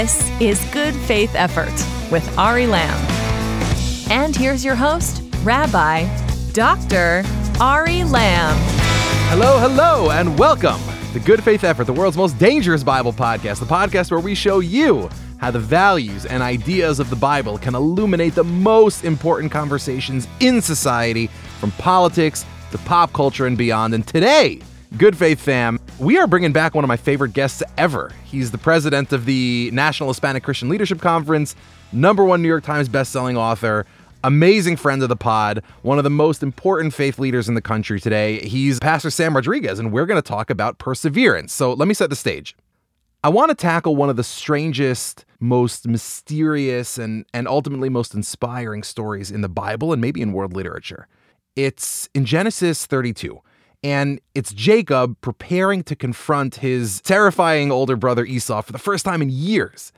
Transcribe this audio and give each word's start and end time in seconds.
This 0.00 0.30
is 0.40 0.64
Good 0.66 0.94
Faith 0.94 1.34
Effort 1.34 1.74
with 2.12 2.38
Ari 2.38 2.68
Lamb. 2.68 2.96
And 4.08 4.36
here's 4.36 4.64
your 4.64 4.76
host, 4.76 5.24
Rabbi 5.42 6.06
Dr. 6.52 7.24
Ari 7.60 8.04
Lamb. 8.04 8.56
Hello, 9.28 9.58
hello, 9.58 10.12
and 10.12 10.38
welcome 10.38 10.80
to 11.12 11.18
Good 11.18 11.42
Faith 11.42 11.64
Effort, 11.64 11.86
the 11.86 11.92
world's 11.92 12.16
most 12.16 12.38
dangerous 12.38 12.84
Bible 12.84 13.12
podcast, 13.12 13.58
the 13.58 13.66
podcast 13.66 14.12
where 14.12 14.20
we 14.20 14.36
show 14.36 14.60
you 14.60 15.10
how 15.38 15.50
the 15.50 15.58
values 15.58 16.26
and 16.26 16.44
ideas 16.44 17.00
of 17.00 17.10
the 17.10 17.16
Bible 17.16 17.58
can 17.58 17.74
illuminate 17.74 18.36
the 18.36 18.44
most 18.44 19.04
important 19.04 19.50
conversations 19.50 20.28
in 20.38 20.62
society, 20.62 21.26
from 21.58 21.72
politics 21.72 22.46
to 22.70 22.78
pop 22.78 23.12
culture 23.12 23.46
and 23.46 23.58
beyond. 23.58 23.94
And 23.94 24.06
today, 24.06 24.60
Good 24.96 25.18
Faith 25.18 25.40
fam, 25.40 25.78
we 25.98 26.18
are 26.18 26.26
bringing 26.26 26.52
back 26.52 26.74
one 26.74 26.82
of 26.82 26.88
my 26.88 26.96
favorite 26.96 27.34
guests 27.34 27.62
ever. 27.76 28.10
He's 28.24 28.50
the 28.50 28.58
president 28.58 29.12
of 29.12 29.26
the 29.26 29.70
National 29.72 30.08
Hispanic 30.08 30.42
Christian 30.42 30.70
Leadership 30.70 30.98
Conference, 30.98 31.54
number 31.92 32.24
one 32.24 32.40
New 32.40 32.48
York 32.48 32.64
Times 32.64 32.88
bestselling 32.88 33.36
author, 33.36 33.84
amazing 34.24 34.76
friend 34.76 35.02
of 35.02 35.10
the 35.10 35.16
pod, 35.16 35.62
one 35.82 35.98
of 35.98 36.04
the 36.04 36.10
most 36.10 36.42
important 36.42 36.94
faith 36.94 37.18
leaders 37.18 37.50
in 37.50 37.54
the 37.54 37.60
country 37.60 38.00
today. 38.00 38.40
He's 38.40 38.80
Pastor 38.80 39.10
Sam 39.10 39.36
Rodriguez, 39.36 39.78
and 39.78 39.92
we're 39.92 40.06
going 40.06 40.20
to 40.20 40.26
talk 40.26 40.48
about 40.48 40.78
perseverance. 40.78 41.52
So 41.52 41.74
let 41.74 41.86
me 41.86 41.92
set 41.92 42.08
the 42.08 42.16
stage. 42.16 42.56
I 43.22 43.28
want 43.28 43.50
to 43.50 43.54
tackle 43.54 43.94
one 43.94 44.08
of 44.08 44.16
the 44.16 44.24
strangest, 44.24 45.26
most 45.38 45.86
mysterious, 45.86 46.96
and, 46.96 47.26
and 47.34 47.46
ultimately 47.46 47.90
most 47.90 48.14
inspiring 48.14 48.82
stories 48.82 49.30
in 49.30 49.42
the 49.42 49.50
Bible 49.50 49.92
and 49.92 50.00
maybe 50.00 50.22
in 50.22 50.32
world 50.32 50.54
literature. 50.54 51.08
It's 51.56 52.08
in 52.14 52.24
Genesis 52.24 52.86
32 52.86 53.42
and 53.82 54.20
it's 54.34 54.52
Jacob 54.52 55.20
preparing 55.20 55.82
to 55.84 55.96
confront 55.96 56.56
his 56.56 57.00
terrifying 57.00 57.70
older 57.70 57.96
brother 57.96 58.24
Esau 58.24 58.62
for 58.62 58.72
the 58.72 58.78
first 58.78 59.04
time 59.04 59.22
in 59.22 59.30
years. 59.30 59.92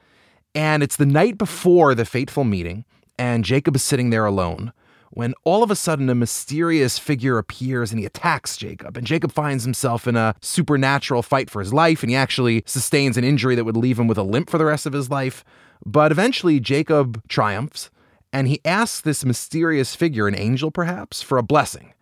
And 0.54 0.82
it's 0.82 0.96
the 0.96 1.06
night 1.06 1.38
before 1.38 1.94
the 1.94 2.04
fateful 2.04 2.44
meeting, 2.44 2.84
and 3.18 3.44
Jacob 3.44 3.76
is 3.76 3.82
sitting 3.82 4.10
there 4.10 4.26
alone 4.26 4.72
when 5.10 5.34
all 5.44 5.62
of 5.62 5.70
a 5.70 5.76
sudden 5.76 6.08
a 6.08 6.14
mysterious 6.14 6.98
figure 6.98 7.36
appears 7.36 7.90
and 7.90 7.98
he 7.98 8.06
attacks 8.06 8.56
Jacob. 8.56 8.96
And 8.96 9.06
Jacob 9.06 9.32
finds 9.32 9.64
himself 9.64 10.06
in 10.06 10.16
a 10.16 10.34
supernatural 10.40 11.22
fight 11.22 11.50
for 11.50 11.60
his 11.60 11.72
life, 11.72 12.02
and 12.02 12.10
he 12.10 12.16
actually 12.16 12.62
sustains 12.64 13.16
an 13.16 13.24
injury 13.24 13.54
that 13.56 13.64
would 13.64 13.76
leave 13.76 13.98
him 13.98 14.06
with 14.06 14.18
a 14.18 14.22
limp 14.22 14.48
for 14.48 14.58
the 14.58 14.64
rest 14.64 14.86
of 14.86 14.92
his 14.92 15.10
life. 15.10 15.44
But 15.84 16.12
eventually, 16.12 16.60
Jacob 16.60 17.22
triumphs, 17.28 17.90
and 18.32 18.46
he 18.46 18.60
asks 18.64 19.00
this 19.00 19.24
mysterious 19.24 19.94
figure, 19.94 20.28
an 20.28 20.38
angel 20.38 20.70
perhaps, 20.70 21.22
for 21.22 21.38
a 21.38 21.42
blessing. 21.42 21.92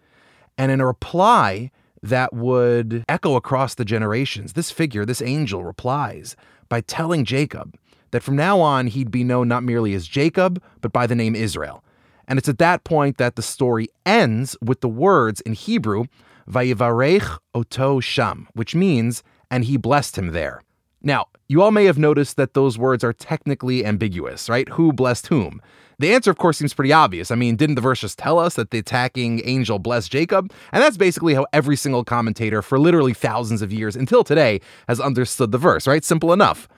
And 0.58 0.70
in 0.72 0.80
a 0.80 0.86
reply 0.86 1.70
that 2.02 2.34
would 2.34 3.04
echo 3.08 3.36
across 3.36 3.74
the 3.74 3.84
generations, 3.84 4.52
this 4.52 4.70
figure, 4.70 5.04
this 5.04 5.22
angel, 5.22 5.64
replies 5.64 6.36
by 6.68 6.80
telling 6.82 7.24
Jacob 7.24 7.76
that 8.10 8.22
from 8.22 8.36
now 8.36 8.60
on 8.60 8.88
he'd 8.88 9.10
be 9.10 9.24
known 9.24 9.48
not 9.48 9.62
merely 9.62 9.94
as 9.94 10.06
Jacob, 10.06 10.62
but 10.80 10.92
by 10.92 11.06
the 11.06 11.14
name 11.14 11.34
Israel. 11.34 11.82
And 12.26 12.38
it's 12.38 12.48
at 12.48 12.58
that 12.58 12.84
point 12.84 13.16
that 13.18 13.36
the 13.36 13.42
story 13.42 13.88
ends 14.04 14.56
with 14.60 14.80
the 14.80 14.88
words 14.88 15.40
in 15.42 15.54
Hebrew, 15.54 16.04
Vayivarech 16.50 17.38
Oto 17.54 18.00
Sham, 18.00 18.48
which 18.54 18.74
means, 18.74 19.22
and 19.50 19.64
he 19.64 19.76
blessed 19.76 20.18
him 20.18 20.32
there. 20.32 20.62
Now, 21.02 21.26
you 21.48 21.62
all 21.62 21.70
may 21.70 21.84
have 21.84 21.98
noticed 21.98 22.36
that 22.36 22.54
those 22.54 22.76
words 22.76 23.04
are 23.04 23.12
technically 23.12 23.84
ambiguous, 23.84 24.48
right? 24.48 24.68
Who 24.70 24.92
blessed 24.92 25.28
whom? 25.28 25.62
The 26.00 26.12
answer, 26.12 26.30
of 26.30 26.38
course, 26.38 26.58
seems 26.58 26.74
pretty 26.74 26.92
obvious. 26.92 27.30
I 27.32 27.34
mean, 27.34 27.56
didn't 27.56 27.74
the 27.74 27.80
verse 27.80 28.00
just 28.00 28.18
tell 28.18 28.38
us 28.38 28.54
that 28.54 28.70
the 28.70 28.78
attacking 28.78 29.42
angel 29.44 29.80
blessed 29.80 30.12
Jacob? 30.12 30.52
And 30.72 30.82
that's 30.82 30.96
basically 30.96 31.34
how 31.34 31.46
every 31.52 31.74
single 31.76 32.04
commentator 32.04 32.62
for 32.62 32.78
literally 32.78 33.14
thousands 33.14 33.62
of 33.62 33.72
years 33.72 33.96
until 33.96 34.22
today 34.22 34.60
has 34.86 35.00
understood 35.00 35.50
the 35.50 35.58
verse, 35.58 35.88
right? 35.88 36.04
Simple 36.04 36.32
enough. 36.32 36.68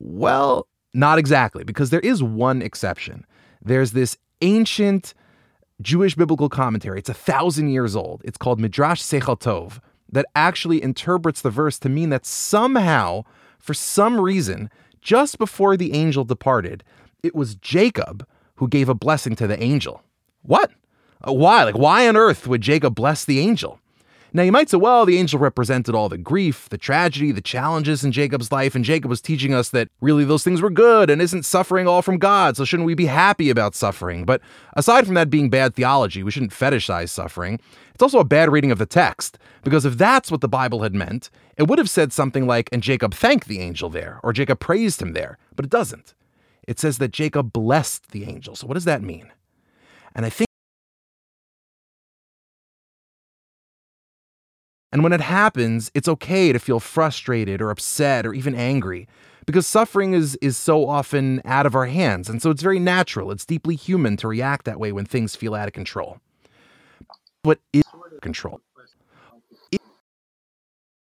Well, 0.00 0.66
not 0.94 1.18
exactly, 1.18 1.62
because 1.62 1.90
there 1.90 2.00
is 2.00 2.22
one 2.22 2.60
exception. 2.60 3.24
There's 3.62 3.92
this 3.92 4.16
ancient 4.42 5.14
Jewish 5.80 6.16
biblical 6.16 6.48
commentary. 6.48 6.98
It's 6.98 7.08
a 7.08 7.14
thousand 7.14 7.68
years 7.68 7.94
old. 7.94 8.22
It's 8.24 8.38
called 8.38 8.58
Midrash 8.58 9.00
Sechel 9.00 9.38
Tov 9.38 9.78
that 10.10 10.26
actually 10.34 10.82
interprets 10.82 11.40
the 11.40 11.50
verse 11.50 11.78
to 11.80 11.88
mean 11.88 12.10
that 12.10 12.26
somehow, 12.26 13.22
for 13.58 13.74
some 13.74 14.20
reason, 14.20 14.70
just 15.00 15.38
before 15.38 15.76
the 15.76 15.92
angel 15.92 16.24
departed, 16.24 16.82
it 17.22 17.34
was 17.34 17.54
Jacob 17.56 18.26
who 18.56 18.68
gave 18.68 18.88
a 18.88 18.94
blessing 18.94 19.36
to 19.36 19.46
the 19.46 19.62
angel. 19.62 20.02
What? 20.42 20.72
Uh, 21.26 21.32
why? 21.32 21.64
Like, 21.64 21.78
why 21.78 22.08
on 22.08 22.16
earth 22.16 22.46
would 22.46 22.60
Jacob 22.60 22.94
bless 22.94 23.24
the 23.24 23.40
angel? 23.40 23.80
Now, 24.32 24.42
you 24.42 24.52
might 24.52 24.68
say, 24.68 24.76
well, 24.76 25.06
the 25.06 25.16
angel 25.16 25.38
represented 25.38 25.94
all 25.94 26.10
the 26.10 26.18
grief, 26.18 26.68
the 26.68 26.76
tragedy, 26.76 27.32
the 27.32 27.40
challenges 27.40 28.04
in 28.04 28.12
Jacob's 28.12 28.52
life, 28.52 28.74
and 28.74 28.84
Jacob 28.84 29.08
was 29.08 29.22
teaching 29.22 29.54
us 29.54 29.70
that 29.70 29.88
really 30.02 30.24
those 30.24 30.44
things 30.44 30.60
were 30.60 30.68
good 30.68 31.08
and 31.08 31.22
isn't 31.22 31.44
suffering 31.44 31.88
all 31.88 32.02
from 32.02 32.18
God, 32.18 32.54
so 32.54 32.64
shouldn't 32.64 32.86
we 32.86 32.94
be 32.94 33.06
happy 33.06 33.48
about 33.48 33.74
suffering? 33.74 34.26
But 34.26 34.42
aside 34.74 35.06
from 35.06 35.14
that 35.14 35.30
being 35.30 35.48
bad 35.48 35.74
theology, 35.74 36.22
we 36.22 36.30
shouldn't 36.30 36.52
fetishize 36.52 37.08
suffering. 37.08 37.60
It's 37.94 38.02
also 38.02 38.18
a 38.18 38.24
bad 38.24 38.52
reading 38.52 38.70
of 38.70 38.78
the 38.78 38.84
text, 38.84 39.38
because 39.62 39.86
if 39.86 39.96
that's 39.96 40.30
what 40.30 40.42
the 40.42 40.48
Bible 40.48 40.82
had 40.82 40.94
meant, 40.94 41.30
it 41.56 41.66
would 41.66 41.78
have 41.78 41.88
said 41.88 42.12
something 42.12 42.46
like, 42.46 42.68
and 42.72 42.82
Jacob 42.82 43.14
thanked 43.14 43.48
the 43.48 43.60
angel 43.60 43.88
there, 43.88 44.20
or 44.22 44.34
Jacob 44.34 44.60
praised 44.60 45.00
him 45.00 45.14
there, 45.14 45.38
but 45.54 45.64
it 45.64 45.70
doesn't 45.70 46.14
it 46.66 46.78
says 46.80 46.98
that 46.98 47.12
Jacob 47.12 47.52
blessed 47.52 48.10
the 48.10 48.24
angel. 48.24 48.56
So, 48.56 48.66
what 48.66 48.74
does 48.74 48.84
that 48.84 49.02
mean? 49.02 49.30
And 50.14 50.26
I 50.26 50.30
think, 50.30 50.48
and 54.92 55.02
when 55.02 55.12
it 55.12 55.20
happens, 55.20 55.90
it's 55.94 56.08
okay 56.08 56.52
to 56.52 56.58
feel 56.58 56.80
frustrated 56.80 57.60
or 57.60 57.70
upset 57.70 58.26
or 58.26 58.32
even 58.34 58.54
angry 58.54 59.06
because 59.46 59.66
suffering 59.66 60.12
is, 60.12 60.36
is 60.42 60.56
so 60.56 60.88
often 60.88 61.40
out 61.44 61.66
of 61.66 61.74
our 61.74 61.86
hands. 61.86 62.28
And 62.28 62.42
so 62.42 62.50
it's 62.50 62.62
very 62.62 62.80
natural, 62.80 63.30
it's 63.30 63.44
deeply 63.44 63.76
human 63.76 64.16
to 64.18 64.28
react 64.28 64.64
that 64.64 64.80
way 64.80 64.90
when 64.92 65.04
things 65.04 65.36
feel 65.36 65.54
out 65.54 65.68
of 65.68 65.74
control. 65.74 66.18
Is 67.72 67.84
control? 68.22 68.60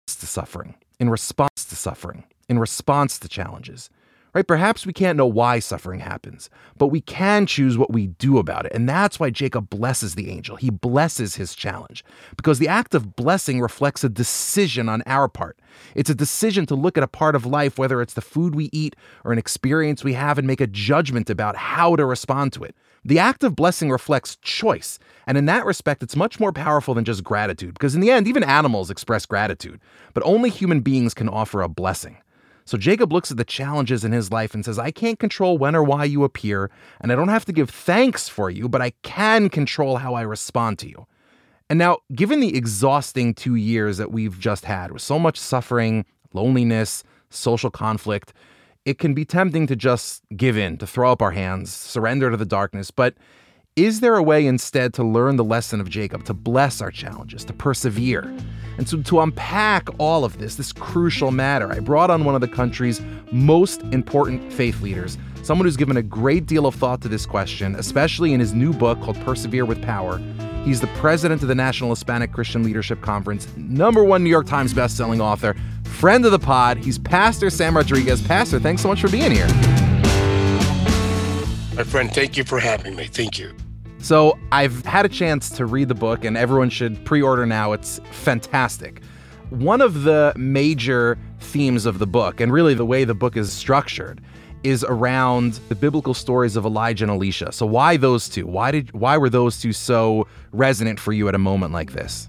to 0.05 0.27
suffering, 0.27 0.75
in 0.99 1.09
response 1.09 1.63
to 1.65 1.75
suffering, 1.75 2.25
in 2.49 2.59
response 2.59 3.17
to 3.19 3.29
challenges 3.29 3.89
right? 4.33 4.47
Perhaps 4.47 4.85
we 4.85 4.93
can't 4.93 5.17
know 5.17 5.25
why 5.25 5.59
suffering 5.59 5.99
happens, 5.99 6.49
but 6.77 6.87
we 6.87 7.01
can 7.01 7.45
choose 7.45 7.77
what 7.77 7.91
we 7.91 8.07
do 8.07 8.37
about 8.37 8.65
it. 8.65 8.71
And 8.73 8.87
that's 8.87 9.19
why 9.19 9.29
Jacob 9.29 9.69
blesses 9.69 10.15
the 10.15 10.29
angel. 10.29 10.55
He 10.55 10.69
blesses 10.69 11.35
his 11.35 11.55
challenge 11.55 12.03
because 12.37 12.59
the 12.59 12.67
act 12.67 12.93
of 12.93 13.15
blessing 13.15 13.59
reflects 13.61 14.03
a 14.03 14.09
decision 14.09 14.89
on 14.89 15.03
our 15.05 15.27
part. 15.27 15.59
It's 15.95 16.09
a 16.09 16.15
decision 16.15 16.65
to 16.67 16.75
look 16.75 16.97
at 16.97 17.03
a 17.03 17.07
part 17.07 17.35
of 17.35 17.45
life, 17.45 17.77
whether 17.77 18.01
it's 18.01 18.13
the 18.13 18.21
food 18.21 18.55
we 18.55 18.69
eat 18.71 18.95
or 19.23 19.31
an 19.31 19.39
experience 19.39 20.03
we 20.03 20.13
have, 20.13 20.37
and 20.37 20.47
make 20.47 20.61
a 20.61 20.67
judgment 20.67 21.29
about 21.29 21.55
how 21.55 21.95
to 21.95 22.05
respond 22.05 22.53
to 22.53 22.63
it. 22.63 22.75
The 23.05 23.19
act 23.19 23.43
of 23.43 23.55
blessing 23.55 23.89
reflects 23.89 24.35
choice. 24.41 24.99
And 25.25 25.37
in 25.37 25.45
that 25.45 25.65
respect, 25.65 26.03
it's 26.03 26.15
much 26.15 26.39
more 26.39 26.51
powerful 26.51 26.93
than 26.93 27.05
just 27.05 27.23
gratitude, 27.23 27.75
because 27.75 27.95
in 27.95 28.01
the 28.01 28.11
end, 28.11 28.27
even 28.27 28.43
animals 28.43 28.89
express 28.89 29.25
gratitude, 29.25 29.79
but 30.13 30.23
only 30.25 30.49
human 30.49 30.81
beings 30.81 31.13
can 31.13 31.29
offer 31.29 31.61
a 31.61 31.69
blessing. 31.69 32.17
So 32.69 32.77
Jacob 32.77 33.11
looks 33.11 33.31
at 33.31 33.37
the 33.37 33.43
challenges 33.43 34.05
in 34.05 34.11
his 34.11 34.31
life 34.31 34.53
and 34.53 34.63
says, 34.63 34.77
I 34.77 34.91
can't 34.91 35.17
control 35.17 35.57
when 35.57 35.75
or 35.75 35.81
why 35.81 36.03
you 36.03 36.23
appear, 36.23 36.69
and 37.01 37.11
I 37.11 37.15
don't 37.15 37.29
have 37.29 37.45
to 37.45 37.51
give 37.51 37.71
thanks 37.71 38.29
for 38.29 38.51
you, 38.51 38.69
but 38.69 38.79
I 38.79 38.91
can 39.01 39.49
control 39.49 39.97
how 39.97 40.13
I 40.13 40.21
respond 40.21 40.77
to 40.79 40.87
you. 40.87 41.07
And 41.67 41.79
now, 41.79 41.97
given 42.13 42.41
the 42.41 42.55
exhausting 42.55 43.33
two 43.33 43.55
years 43.55 43.97
that 43.97 44.11
we've 44.11 44.37
just 44.37 44.65
had 44.65 44.91
with 44.91 45.01
so 45.01 45.17
much 45.17 45.39
suffering, 45.39 46.05
loneliness, 46.31 47.03
social 47.31 47.71
conflict, 47.71 48.33
it 48.85 48.99
can 48.99 49.15
be 49.15 49.25
tempting 49.25 49.65
to 49.65 49.75
just 49.75 50.21
give 50.37 50.55
in, 50.55 50.77
to 50.77 50.85
throw 50.85 51.11
up 51.11 51.23
our 51.23 51.31
hands, 51.31 51.73
surrender 51.73 52.29
to 52.29 52.37
the 52.37 52.45
darkness. 52.45 52.91
But 52.91 53.15
is 53.75 54.01
there 54.01 54.15
a 54.15 54.23
way 54.23 54.45
instead 54.45 54.93
to 54.95 55.03
learn 55.03 55.37
the 55.37 55.43
lesson 55.43 55.79
of 55.79 55.89
Jacob, 55.89 56.25
to 56.25 56.33
bless 56.33 56.81
our 56.81 56.91
challenges, 56.91 57.45
to 57.45 57.53
persevere? 57.53 58.21
And 58.77 58.87
so, 58.87 59.01
to 59.01 59.19
unpack 59.21 59.87
all 59.97 60.23
of 60.23 60.37
this, 60.37 60.55
this 60.55 60.71
crucial 60.71 61.31
matter, 61.31 61.71
I 61.71 61.79
brought 61.79 62.09
on 62.09 62.23
one 62.25 62.35
of 62.35 62.41
the 62.41 62.47
country's 62.47 63.01
most 63.31 63.81
important 63.91 64.51
faith 64.51 64.81
leaders, 64.81 65.17
someone 65.43 65.65
who's 65.65 65.77
given 65.77 65.97
a 65.97 66.01
great 66.01 66.45
deal 66.45 66.65
of 66.65 66.75
thought 66.75 67.01
to 67.01 67.07
this 67.07 67.25
question, 67.25 67.75
especially 67.75 68.33
in 68.33 68.39
his 68.39 68.53
new 68.53 68.73
book 68.73 68.99
called 69.01 69.19
Persevere 69.21 69.65
with 69.65 69.81
Power. 69.81 70.21
He's 70.63 70.81
the 70.81 70.87
president 70.97 71.41
of 71.41 71.47
the 71.47 71.55
National 71.55 71.89
Hispanic 71.89 72.33
Christian 72.33 72.63
Leadership 72.63 73.01
Conference, 73.01 73.47
number 73.55 74.03
one 74.03 74.23
New 74.23 74.29
York 74.29 74.45
Times 74.45 74.73
bestselling 74.73 75.21
author, 75.21 75.55
friend 75.83 76.25
of 76.25 76.31
the 76.31 76.39
pod. 76.39 76.77
He's 76.77 76.97
Pastor 76.97 77.49
Sam 77.49 77.75
Rodriguez. 77.75 78.21
Pastor, 78.21 78.59
thanks 78.59 78.81
so 78.81 78.87
much 78.87 79.01
for 79.01 79.09
being 79.09 79.31
here. 79.31 79.47
My 81.75 81.83
friend, 81.83 82.13
thank 82.13 82.35
you 82.37 82.43
for 82.43 82.59
having 82.59 82.95
me. 82.95 83.05
Thank 83.05 83.39
you. 83.39 83.53
So 83.99 84.37
I've 84.51 84.85
had 84.85 85.05
a 85.05 85.09
chance 85.09 85.49
to 85.51 85.65
read 85.65 85.87
the 85.87 85.95
book, 85.95 86.23
and 86.23 86.37
everyone 86.37 86.69
should 86.69 87.03
pre 87.05 87.21
order 87.21 87.45
now. 87.45 87.73
It's 87.73 87.99
fantastic. 88.11 89.01
One 89.49 89.81
of 89.81 90.03
the 90.03 90.33
major 90.37 91.17
themes 91.39 91.85
of 91.85 91.99
the 91.99 92.07
book, 92.07 92.39
and 92.39 92.51
really 92.51 92.73
the 92.73 92.85
way 92.85 93.03
the 93.03 93.13
book 93.13 93.35
is 93.35 93.51
structured, 93.51 94.21
is 94.63 94.83
around 94.83 95.53
the 95.69 95.75
biblical 95.75 96.13
stories 96.13 96.55
of 96.55 96.65
Elijah 96.65 97.05
and 97.05 97.11
Elisha. 97.11 97.51
So 97.51 97.65
why 97.65 97.97
those 97.97 98.29
two? 98.29 98.45
Why 98.45 98.71
did 98.71 98.91
why 98.93 99.17
were 99.17 99.29
those 99.29 99.59
two 99.59 99.73
so 99.73 100.27
resonant 100.51 100.99
for 100.99 101.13
you 101.13 101.27
at 101.27 101.35
a 101.35 101.39
moment 101.39 101.73
like 101.73 101.93
this? 101.93 102.27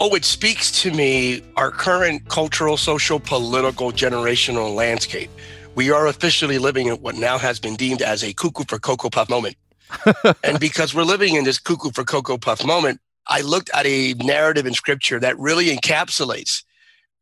Oh, 0.00 0.14
it 0.14 0.24
speaks 0.24 0.70
to 0.82 0.92
me 0.92 1.42
our 1.56 1.72
current 1.72 2.28
cultural, 2.28 2.76
social, 2.76 3.18
political, 3.18 3.90
generational 3.90 4.74
landscape 4.74 5.30
We 5.78 5.92
are 5.92 6.08
officially 6.08 6.58
living 6.58 6.88
in 6.88 6.96
what 6.96 7.14
now 7.14 7.38
has 7.38 7.60
been 7.60 7.76
deemed 7.76 8.02
as 8.02 8.24
a 8.24 8.32
cuckoo 8.32 8.64
for 8.64 8.80
Cocoa 8.80 9.10
Puff 9.10 9.30
moment. 9.30 9.54
and 10.42 10.58
because 10.58 10.92
we're 10.92 11.04
living 11.04 11.36
in 11.36 11.44
this 11.44 11.60
cuckoo 11.60 11.92
for 11.92 12.02
Cocoa 12.02 12.36
Puff 12.36 12.64
moment, 12.66 13.00
I 13.28 13.42
looked 13.42 13.70
at 13.72 13.86
a 13.86 14.14
narrative 14.14 14.66
in 14.66 14.74
scripture 14.74 15.20
that 15.20 15.38
really 15.38 15.66
encapsulates 15.68 16.64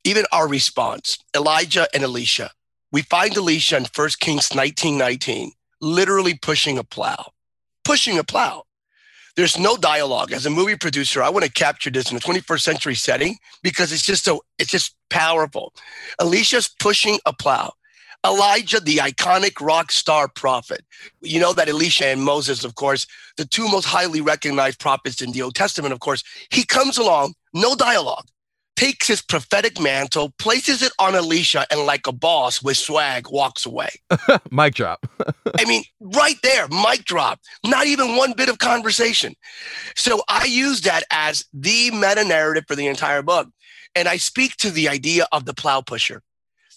even 0.04 0.24
our 0.32 0.48
response 0.48 1.18
Elijah 1.36 1.86
and 1.92 2.02
Elisha. 2.02 2.50
We 2.92 3.02
find 3.02 3.36
Elisha 3.36 3.76
in 3.76 3.84
1 3.94 4.08
Kings 4.20 4.54
19 4.54 4.96
19, 4.96 5.52
literally 5.82 6.32
pushing 6.32 6.78
a 6.78 6.82
plow, 6.82 7.32
pushing 7.84 8.18
a 8.18 8.24
plow. 8.24 8.62
There's 9.36 9.58
no 9.58 9.76
dialogue. 9.76 10.32
As 10.32 10.46
a 10.46 10.50
movie 10.50 10.76
producer, 10.76 11.22
I 11.22 11.28
want 11.28 11.44
to 11.44 11.52
capture 11.52 11.90
this 11.90 12.10
in 12.10 12.16
a 12.16 12.20
21st 12.20 12.60
century 12.62 12.94
setting 12.94 13.36
because 13.62 13.92
it's 13.92 14.06
just 14.06 14.24
so 14.24 14.44
it's 14.58 14.70
just 14.70 14.96
powerful. 15.10 15.74
Elisha's 16.18 16.70
pushing 16.80 17.18
a 17.26 17.34
plow. 17.34 17.74
Elijah, 18.26 18.80
the 18.80 18.96
iconic 18.96 19.60
rock 19.60 19.92
star 19.92 20.28
prophet. 20.28 20.84
You 21.20 21.40
know 21.40 21.52
that 21.52 21.68
Elisha 21.68 22.06
and 22.06 22.22
Moses, 22.22 22.64
of 22.64 22.74
course, 22.74 23.06
the 23.36 23.44
two 23.44 23.68
most 23.68 23.84
highly 23.84 24.20
recognized 24.20 24.80
prophets 24.80 25.22
in 25.22 25.32
the 25.32 25.42
Old 25.42 25.54
Testament, 25.54 25.92
of 25.92 26.00
course, 26.00 26.24
he 26.50 26.64
comes 26.64 26.98
along, 26.98 27.34
no 27.54 27.76
dialogue, 27.76 28.26
takes 28.74 29.06
his 29.06 29.22
prophetic 29.22 29.80
mantle, 29.80 30.32
places 30.38 30.82
it 30.82 30.92
on 30.98 31.14
Elisha, 31.14 31.66
and 31.70 31.80
like 31.86 32.06
a 32.06 32.12
boss 32.12 32.62
with 32.62 32.76
swag, 32.76 33.28
walks 33.30 33.64
away. 33.64 33.90
mic 34.50 34.74
drop. 34.74 35.06
I 35.58 35.64
mean, 35.64 35.84
right 36.00 36.36
there, 36.42 36.66
mic 36.68 37.04
drop. 37.04 37.40
Not 37.64 37.86
even 37.86 38.16
one 38.16 38.32
bit 38.32 38.48
of 38.48 38.58
conversation. 38.58 39.34
So 39.94 40.22
I 40.28 40.44
use 40.44 40.82
that 40.82 41.04
as 41.10 41.44
the 41.54 41.90
meta 41.92 42.24
narrative 42.24 42.64
for 42.66 42.74
the 42.74 42.86
entire 42.86 43.22
book. 43.22 43.48
And 43.94 44.08
I 44.08 44.18
speak 44.18 44.56
to 44.56 44.70
the 44.70 44.90
idea 44.90 45.26
of 45.32 45.46
the 45.46 45.54
plow 45.54 45.80
pusher. 45.80 46.22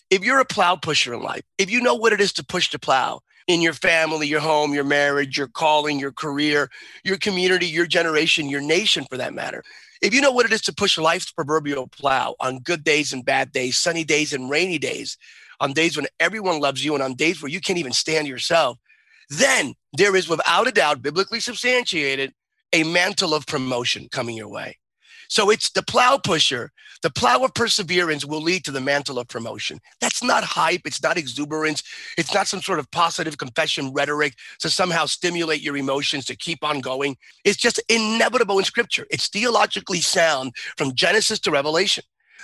If 0.10 0.24
you're 0.24 0.40
a 0.40 0.46
plow 0.46 0.76
pusher 0.76 1.14
in 1.14 1.22
life, 1.22 1.44
if 1.58 1.70
you 1.70 1.82
know 1.82 1.94
what 1.96 2.14
it 2.14 2.22
is 2.22 2.34
to 2.34 2.44
push 2.44 2.72
the 2.72 2.80
plow 2.80 3.22
in 3.48 3.62
your 3.62 3.74
family, 3.74 4.28
your 4.28 4.40
home, 4.40 4.74
your 4.74 4.84
marriage, 4.84 5.38
your 5.38 5.48
calling, 5.48 6.00
your 6.00 6.12
career, 6.12 6.70
your 7.04 7.18
community, 7.18 7.68
your 7.68 7.86
generation, 7.86 8.50
your 8.50 8.62
nation 8.62 9.06
for 9.10 9.18
that 9.18 9.36
matter, 9.36 9.64
if 10.02 10.14
you 10.14 10.22
know 10.22 10.32
what 10.32 10.48
it 10.48 10.54
is 10.54 10.62
to 10.62 10.74
push 10.74 10.98
life's 10.98 11.32
proverbial 11.32 11.88
plow 11.88 12.36
on 12.40 12.60
good 12.60 12.84
days 12.84 13.14
and 13.14 13.24
bad 13.24 13.52
days, 13.52 13.78
sunny 13.78 14.04
days 14.04 14.34
and 14.34 14.50
rainy 14.50 14.80
days, 14.80 15.16
on 15.60 15.74
days 15.74 15.96
when 15.96 16.08
everyone 16.20 16.60
loves 16.60 16.84
you 16.84 16.96
and 16.96 17.04
on 17.04 17.14
days 17.14 17.42
where 17.42 17.52
you 17.52 17.62
can't 17.62 17.80
even 17.80 17.94
stand 17.94 18.28
yourself, 18.28 18.78
then 19.30 19.76
there 19.94 20.16
is 20.16 20.28
without 20.28 20.68
a 20.68 20.72
doubt, 20.72 21.04
biblically 21.04 21.40
substantiated, 21.40 22.34
a 22.74 22.84
mantle 22.84 23.36
of 23.36 23.46
promotion 23.46 24.08
coming 24.10 24.36
your 24.36 24.48
way. 24.48 24.79
So 25.30 25.52
it's 25.52 25.70
the 25.70 25.84
plow 25.84 26.18
pusher. 26.18 26.72
The 27.02 27.12
plow 27.12 27.44
of 27.44 27.54
perseverance 27.54 28.26
will 28.26 28.42
lead 28.42 28.66
to 28.66 28.72
the 28.72 28.82
mantle 28.82 29.20
of 29.20 29.28
promotion. 29.28 29.80
That's 30.02 30.22
not 30.24 30.44
hype. 30.44 30.82
It's 30.86 31.02
not 31.02 31.18
exuberance. 31.18 31.84
It's 32.18 32.34
not 32.34 32.48
some 32.48 32.62
sort 32.62 32.80
of 32.80 32.90
positive 32.92 33.38
confession 33.38 33.94
rhetoric 33.94 34.34
to 34.60 34.70
somehow 34.70 35.06
stimulate 35.06 35.62
your 35.62 35.78
emotions 35.78 36.26
to 36.26 36.36
keep 36.36 36.64
on 36.64 36.82
going. 36.82 37.16
It's 37.46 37.58
just 37.58 37.82
inevitable 37.90 38.58
in 38.58 38.66
scripture. 38.66 39.06
It's 39.12 39.30
theologically 39.30 40.02
sound 40.02 40.56
from 40.78 40.94
Genesis 40.94 41.40
to 41.42 41.52
Revelation 41.52 42.04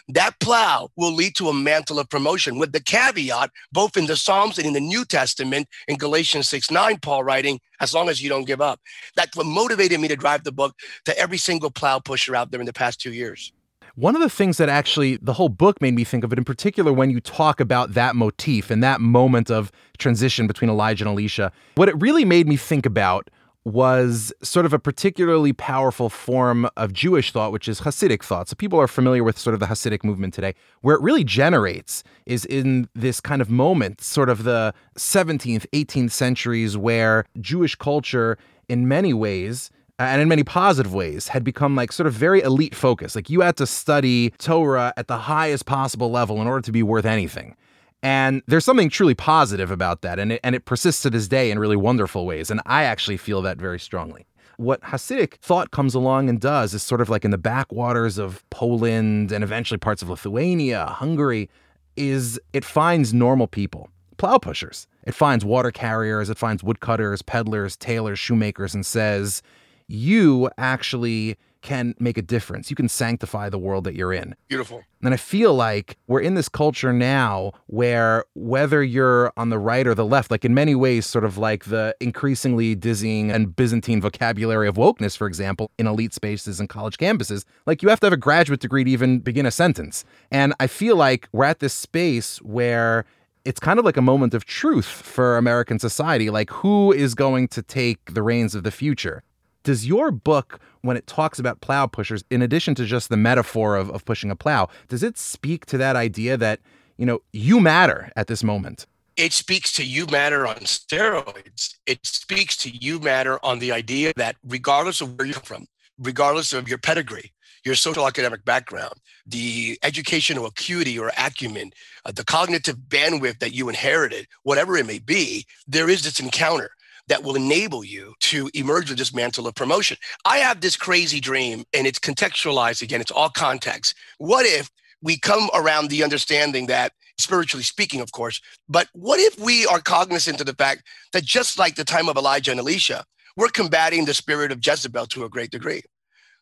that 0.09 0.39
plow 0.39 0.89
will 0.95 1.13
lead 1.13 1.35
to 1.35 1.49
a 1.49 1.53
mantle 1.53 1.99
of 1.99 2.09
promotion 2.09 2.57
with 2.57 2.71
the 2.71 2.79
caveat, 2.79 3.51
both 3.71 3.97
in 3.97 4.05
the 4.05 4.15
Psalms 4.15 4.57
and 4.57 4.67
in 4.67 4.73
the 4.73 4.79
New 4.79 5.05
Testament, 5.05 5.67
in 5.87 5.97
Galatians 5.97 6.49
6 6.49 6.71
9, 6.71 6.99
Paul 6.99 7.23
writing, 7.23 7.59
as 7.79 7.93
long 7.93 8.09
as 8.09 8.21
you 8.21 8.29
don't 8.29 8.45
give 8.45 8.61
up. 8.61 8.79
That's 9.15 9.35
what 9.35 9.45
motivated 9.45 9.99
me 9.99 10.07
to 10.07 10.15
drive 10.15 10.43
the 10.43 10.51
book 10.51 10.75
to 11.05 11.17
every 11.17 11.37
single 11.37 11.71
plow 11.71 11.99
pusher 11.99 12.35
out 12.35 12.51
there 12.51 12.59
in 12.59 12.65
the 12.65 12.73
past 12.73 12.99
two 13.01 13.13
years. 13.13 13.51
One 13.95 14.13
of 14.13 14.21
the 14.21 14.29
things 14.29 14.57
that 14.57 14.67
actually 14.67 15.15
the 15.21 15.31
whole 15.31 15.47
book 15.47 15.81
made 15.81 15.93
me 15.93 16.03
think 16.03 16.25
of 16.25 16.33
it, 16.33 16.37
in 16.37 16.43
particular, 16.43 16.91
when 16.91 17.09
you 17.09 17.21
talk 17.21 17.61
about 17.61 17.93
that 17.93 18.13
motif 18.13 18.69
and 18.69 18.83
that 18.83 18.99
moment 18.99 19.49
of 19.49 19.71
transition 19.97 20.47
between 20.47 20.69
Elijah 20.69 21.05
and 21.05 21.11
Elisha, 21.11 21.53
what 21.75 21.87
it 21.87 21.95
really 22.01 22.25
made 22.25 22.45
me 22.45 22.57
think 22.57 22.85
about 22.85 23.29
was 23.65 24.31
sort 24.43 24.65
of 24.65 24.73
a 24.73 24.79
particularly 24.79 25.51
powerful 25.51 26.07
form 26.07 26.69
of 26.77 26.93
Jewish 26.93 27.31
thought, 27.31 27.51
which 27.51 27.67
is 27.67 27.81
Hasidic 27.81 28.23
thought. 28.23 28.47
So 28.47 28.55
people 28.55 28.79
are 28.79 28.87
familiar 28.87 29.23
with 29.23 29.39
sort 29.39 29.55
of 29.55 29.59
the 29.59 29.65
Hasidic 29.65 30.03
movement 30.03 30.35
today. 30.35 30.53
Where 30.81 30.95
it 30.95 31.01
really 31.01 31.23
generates 31.23 32.03
is 32.27 32.45
in 32.45 32.87
this 32.93 33.19
kind 33.19 33.41
of 33.41 33.49
moment, 33.49 34.01
sort 34.01 34.29
of 34.29 34.43
the 34.43 34.73
17th, 34.97 35.65
18th 35.73 36.11
centuries, 36.11 36.77
where 36.77 37.25
Jewish 37.41 37.75
culture, 37.75 38.37
in 38.69 38.87
many 38.87 39.13
ways, 39.13 39.71
and 39.97 40.21
in 40.21 40.27
many 40.27 40.43
positive 40.43 40.93
ways, 40.93 41.29
had 41.29 41.43
become 41.43 41.75
like 41.75 41.91
sort 41.91 42.05
of 42.05 42.13
very 42.13 42.41
elite 42.41 42.75
focused. 42.75 43.15
Like 43.15 43.31
you 43.31 43.41
had 43.41 43.57
to 43.57 43.65
study 43.65 44.29
Torah 44.37 44.93
at 44.95 45.07
the 45.07 45.17
highest 45.17 45.65
possible 45.65 46.11
level 46.11 46.39
in 46.39 46.47
order 46.47 46.61
to 46.61 46.71
be 46.71 46.83
worth 46.83 47.05
anything. 47.05 47.55
And 48.03 48.43
there's 48.47 48.65
something 48.65 48.89
truly 48.89 49.15
positive 49.15 49.71
about 49.71 50.01
that. 50.01 50.19
And 50.19 50.33
it, 50.33 50.39
and 50.43 50.55
it 50.55 50.65
persists 50.65 51.01
to 51.03 51.09
this 51.09 51.27
day 51.27 51.49
in 51.49 51.59
really 51.59 51.75
wonderful 51.75 52.25
ways. 52.25 52.51
And 52.51 52.61
I 52.65 52.83
actually 52.83 53.17
feel 53.17 53.41
that 53.41 53.57
very 53.57 53.79
strongly. 53.79 54.27
What 54.57 54.81
Hasidic 54.81 55.35
thought 55.35 55.71
comes 55.71 55.95
along 55.95 56.29
and 56.29 56.39
does 56.39 56.73
is 56.73 56.81
sort 56.81 57.01
of 57.01 57.09
like 57.09 57.25
in 57.25 57.31
the 57.31 57.37
backwaters 57.37 58.17
of 58.17 58.47
Poland 58.51 59.31
and 59.31 59.43
eventually 59.43 59.77
parts 59.77 60.01
of 60.01 60.09
Lithuania, 60.09 60.85
Hungary, 60.85 61.49
is 61.97 62.39
it 62.53 62.63
finds 62.63 63.13
normal 63.13 63.47
people, 63.47 63.89
plow 64.17 64.37
pushers. 64.37 64.87
It 65.03 65.13
finds 65.13 65.43
water 65.43 65.71
carriers, 65.71 66.29
it 66.29 66.37
finds 66.37 66.63
woodcutters, 66.63 67.21
peddlers, 67.21 67.75
tailors, 67.75 68.19
shoemakers, 68.19 68.73
and 68.73 68.85
says, 68.85 69.41
you 69.87 70.49
actually 70.57 71.37
can 71.65 71.95
make 71.99 72.17
a 72.17 72.21
difference. 72.21 72.69
You 72.69 72.75
can 72.75 72.87
sanctify 72.87 73.49
the 73.49 73.57
world 73.57 73.85
that 73.85 73.95
you're 73.95 74.13
in. 74.13 74.35
Beautiful. 74.47 74.83
And 75.01 75.15
I 75.15 75.17
feel 75.17 75.53
like 75.53 75.97
we're 76.07 76.21
in 76.21 76.35
this 76.35 76.47
culture 76.47 76.93
now 76.93 77.53
where 77.65 78.23
whether 78.35 78.83
you're 78.83 79.33
on 79.35 79.49
the 79.49 79.57
right 79.57 79.87
or 79.87 79.95
the 79.95 80.05
left, 80.05 80.29
like 80.29 80.45
in 80.45 80.53
many 80.53 80.75
ways, 80.75 81.07
sort 81.07 81.25
of 81.25 81.39
like 81.39 81.65
the 81.65 81.95
increasingly 81.99 82.75
dizzying 82.75 83.31
and 83.31 83.55
Byzantine 83.55 83.99
vocabulary 83.99 84.67
of 84.67 84.75
wokeness, 84.75 85.17
for 85.17 85.25
example, 85.25 85.71
in 85.79 85.87
elite 85.87 86.13
spaces 86.13 86.59
and 86.59 86.69
college 86.69 86.97
campuses, 86.97 87.45
like 87.65 87.81
you 87.81 87.89
have 87.89 87.99
to 88.01 88.05
have 88.05 88.13
a 88.13 88.17
graduate 88.17 88.59
degree 88.59 88.83
to 88.83 88.91
even 88.91 89.19
begin 89.19 89.47
a 89.47 89.51
sentence. 89.51 90.05
And 90.29 90.53
I 90.59 90.67
feel 90.67 90.95
like 90.95 91.27
we're 91.31 91.45
at 91.45 91.59
this 91.59 91.73
space 91.73 92.37
where 92.43 93.05
it's 93.43 93.59
kind 93.59 93.79
of 93.79 93.85
like 93.85 93.97
a 93.97 94.01
moment 94.01 94.35
of 94.35 94.45
truth 94.45 94.85
for 94.85 95.37
American 95.37 95.79
society. 95.79 96.29
Like, 96.29 96.49
who 96.49 96.91
is 96.91 97.15
going 97.15 97.47
to 97.49 97.61
take 97.61 98.13
the 98.13 98.21
reins 98.21 98.53
of 98.55 98.63
the 98.63 98.71
future? 98.71 99.23
Does 99.65 99.87
your 99.87 100.11
book, 100.11 100.59
when 100.81 100.95
it 100.95 101.07
talks 101.07 101.39
about 101.39 101.59
plow 101.59 101.87
pushers, 101.87 102.23
in 102.29 102.43
addition 102.43 102.75
to 102.75 102.85
just 102.85 103.09
the 103.09 103.17
metaphor 103.17 103.75
of, 103.75 103.89
of 103.89 104.05
pushing 104.05 104.29
a 104.29 104.35
plow, 104.35 104.69
does 104.89 105.01
it 105.01 105.17
speak 105.17 105.65
to 105.65 105.77
that 105.79 105.95
idea 105.95 106.37
that, 106.37 106.59
you 106.97 107.05
know, 107.05 107.19
you 107.33 107.59
matter 107.59 108.11
at 108.15 108.27
this 108.27 108.43
moment? 108.43 108.85
It 109.17 109.33
speaks 109.33 109.73
to 109.73 109.83
you 109.83 110.05
matter 110.05 110.45
on 110.45 110.57
steroids. 110.57 111.73
It 111.87 112.05
speaks 112.05 112.55
to 112.57 112.69
you 112.69 112.99
matter 112.99 113.43
on 113.43 113.57
the 113.57 113.71
idea 113.71 114.13
that 114.17 114.35
regardless 114.47 115.01
of 115.01 115.17
where 115.17 115.25
you're 115.25 115.39
from, 115.39 115.65
regardless 115.97 116.53
of 116.53 116.69
your 116.69 116.77
pedigree, 116.77 117.31
your 117.63 117.73
social 117.73 118.05
academic 118.05 118.45
background, 118.45 118.93
the 119.25 119.79
educational 119.81 120.45
acuity 120.45 120.99
or 120.99 121.11
acumen, 121.17 121.71
uh, 122.05 122.11
the 122.11 122.23
cognitive 122.23 122.75
bandwidth 122.87 123.39
that 123.39 123.55
you 123.55 123.67
inherited, 123.67 124.27
whatever 124.43 124.77
it 124.77 124.85
may 124.85 124.99
be, 124.99 125.47
there 125.67 125.89
is 125.89 126.03
this 126.03 126.19
encounter 126.19 126.69
that 127.07 127.23
will 127.23 127.35
enable 127.35 127.83
you 127.83 128.13
to 128.19 128.49
emerge 128.53 128.89
with 128.89 128.97
this 128.97 129.13
mantle 129.13 129.47
of 129.47 129.55
promotion. 129.55 129.97
I 130.25 130.37
have 130.37 130.61
this 130.61 130.75
crazy 130.75 131.19
dream, 131.19 131.63
and 131.73 131.85
it's 131.85 131.99
contextualized 131.99 132.81
again, 132.81 133.01
it's 133.01 133.11
all 133.11 133.29
context. 133.29 133.95
What 134.17 134.45
if 134.45 134.69
we 135.01 135.19
come 135.19 135.49
around 135.53 135.89
the 135.89 136.03
understanding 136.03 136.67
that, 136.67 136.93
spiritually 137.17 137.63
speaking, 137.63 138.01
of 138.01 138.11
course, 138.11 138.41
but 138.67 138.87
what 138.93 139.19
if 139.19 139.39
we 139.39 139.65
are 139.67 139.79
cognizant 139.79 140.39
of 140.39 140.47
the 140.47 140.53
fact 140.53 140.83
that 141.13 141.23
just 141.23 141.59
like 141.59 141.75
the 141.75 141.83
time 141.83 142.09
of 142.09 142.17
Elijah 142.17 142.51
and 142.51 142.59
Elisha, 142.59 143.05
we're 143.37 143.49
combating 143.49 144.05
the 144.05 144.13
spirit 144.13 144.51
of 144.51 144.65
Jezebel 144.65 145.05
to 145.07 145.25
a 145.25 145.29
great 145.29 145.51
degree? 145.51 145.81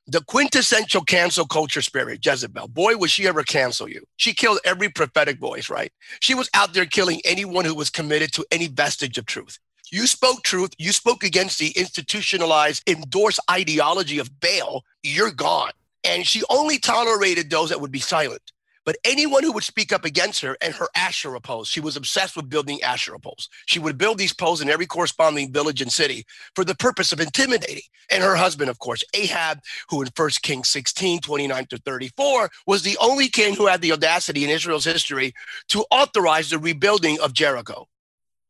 the 0.07 0.21
quintessential 0.21 1.01
cancel 1.01 1.45
culture 1.45 1.81
spirit, 1.81 2.25
Jezebel. 2.25 2.67
Boy, 2.67 2.97
would 2.97 3.09
she 3.09 3.27
ever 3.27 3.43
cancel 3.43 3.87
you. 3.87 4.03
She 4.17 4.33
killed 4.33 4.59
every 4.65 4.89
prophetic 4.89 5.39
voice, 5.39 5.69
right? 5.69 5.91
She 6.19 6.35
was 6.35 6.49
out 6.53 6.73
there 6.73 6.85
killing 6.85 7.21
anyone 7.23 7.65
who 7.65 7.75
was 7.75 7.89
committed 7.89 8.33
to 8.33 8.45
any 8.51 8.67
vestige 8.67 9.17
of 9.17 9.25
truth. 9.25 9.59
You 9.93 10.07
spoke 10.07 10.41
truth. 10.41 10.71
You 10.79 10.91
spoke 10.91 11.23
against 11.23 11.59
the 11.59 11.69
institutionalized, 11.77 12.81
endorsed 12.89 13.39
ideology 13.51 14.17
of 14.17 14.39
Baal. 14.39 14.83
You're 15.03 15.29
gone. 15.29 15.69
And 16.03 16.25
she 16.25 16.41
only 16.49 16.79
tolerated 16.79 17.51
those 17.51 17.69
that 17.69 17.79
would 17.79 17.91
be 17.91 17.99
silent. 17.99 18.41
But 18.85 18.97
anyone 19.05 19.43
who 19.43 19.51
would 19.51 19.63
speak 19.63 19.93
up 19.93 20.03
against 20.03 20.41
her 20.41 20.57
and 20.61 20.73
her 20.73 20.87
Asherah 20.95 21.39
poles, 21.39 21.67
she 21.67 21.79
was 21.79 21.95
obsessed 21.95 22.35
with 22.35 22.49
building 22.49 22.81
Asherah 22.81 23.19
poles. 23.19 23.49
She 23.67 23.77
would 23.77 23.99
build 23.99 24.17
these 24.17 24.33
poles 24.33 24.61
in 24.61 24.69
every 24.71 24.87
corresponding 24.87 25.53
village 25.53 25.79
and 25.79 25.91
city 25.91 26.25
for 26.55 26.65
the 26.65 26.73
purpose 26.73 27.11
of 27.11 27.19
intimidating. 27.19 27.83
And 28.09 28.23
her 28.23 28.35
husband, 28.35 28.71
of 28.71 28.79
course, 28.79 29.03
Ahab, 29.13 29.59
who 29.89 30.01
in 30.01 30.09
1 30.17 30.29
Kings 30.41 30.69
16, 30.69 31.19
29 31.19 31.67
to 31.67 31.77
34, 31.77 32.49
was 32.65 32.81
the 32.81 32.97
only 32.99 33.27
king 33.27 33.53
who 33.53 33.67
had 33.67 33.81
the 33.81 33.91
audacity 33.91 34.43
in 34.43 34.49
Israel's 34.49 34.85
history 34.85 35.33
to 35.67 35.85
authorize 35.91 36.49
the 36.49 36.57
rebuilding 36.57 37.19
of 37.19 37.33
Jericho. 37.33 37.87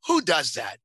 Who 0.08 0.22
does 0.22 0.54
that? 0.54 0.78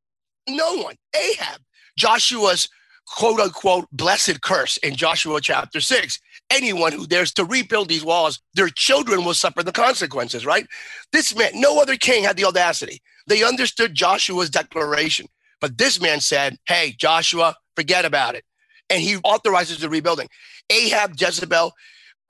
No 0.49 0.77
one. 0.77 0.97
Ahab, 1.15 1.61
Joshua's 1.97 2.69
quote 3.07 3.41
unquote 3.41 3.87
blessed 3.93 4.41
curse 4.43 4.77
in 4.79 4.95
Joshua 4.97 5.41
chapter 5.41 5.81
six. 5.81 6.19
anyone 6.51 6.93
who 6.93 7.07
dares 7.07 7.33
to 7.35 7.45
rebuild 7.45 7.89
these 7.89 8.05
walls, 8.05 8.41
their 8.55 8.69
children 8.69 9.25
will 9.25 9.35
suffer 9.35 9.63
the 9.63 9.73
consequences, 9.73 10.47
right? 10.47 10.67
This 11.13 11.37
man, 11.37 11.51
no 11.55 11.81
other 11.81 11.97
king 11.97 12.25
had 12.25 12.37
the 12.37 12.45
audacity. 12.45 13.01
They 13.27 13.45
understood 13.45 13.95
Joshua's 13.95 14.51
declaration. 14.51 15.27
But 15.61 15.77
this 15.77 16.01
man 16.01 16.21
said, 16.21 16.59
Hey, 16.67 16.95
Joshua, 16.99 17.57
forget 17.77 18.05
about 18.05 18.35
it. 18.35 18.45
And 18.91 19.03
he 19.03 19.17
authorizes 19.19 19.81
the 19.81 19.89
rebuilding. 19.89 20.29
Ahab, 20.71 21.15
Jezebel, 21.19 21.73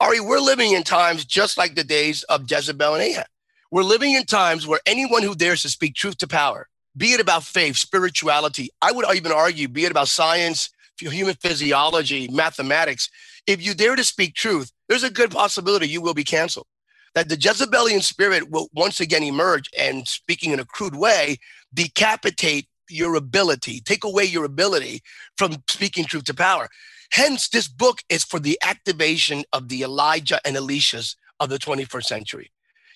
Ari, 0.01 0.19
we're 0.21 0.39
living 0.39 0.73
in 0.73 0.83
times 0.83 1.25
just 1.25 1.57
like 1.57 1.75
the 1.75 1.83
days 1.83 2.23
of 2.23 2.49
Jezebel 2.49 2.95
and 2.95 3.03
Ahab. 3.03 3.27
We're 3.71 3.83
living 3.83 4.13
in 4.13 4.25
times 4.25 4.65
where 4.65 4.79
anyone 4.85 5.23
who 5.23 5.35
dares 5.35 5.61
to 5.61 5.69
speak 5.69 5.93
truth 5.93 6.17
to 6.19 6.27
power, 6.27 6.67
be 6.99 7.13
it 7.13 7.21
about 7.21 7.45
faith, 7.45 7.77
spirituality, 7.77 8.69
I 8.81 8.91
would 8.91 9.05
even 9.15 9.31
argue, 9.31 9.69
be 9.69 9.85
it 9.85 9.91
about 9.91 10.09
science, 10.09 10.69
human 10.99 11.35
physiology, 11.35 12.27
mathematics, 12.27 13.09
if 13.47 13.65
you 13.65 13.73
dare 13.73 13.95
to 13.95 14.03
speak 14.03 14.35
truth, 14.35 14.73
there's 14.89 15.03
a 15.03 15.09
good 15.09 15.31
possibility 15.31 15.87
you 15.87 16.01
will 16.01 16.13
be 16.13 16.25
canceled. 16.25 16.67
That 17.15 17.29
the 17.29 17.37
Jezebelian 17.37 18.01
spirit 18.01 18.51
will 18.51 18.67
once 18.73 18.99
again 18.99 19.23
emerge 19.23 19.69
and, 19.79 20.07
speaking 20.07 20.51
in 20.51 20.59
a 20.59 20.65
crude 20.65 20.95
way, 20.95 21.37
decapitate 21.73 22.67
your 22.89 23.15
ability, 23.15 23.79
take 23.79 24.03
away 24.03 24.25
your 24.25 24.43
ability 24.43 25.01
from 25.37 25.63
speaking 25.69 26.03
truth 26.03 26.25
to 26.25 26.33
power. 26.33 26.67
Hence, 27.13 27.47
this 27.47 27.69
book 27.69 27.99
is 28.09 28.25
for 28.25 28.39
the 28.39 28.59
activation 28.61 29.45
of 29.53 29.69
the 29.69 29.83
Elijah 29.83 30.41
and 30.45 30.57
Elishas 30.57 31.15
of 31.39 31.49
the 31.49 31.57
21st 31.57 32.03
century. 32.03 32.51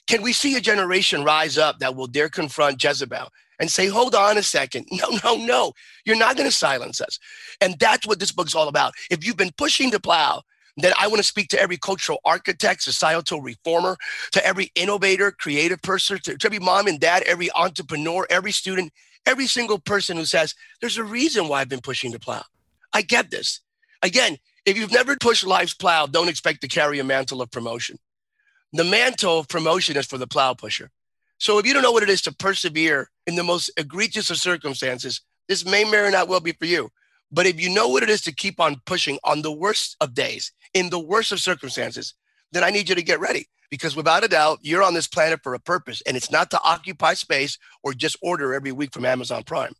Can 0.07 0.21
we 0.21 0.33
see 0.33 0.57
a 0.57 0.61
generation 0.61 1.23
rise 1.23 1.57
up 1.57 1.79
that 1.79 1.95
will 1.95 2.07
dare 2.07 2.29
confront 2.29 2.83
Jezebel 2.83 3.29
and 3.63 3.71
say, 3.71 3.87
hold 3.87 4.13
on 4.13 4.37
a 4.37 4.43
second. 4.43 4.85
No, 4.91 5.17
no, 5.23 5.37
no. 5.37 5.71
You're 6.03 6.17
not 6.17 6.35
going 6.35 6.49
to 6.49 6.55
silence 6.55 6.99
us. 6.99 7.17
And 7.61 7.79
that's 7.79 8.05
what 8.05 8.19
this 8.19 8.33
book's 8.33 8.55
all 8.55 8.67
about. 8.67 8.93
If 9.09 9.25
you've 9.25 9.37
been 9.37 9.53
pushing 9.57 9.89
the 9.89 10.01
plow, 10.01 10.41
then 10.75 10.91
I 10.99 11.07
want 11.07 11.19
to 11.19 11.23
speak 11.23 11.47
to 11.49 11.59
every 11.61 11.77
cultural 11.77 12.19
architect, 12.25 12.83
societal 12.83 13.41
reformer, 13.41 13.95
to 14.33 14.45
every 14.45 14.69
innovator, 14.75 15.31
creative 15.31 15.81
person, 15.81 16.19
to, 16.25 16.37
to 16.37 16.47
every 16.47 16.59
mom 16.59 16.87
and 16.87 16.99
dad, 16.99 17.23
every 17.23 17.49
entrepreneur, 17.53 18.27
every 18.29 18.51
student, 18.51 18.91
every 19.25 19.47
single 19.47 19.79
person 19.79 20.17
who 20.17 20.25
says, 20.25 20.55
there's 20.81 20.97
a 20.97 21.05
reason 21.05 21.47
why 21.47 21.61
I've 21.61 21.69
been 21.69 21.79
pushing 21.79 22.11
the 22.11 22.19
plow. 22.19 22.43
I 22.91 23.01
get 23.01 23.31
this. 23.31 23.61
Again, 24.01 24.39
if 24.65 24.77
you've 24.77 24.91
never 24.91 25.15
pushed 25.15 25.45
life's 25.45 25.73
plow, 25.73 26.05
don't 26.05 26.29
expect 26.29 26.59
to 26.61 26.67
carry 26.67 26.99
a 26.99 27.03
mantle 27.05 27.41
of 27.41 27.49
promotion. 27.49 27.97
The 28.73 28.83
mantle 28.83 29.39
of 29.39 29.47
promotion 29.47 29.95
is 29.95 30.05
for 30.05 30.17
the 30.17 30.27
plow 30.27 30.53
pusher. 30.53 30.91
So 31.43 31.57
if 31.57 31.67
you 31.67 31.73
don't 31.73 31.83
know 31.83 31.91
what 31.91 32.03
it 32.03 32.09
is 32.09 32.21
to 32.21 32.33
persevere 32.33 33.09
in 33.27 33.35
the 33.35 33.43
most 33.43 33.69
egregious 33.75 34.29
of 34.29 34.37
circumstances, 34.37 35.19
this 35.49 35.65
may, 35.65 35.83
may 35.83 35.97
or 35.97 36.09
not 36.09 36.29
well 36.29 36.39
be 36.39 36.53
for 36.53 36.63
you. 36.63 36.89
But 37.33 37.45
if 37.45 37.59
you 37.59 37.69
know 37.69 37.89
what 37.89 38.01
it 38.01 38.09
is 38.09 38.21
to 38.21 38.31
keep 38.31 38.61
on 38.61 38.81
pushing 38.85 39.19
on 39.25 39.41
the 39.41 39.51
worst 39.51 39.97
of 39.99 40.13
days, 40.13 40.53
in 40.73 40.89
the 40.89 40.99
worst 40.99 41.33
of 41.33 41.41
circumstances, 41.41 42.13
then 42.53 42.63
I 42.63 42.69
need 42.69 42.87
you 42.87 42.95
to 42.95 43.03
get 43.03 43.19
ready 43.19 43.49
because 43.69 43.93
without 43.93 44.23
a 44.23 44.29
doubt, 44.29 44.59
you're 44.61 44.83
on 44.83 44.93
this 44.93 45.09
planet 45.09 45.41
for 45.43 45.53
a 45.53 45.59
purpose 45.59 46.01
and 46.07 46.15
it's 46.15 46.31
not 46.31 46.49
to 46.51 46.61
occupy 46.63 47.13
space 47.13 47.57
or 47.83 47.93
just 47.93 48.15
order 48.21 48.53
every 48.53 48.71
week 48.71 48.93
from 48.93 49.03
Amazon 49.03 49.43
Prime. 49.43 49.73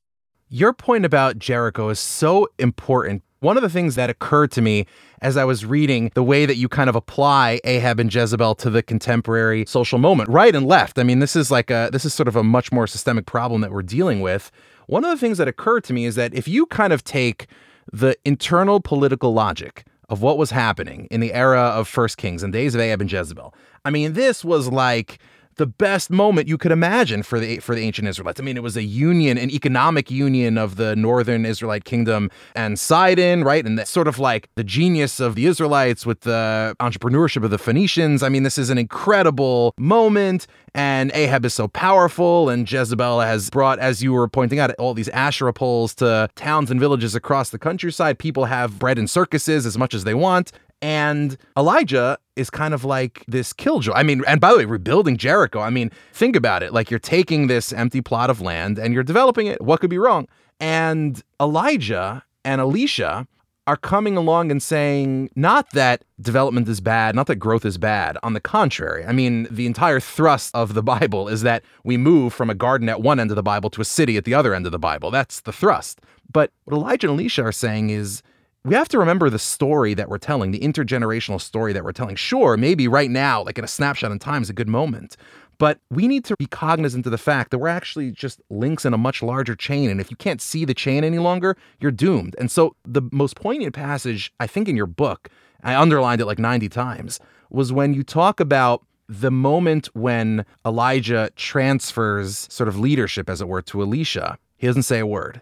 Your 0.49 0.73
point 0.73 1.05
about 1.05 1.39
Jericho 1.39 1.87
is 1.87 1.97
so 1.97 2.49
important. 2.59 3.23
One 3.43 3.57
of 3.57 3.61
the 3.61 3.69
things 3.69 3.95
that 3.95 4.09
occurred 4.09 4.53
to 4.53 4.61
me 4.61 4.85
as 5.21 5.35
I 5.35 5.43
was 5.43 5.65
reading 5.65 6.11
the 6.13 6.23
way 6.23 6.45
that 6.45 6.55
you 6.55 6.69
kind 6.69 6.89
of 6.89 6.95
apply 6.95 7.59
Ahab 7.65 7.99
and 7.99 8.13
Jezebel 8.13 8.55
to 8.55 8.69
the 8.69 8.81
contemporary 8.81 9.65
social 9.67 9.99
moment, 9.99 10.29
right 10.29 10.55
and 10.55 10.65
left. 10.65 10.97
I 10.97 11.03
mean, 11.03 11.19
this 11.19 11.35
is 11.35 11.51
like 11.51 11.69
a 11.69 11.89
this 11.91 12.05
is 12.05 12.13
sort 12.13 12.29
of 12.29 12.37
a 12.37 12.43
much 12.43 12.71
more 12.71 12.87
systemic 12.87 13.25
problem 13.25 13.59
that 13.59 13.73
we're 13.73 13.81
dealing 13.81 14.21
with. 14.21 14.49
One 14.87 15.03
of 15.03 15.11
the 15.11 15.17
things 15.17 15.39
that 15.39 15.49
occurred 15.49 15.83
to 15.83 15.93
me 15.93 16.05
is 16.05 16.15
that 16.15 16.33
if 16.33 16.47
you 16.47 16.65
kind 16.67 16.93
of 16.93 17.03
take 17.03 17.47
the 17.91 18.15
internal 18.23 18.79
political 18.79 19.33
logic 19.33 19.83
of 20.07 20.21
what 20.21 20.37
was 20.37 20.51
happening 20.51 21.09
in 21.11 21.19
the 21.19 21.33
era 21.33 21.59
of 21.59 21.89
First 21.89 22.15
Kings 22.15 22.43
and 22.43 22.53
days 22.53 22.75
of 22.75 22.79
Ahab 22.79 23.01
and 23.01 23.11
Jezebel. 23.11 23.53
I 23.83 23.89
mean, 23.89 24.13
this 24.13 24.45
was 24.45 24.69
like 24.69 25.19
the 25.55 25.65
best 25.65 26.09
moment 26.09 26.47
you 26.47 26.57
could 26.57 26.71
imagine 26.71 27.23
for 27.23 27.39
the 27.39 27.59
for 27.59 27.75
the 27.75 27.81
ancient 27.81 28.07
Israelites. 28.07 28.39
I 28.39 28.43
mean, 28.43 28.57
it 28.57 28.63
was 28.63 28.77
a 28.77 28.83
union, 28.83 29.37
an 29.37 29.49
economic 29.49 30.09
union 30.11 30.57
of 30.57 30.75
the 30.75 30.95
northern 30.95 31.45
Israelite 31.45 31.85
kingdom 31.85 32.29
and 32.55 32.79
Sidon, 32.79 33.43
right? 33.43 33.65
And 33.65 33.85
sort 33.87 34.07
of 34.07 34.19
like 34.19 34.49
the 34.55 34.63
genius 34.63 35.19
of 35.19 35.35
the 35.35 35.45
Israelites 35.45 36.05
with 36.05 36.21
the 36.21 36.75
entrepreneurship 36.79 37.43
of 37.43 37.51
the 37.51 37.57
Phoenicians. 37.57 38.23
I 38.23 38.29
mean, 38.29 38.43
this 38.43 38.57
is 38.57 38.69
an 38.69 38.77
incredible 38.77 39.73
moment. 39.77 40.47
And 40.75 41.11
Ahab 41.13 41.45
is 41.45 41.53
so 41.53 41.67
powerful, 41.67 42.49
and 42.49 42.69
Jezebel 42.69 43.19
has 43.19 43.51
brought, 43.51 43.77
as 43.77 44.01
you 44.01 44.11
were 44.11 44.27
pointing 44.27 44.57
out, 44.57 44.73
all 44.79 44.95
these 44.95 45.09
Asherah 45.09 45.53
poles 45.53 45.93
to 45.95 46.27
towns 46.35 46.71
and 46.71 46.79
villages 46.79 47.13
across 47.13 47.51
the 47.51 47.59
countryside. 47.59 48.17
People 48.17 48.45
have 48.45 48.79
bread 48.79 48.97
and 48.97 49.07
circuses 49.07 49.67
as 49.67 49.77
much 49.77 49.93
as 49.93 50.03
they 50.03 50.15
want. 50.15 50.51
And 50.83 51.37
Elijah 51.57 52.17
is 52.35 52.49
kind 52.49 52.73
of 52.73 52.83
like 52.83 53.23
this 53.25 53.53
killjoy. 53.53 53.93
I 53.93 54.03
mean, 54.03 54.21
and 54.27 54.41
by 54.41 54.51
the 54.51 54.57
way, 54.57 54.65
rebuilding 54.65 55.15
Jericho. 55.15 55.61
I 55.61 55.69
mean, 55.69 55.89
think 56.11 56.35
about 56.35 56.61
it. 56.61 56.73
Like 56.73 56.91
you're 56.91 56.99
taking 56.99 57.47
this 57.47 57.71
empty 57.71 58.01
plot 58.01 58.29
of 58.29 58.41
land 58.41 58.77
and 58.77 58.93
you're 58.93 59.01
developing 59.01 59.47
it. 59.47 59.61
What 59.61 59.79
could 59.79 59.89
be 59.89 59.97
wrong? 59.97 60.27
And 60.59 61.23
Elijah 61.39 62.25
and 62.43 62.59
Elisha 62.59 63.25
are 63.65 63.77
coming 63.77 64.17
along 64.17 64.51
and 64.51 64.61
saying 64.61 65.29
not 65.37 65.69
that 65.71 66.03
development 66.19 66.67
is 66.67 66.81
bad, 66.81 67.15
not 67.15 67.27
that 67.27 67.37
growth 67.37 67.63
is 67.63 67.77
bad. 67.77 68.17
On 68.21 68.33
the 68.33 68.41
contrary, 68.41 69.05
I 69.05 69.13
mean, 69.13 69.47
the 69.49 69.65
entire 69.65 70.01
thrust 70.01 70.53
of 70.53 70.73
the 70.73 70.83
Bible 70.83 71.29
is 71.29 71.43
that 71.43 71.63
we 71.85 71.95
move 71.95 72.33
from 72.33 72.49
a 72.49 72.55
garden 72.55 72.89
at 72.89 73.01
one 73.01 73.21
end 73.21 73.31
of 73.31 73.35
the 73.35 73.43
Bible 73.43 73.69
to 73.69 73.79
a 73.81 73.85
city 73.85 74.17
at 74.17 74.25
the 74.25 74.33
other 74.33 74.53
end 74.53 74.65
of 74.65 74.73
the 74.73 74.79
Bible. 74.79 75.11
That's 75.11 75.39
the 75.39 75.53
thrust. 75.53 76.01
But 76.29 76.51
what 76.65 76.75
Elijah 76.75 77.09
and 77.09 77.17
Elisha 77.17 77.43
are 77.43 77.53
saying 77.53 77.89
is 77.89 78.21
we 78.65 78.75
have 78.75 78.87
to 78.89 78.99
remember 78.99 79.29
the 79.29 79.39
story 79.39 79.93
that 79.93 80.09
we're 80.09 80.17
telling, 80.17 80.51
the 80.51 80.59
intergenerational 80.59 81.41
story 81.41 81.73
that 81.73 81.83
we're 81.83 81.91
telling. 81.91 82.15
Sure, 82.15 82.55
maybe 82.55 82.87
right 82.87 83.11
now, 83.11 83.43
like 83.43 83.57
in 83.57 83.63
a 83.63 83.67
snapshot 83.67 84.11
in 84.11 84.19
time, 84.19 84.41
is 84.41 84.49
a 84.49 84.53
good 84.53 84.69
moment. 84.69 85.17
But 85.57 85.79
we 85.89 86.07
need 86.07 86.25
to 86.25 86.35
be 86.37 86.45
cognizant 86.45 87.05
of 87.05 87.11
the 87.11 87.17
fact 87.17 87.51
that 87.51 87.59
we're 87.59 87.67
actually 87.67 88.11
just 88.11 88.41
links 88.49 88.85
in 88.85 88.93
a 88.93 88.97
much 88.97 89.21
larger 89.21 89.55
chain. 89.55 89.89
And 89.89 89.99
if 89.99 90.09
you 90.09 90.17
can't 90.17 90.41
see 90.41 90.65
the 90.65 90.73
chain 90.73 91.03
any 91.03 91.19
longer, 91.19 91.57
you're 91.79 91.91
doomed. 91.91 92.35
And 92.39 92.49
so 92.49 92.75
the 92.85 93.03
most 93.11 93.35
poignant 93.35 93.73
passage, 93.73 94.33
I 94.39 94.47
think, 94.47 94.67
in 94.67 94.75
your 94.75 94.87
book, 94.87 95.29
I 95.61 95.75
underlined 95.75 96.21
it 96.21 96.25
like 96.25 96.39
90 96.39 96.69
times, 96.69 97.19
was 97.49 97.71
when 97.71 97.93
you 97.93 98.03
talk 98.03 98.39
about 98.39 98.83
the 99.07 99.31
moment 99.31 99.87
when 99.93 100.45
Elijah 100.65 101.29
transfers 101.35 102.47
sort 102.49 102.67
of 102.67 102.79
leadership, 102.79 103.29
as 103.29 103.41
it 103.41 103.47
were, 103.47 103.61
to 103.61 103.81
Elisha. 103.81 104.37
He 104.57 104.67
doesn't 104.67 104.83
say 104.83 104.99
a 104.99 105.05
word. 105.05 105.41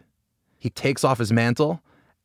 He 0.57 0.69
takes 0.69 1.03
off 1.03 1.19
his 1.19 1.31
mantle 1.31 1.81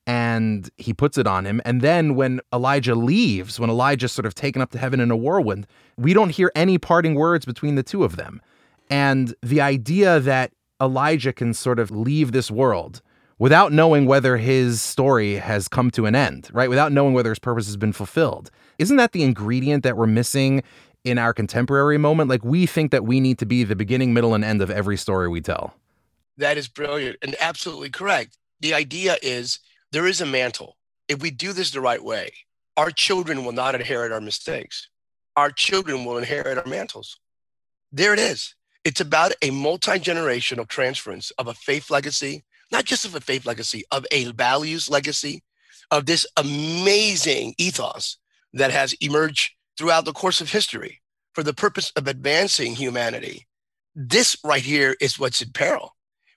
and 0.07 0.71
he 0.77 0.93
puts 0.93 1.19
it 1.19 1.27
on 1.27 1.45
him. 1.45 1.61
And 1.65 1.81
then 1.81 2.15
when 2.15 2.41
Elijah 2.53 2.95
leaves, 2.95 3.59
when 3.59 3.71
Elijah's 3.71 4.13
sort 4.13 4.27
of 4.27 4.35
taken 4.35 4.63
up 4.63 4.71
to 4.71 4.79
heaven 4.79 5.01
in 5.01 5.11
a 5.11 5.17
whirlwind, 5.17 5.67
we 5.97 6.15
don't 6.15 6.31
hear 6.31 6.53
any 6.55 6.79
parting 6.79 7.15
words 7.15 7.45
between 7.45 7.75
the 7.75 7.83
two 7.83 8.05
of 8.05 8.17
them. 8.17 8.41
And 8.89 9.35
the 9.43 9.61
idea 9.61 10.21
that 10.21 10.53
Elijah 10.81 11.33
can 11.33 11.55
sort 11.55 11.79
of 11.79 11.91
leave 11.91 12.33
this 12.33 12.51
world 12.51 13.03
without 13.39 13.73
knowing 13.73 14.07
whether 14.07 14.37
his 14.37 14.81
story 14.81 15.35
has 15.35 15.69
come 15.69 15.91
to 15.91 16.07
an 16.07 16.15
end, 16.15 16.49
right? 16.53 16.71
Without 16.71 16.93
knowing 16.93 17.13
whether 17.13 17.31
his 17.31 17.39
purpose 17.39 17.67
has 17.67 17.77
been 17.77 17.93
fulfilled. 17.93 18.51
Isn't 18.79 18.97
that 18.97 19.13
the 19.13 19.25
ingredient 19.25 19.83
that 19.83 19.97
we're 19.97 20.07
missing 20.07 20.63
in 21.05 21.19
our 21.19 21.35
contemporary 21.35 21.99
moment? 21.99 22.31
Like 22.31 22.45
we 22.45 22.67
think 22.67 22.93
that 22.93 23.05
we 23.05 23.21
need 23.21 23.39
to 23.39 23.47
be 23.47 23.65
the 23.65 23.77
beginning, 23.77 24.15
middle, 24.15 24.35
and 24.35 24.45
end 24.45 24.63
of 24.63 24.71
every 24.71 24.97
story 24.97 25.29
we 25.29 25.41
tell. 25.41 25.75
That 26.37 26.57
is 26.57 26.69
brilliant 26.69 27.17
and 27.23 27.35
absolutely 27.41 27.91
correct. 27.91 28.39
The 28.61 28.75
idea 28.75 29.17
is 29.23 29.59
there 29.97 30.07
is 30.07 30.21
a 30.21 30.27
mantle. 30.27 30.77
If 31.09 31.23
we 31.23 31.31
do 31.31 31.55
this 31.55 31.71
the 31.71 31.81
right 31.81 32.05
way, 32.05 32.31
our 32.77 32.91
children 32.91 33.47
will 33.47 33.53
not 33.53 33.75
inherit 33.75 34.13
our 34.13 34.21
mistakes. 34.21 34.91
Our 35.37 35.51
children 35.51 36.05
will 36.05 36.19
inherit 36.19 36.59
our 36.59 36.67
mantles. 36.67 37.19
There 37.91 38.13
it 38.13 38.19
is. 38.19 38.55
It's 38.85 39.01
about 39.01 39.33
a 39.41 39.51
multi 39.51 39.93
generational 39.93 40.69
transference 40.69 41.31
of 41.39 41.49
a 41.49 41.55
faith 41.55 41.91
legacy, 41.91 42.45
not 42.71 42.85
just 42.85 43.07
of 43.07 43.15
a 43.15 43.23
faith 43.23 43.47
legacy, 43.47 43.85
of 43.91 44.05
a 44.11 44.31
values 44.33 44.91
legacy, 44.91 45.43
of 45.91 46.05
this 46.05 46.27
amazing 46.37 47.55
ethos 47.57 48.19
that 48.53 48.73
has 48.73 48.93
emerged 49.01 49.53
throughout 49.79 50.05
the 50.05 50.13
course 50.13 50.43
of 50.43 50.53
history 50.53 51.01
for 51.33 51.43
the 51.43 51.55
purpose 51.55 51.91
of 51.97 52.07
advancing 52.07 52.75
humanity. 52.75 53.47
This 53.95 54.37
right 54.45 54.63
here 54.63 54.95
is 55.01 55.19
what's 55.19 55.41
in 55.41 55.53
peril. 55.53 55.96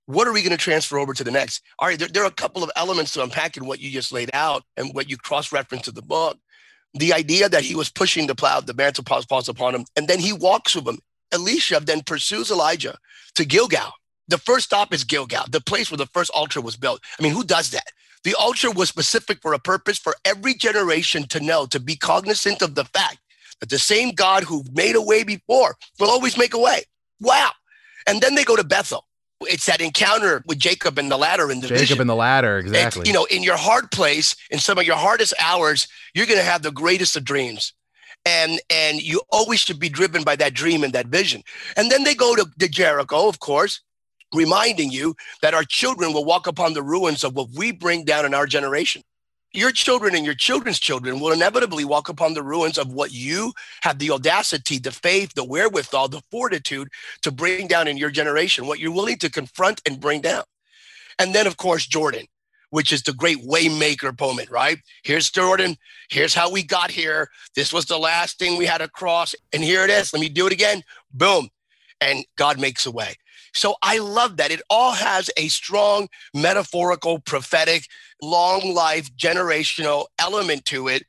What 0.10 0.28
are 0.28 0.34
we 0.34 0.42
going 0.42 0.50
to 0.50 0.58
transfer 0.58 0.98
over 0.98 1.14
to 1.14 1.24
the 1.24 1.30
next? 1.30 1.62
All 1.78 1.88
right, 1.88 2.00
there, 2.00 2.08
there 2.08 2.24
are 2.24 2.30
a 2.30 2.32
couple 2.32 2.64
of 2.64 2.72
elements 2.76 3.14
to 3.14 3.22
unpack 3.22 3.58
in 3.58 3.68
what 3.68 3.80
you 3.80 3.92
just 3.92 4.12
laid 4.12 4.32
out 4.34 4.64
and 4.76 4.92
what 4.96 5.08
you 5.08 5.18
cross 5.18 5.52
referenced 5.52 5.86
to 5.86 5.92
the 5.92 6.02
book. 6.02 6.40
The 6.96 7.14
idea 7.14 7.48
that 7.48 7.62
he 7.62 7.76
was 7.76 7.92
pushing 7.92 8.26
the 8.26 8.34
plow, 8.34 8.60
the 8.60 8.74
mantle 8.74 9.04
falls 9.04 9.48
upon 9.48 9.76
him, 9.76 9.86
and 9.96 10.08
then 10.08 10.18
he 10.18 10.34
walks 10.34 10.76
with 10.76 10.88
him. 10.88 10.98
Elisha 11.32 11.80
then 11.80 12.02
pursues 12.02 12.50
Elijah 12.50 12.98
to 13.36 13.46
Gilgal. 13.46 13.92
The 14.28 14.40
first 14.40 14.66
stop 14.66 14.96
is 14.96 15.04
Gilgal, 15.04 15.46
the 15.52 15.62
place 15.62 15.92
where 15.92 16.00
the 16.00 16.08
first 16.08 16.32
altar 16.34 16.60
was 16.60 16.76
built. 16.76 17.02
I 17.20 17.22
mean, 17.22 17.34
who 17.34 17.44
does 17.44 17.70
that? 17.70 17.92
The 18.24 18.34
altar 18.34 18.72
was 18.72 18.90
specific 18.90 19.44
for 19.44 19.54
a 19.54 19.60
purpose 19.60 20.00
for 20.00 20.16
every 20.26 20.56
generation 20.56 21.28
to 21.28 21.40
know, 21.40 21.68
to 21.68 21.80
be 21.80 21.96
cognizant 21.96 22.64
of 22.64 22.74
the 22.74 22.86
fact 22.86 23.20
that 23.60 23.70
the 23.70 23.78
same 23.78 24.16
God 24.16 24.42
who 24.42 24.64
made 24.74 24.96
a 24.96 25.02
way 25.04 25.24
before 25.24 25.76
will 26.00 26.10
always 26.10 26.36
make 26.36 26.56
a 26.56 26.60
way. 26.60 26.82
Wow. 27.22 27.52
And 28.08 28.22
then 28.22 28.34
they 28.34 28.44
go 28.44 28.56
to 28.56 28.64
Bethel. 28.64 29.06
It's 29.42 29.66
that 29.68 29.82
encounter 29.82 30.44
with 30.46 30.60
Jacob 30.60 30.98
and 30.98 31.10
the 31.10 31.18
ladder 31.18 31.50
in 31.50 31.62
the 31.62 31.68
Jacob 31.68 31.80
vision. 31.80 32.02
and 32.02 32.10
the 32.10 32.16
ladder, 32.16 32.60
It's, 32.60 32.68
exactly. 32.68 33.08
you 33.08 33.14
know, 33.14 33.26
in 33.26 33.42
your 33.42 33.56
hard 33.58 33.90
place, 33.92 34.36
in 34.52 34.60
some 34.60 34.78
of 34.78 34.86
your 34.86 34.98
hardest 34.98 35.34
hours, 35.40 35.88
you're 36.14 36.26
going 36.26 36.40
to 36.40 36.46
have 36.46 36.62
the 36.62 36.72
greatest 36.72 37.16
of 37.16 37.24
dreams. 37.24 37.74
And 38.26 38.60
and 38.70 39.02
you 39.02 39.22
always 39.32 39.62
should 39.62 39.80
be 39.80 39.88
driven 39.88 40.24
by 40.24 40.36
that 40.36 40.54
dream 40.54 40.84
and 40.84 40.92
that 40.92 41.08
vision. 41.08 41.42
And 41.78 41.90
then 41.90 42.04
they 42.04 42.14
go 42.14 42.36
to, 42.36 42.46
to 42.60 42.68
Jericho, 42.68 43.30
of 43.30 43.40
course, 43.40 43.80
reminding 44.36 44.92
you 44.92 45.16
that 45.42 45.54
our 45.54 45.64
children 45.64 46.12
will 46.12 46.26
walk 46.26 46.46
upon 46.46 46.74
the 46.74 46.84
ruins 46.84 47.24
of 47.24 47.34
what 47.34 47.48
we 47.56 47.72
bring 47.72 48.04
down 48.04 48.26
in 48.26 48.34
our 48.34 48.46
generation. 48.46 49.04
Your 49.52 49.72
children 49.72 50.16
and 50.16 50.24
your 50.24 50.36
children's 50.36 50.80
children 50.80 51.20
will 51.20 51.32
inevitably 51.32 51.84
walk 51.84 52.08
upon 52.08 52.34
the 52.36 52.44
ruins 52.44 52.78
of 52.78 52.94
what 52.94 53.12
you 53.12 53.54
have 53.82 53.98
the 53.98 54.12
audacity, 54.12 54.78
the 54.78 54.92
faith, 54.92 55.34
the 55.34 55.44
wherewithal, 55.44 56.10
the 56.10 56.22
fortitude 56.30 56.90
to 57.24 57.32
bring 57.32 57.66
down 57.68 57.88
in 57.88 57.98
your 57.98 58.12
generation, 58.12 58.68
what 58.68 58.80
you're 58.80 58.92
willing 58.92 59.18
to 59.18 59.32
confront 59.32 59.82
and 59.88 60.00
bring 60.00 60.22
down. 60.22 60.44
And 61.18 61.34
then, 61.34 61.48
of 61.48 61.58
course, 61.58 61.88
Jordan, 61.88 62.28
which 62.70 62.94
is 62.94 63.02
the 63.02 63.14
great 63.14 63.44
waymaker 63.44 64.18
moment, 64.20 64.52
right? 64.52 64.78
Here's 65.04 65.32
Jordan. 65.32 65.78
Here's 66.10 66.36
how 66.36 66.52
we 66.52 66.62
got 66.62 66.92
here. 66.92 67.30
This 67.56 67.74
was 67.74 67.86
the 67.86 67.98
last 67.98 68.38
thing 68.38 68.56
we 68.56 68.68
had 68.68 68.78
to 68.78 68.88
cross. 68.88 69.34
And 69.52 69.64
here 69.64 69.84
it 69.84 69.90
is. 69.90 70.14
Let 70.14 70.20
me 70.20 70.30
do 70.30 70.46
it 70.46 70.54
again. 70.54 70.84
Boom. 71.12 71.50
And 72.00 72.24
God 72.38 72.60
makes 72.60 72.86
a 72.86 72.92
way. 72.92 73.16
So 73.54 73.76
I 73.82 74.00
love 74.00 74.38
that. 74.38 74.52
It 74.52 74.62
all 74.70 74.92
has 74.92 75.30
a 75.38 75.48
strong 75.48 76.08
metaphorical, 76.34 77.20
prophetic, 77.20 77.86
long 78.22 78.74
life, 78.74 79.16
generational 79.16 80.06
element 80.20 80.66
to 80.66 80.88
it. 80.88 81.04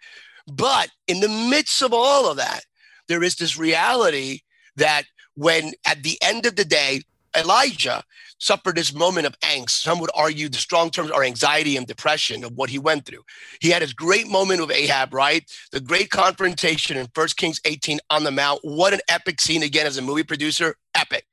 But 0.47 0.91
in 1.07 1.21
the 1.21 1.29
midst 1.29 1.83
of 1.83 1.93
all 1.93 2.31
of 2.31 2.37
that, 2.39 2.65
there 3.09 3.23
is 3.23 3.37
this 3.37 3.59
reality 3.59 4.41
that 4.77 5.05
when 5.35 5.73
at 5.87 6.03
the 6.03 6.19
end 6.23 6.47
of 6.47 6.57
the 6.57 6.65
day, 6.65 7.03
Elijah 7.37 8.03
suffered 8.39 8.77
this 8.77 8.93
moment 8.93 9.27
of 9.27 9.39
angst. 9.41 9.71
Some 9.71 10.01
would 10.01 10.11
argue 10.15 10.49
the 10.49 10.59
strong 10.59 10.91
terms 10.91 11.11
are 11.11 11.23
anxiety 11.23 11.77
and 11.77 11.87
depression 11.87 12.43
of 12.43 12.53
what 12.55 12.71
he 12.71 12.79
went 12.79 13.07
through. 13.07 13.23
He 13.61 13.71
had 13.71 13.83
his 13.83 13.93
great 13.93 14.29
moment 14.29 14.61
with 14.61 14.71
Ahab, 14.71 15.15
right? 15.15 15.49
The 15.73 15.81
great 15.81 16.11
confrontation 16.11 16.97
in 16.97 17.09
1 17.15 17.29
Kings 17.37 17.61
18 17.65 18.01
on 18.11 18.25
the 18.25 18.31
Mount. 18.31 18.61
What 18.63 18.95
an 18.95 19.01
epic 19.09 19.41
scene 19.41 19.63
again 19.63 19.87
as 19.87 19.99
a 19.99 20.03
movie 20.03 20.25
producer. 20.25 20.75
Epic. 20.95 21.25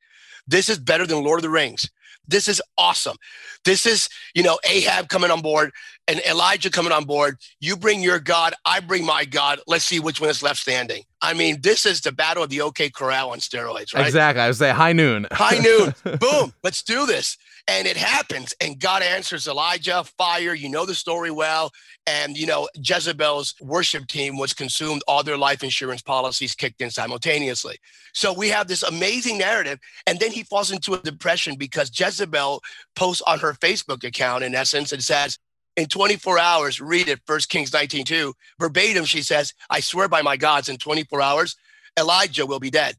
This 0.47 0.69
is 0.69 0.79
better 0.79 1.05
than 1.05 1.23
Lord 1.23 1.39
of 1.39 1.43
the 1.43 1.49
Rings. 1.49 1.89
This 2.27 2.47
is 2.47 2.61
awesome. 2.77 3.17
This 3.63 3.85
is, 3.85 4.09
you 4.33 4.43
know, 4.43 4.59
Ahab 4.65 5.09
coming 5.09 5.31
on 5.31 5.41
board 5.41 5.71
and 6.07 6.19
Elijah 6.21 6.69
coming 6.69 6.91
on 6.91 7.05
board. 7.05 7.37
You 7.59 7.77
bring 7.77 8.01
your 8.01 8.19
God, 8.19 8.53
I 8.65 8.79
bring 8.79 9.05
my 9.05 9.25
God. 9.25 9.59
Let's 9.67 9.85
see 9.85 9.99
which 9.99 10.19
one 10.19 10.29
is 10.29 10.43
left 10.43 10.59
standing. 10.59 11.03
I 11.21 11.33
mean, 11.33 11.61
this 11.61 11.85
is 11.85 12.01
the 12.01 12.11
battle 12.11 12.43
of 12.43 12.49
the 12.49 12.61
OK 12.61 12.89
Corral 12.89 13.31
on 13.31 13.39
steroids, 13.39 13.93
right? 13.93 14.05
Exactly. 14.05 14.41
I 14.41 14.47
would 14.47 14.55
say 14.55 14.71
high 14.71 14.93
noon. 14.93 15.27
High 15.31 15.59
noon. 15.59 15.93
Boom. 16.19 16.53
Let's 16.63 16.83
do 16.83 17.05
this. 17.05 17.37
And 17.69 17.85
it 17.85 17.97
happens. 17.97 18.53
And 18.61 18.79
God 18.79 19.01
answers 19.01 19.47
Elijah, 19.47 20.03
fire. 20.17 20.53
You 20.53 20.69
know 20.69 20.85
the 20.85 20.95
story 20.95 21.31
well. 21.31 21.71
And, 22.05 22.37
you 22.37 22.47
know, 22.47 22.69
Jezebel's 22.75 23.55
worship 23.59 24.07
team 24.07 24.37
was 24.37 24.53
consumed. 24.53 25.01
All 25.05 25.21
their 25.21 25.37
life 25.37 25.63
insurance 25.63 26.01
policies 26.01 26.55
kicked 26.55 26.81
in 26.81 26.89
simultaneously. 26.89 27.77
So 28.13 28.31
we 28.31 28.47
have 28.49 28.69
this 28.69 28.83
amazing 28.83 29.37
narrative. 29.37 29.79
And 30.05 30.17
then 30.19 30.31
he 30.31 30.43
falls 30.43 30.71
into 30.71 30.93
a 30.93 31.01
depression 31.01 31.55
because 31.57 31.91
Jezebel 31.93 32.61
posts 32.95 33.21
on 33.27 33.39
her 33.39 33.53
Facebook 33.53 34.05
account, 34.05 34.45
in 34.45 34.55
essence, 34.55 34.93
and 34.93 35.03
says, 35.03 35.37
in 35.75 35.85
24 35.85 36.39
hours, 36.39 36.81
read 36.81 37.07
it, 37.07 37.19
First 37.27 37.49
Kings 37.49 37.69
19.2, 37.69 38.33
verbatim, 38.59 39.05
she 39.05 39.21
says, 39.21 39.53
I 39.69 39.79
swear 39.79 40.07
by 40.07 40.23
my 40.23 40.35
gods, 40.35 40.69
in 40.69 40.77
24 40.77 41.21
hours, 41.21 41.55
Elijah 41.99 42.47
will 42.47 42.59
be 42.59 42.71
dead. 42.71 42.95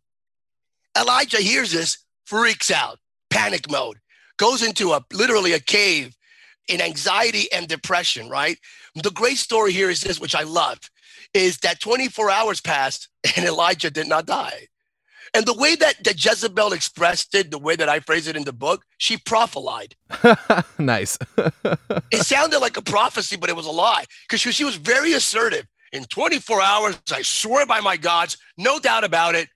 Elijah 0.97 1.39
hears 1.39 1.73
this, 1.73 1.99
freaks 2.25 2.71
out, 2.71 3.01
panic 3.31 3.69
mode, 3.69 3.99
goes 4.39 4.63
into 4.63 4.93
a 4.93 5.05
literally 5.13 5.53
a 5.53 5.61
cave 5.61 6.17
in 6.69 6.81
anxiety 6.81 7.51
and 7.53 7.69
depression, 7.69 8.29
right? 8.29 8.59
The 8.95 9.11
great 9.11 9.39
story 9.39 9.73
here 9.73 9.91
is 9.91 10.01
this, 10.01 10.21
which 10.21 10.35
I 10.35 10.43
love, 10.43 10.79
is 11.35 11.59
that 11.59 11.81
24 11.81 12.31
hours 12.31 12.61
passed 12.61 13.09
and 13.37 13.47
Elijah 13.47 13.91
did 13.91 14.09
not 14.09 14.27
die. 14.27 14.69
And 15.35 15.45
the 15.45 15.55
way 15.55 15.77
that, 15.77 16.03
that 16.05 16.25
Jezebel 16.25 16.73
expressed 16.73 17.35
it, 17.35 17.51
the 17.51 17.59
way 17.59 17.77
that 17.77 17.89
I 17.89 18.01
phrase 18.01 18.29
it 18.29 18.37
in 18.37 18.45
the 18.45 18.53
book, 18.53 18.83
she 18.97 19.19
prophelied. 19.19 19.93
nice. 20.79 21.19
it 22.11 22.23
sounded 22.23 22.61
like 22.61 22.79
a 22.79 22.83
prophecy, 22.83 23.37
but 23.37 23.51
it 23.51 23.57
was 23.57 23.67
a 23.67 23.71
lie 23.71 24.05
because 24.27 24.41
she, 24.41 24.53
she 24.53 24.65
was 24.65 24.77
very 24.77 25.13
assertive. 25.13 25.67
In 25.93 26.05
24 26.05 26.63
hours, 26.63 26.99
I 27.13 27.23
swear 27.23 27.67
by 27.67 27.81
my 27.81 27.97
gods, 27.97 28.37
no 28.57 28.79
doubt 28.79 29.05
about 29.05 29.35
it, 29.35 29.49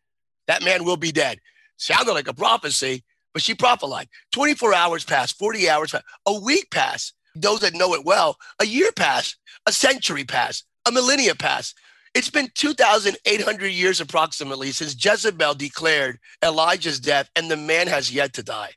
that 0.47 0.63
man 0.63 0.85
will 0.85 0.97
be 0.97 1.13
dead. 1.13 1.39
Sounded 1.79 2.13
like 2.13 2.29
a 2.29 2.35
prophecy, 2.35 3.03
but 3.33 3.43
she 3.43 3.55
prophesied 3.55 4.09
24 4.33 4.75
hours 4.75 5.05
passed, 5.05 5.39
40 5.39 5.69
hours 5.69 5.93
passed, 5.93 6.05
a 6.27 6.39
week 6.41 6.71
passed. 6.71 7.15
Those 7.35 7.61
that 7.61 7.75
know 7.75 7.95
it 7.95 8.05
well, 8.05 8.37
a 8.61 8.67
year 8.67 8.93
passed, 8.93 9.37
a 9.67 9.73
century 9.73 10.25
passed, 10.25 10.67
a 10.87 10.93
millennia 10.93 11.35
passed. 11.35 11.77
It's 12.15 12.29
been 12.29 12.51
2,800 12.55 13.69
years 13.69 14.01
approximately 14.01 14.71
since 14.73 15.03
Jezebel 15.03 15.55
declared 15.55 16.19
Elijah's 16.45 17.01
death, 17.01 17.31
and 17.35 17.51
the 17.51 17.57
man 17.57 17.87
has 17.87 18.13
yet 18.13 18.35
to 18.35 18.43
die. 18.43 18.73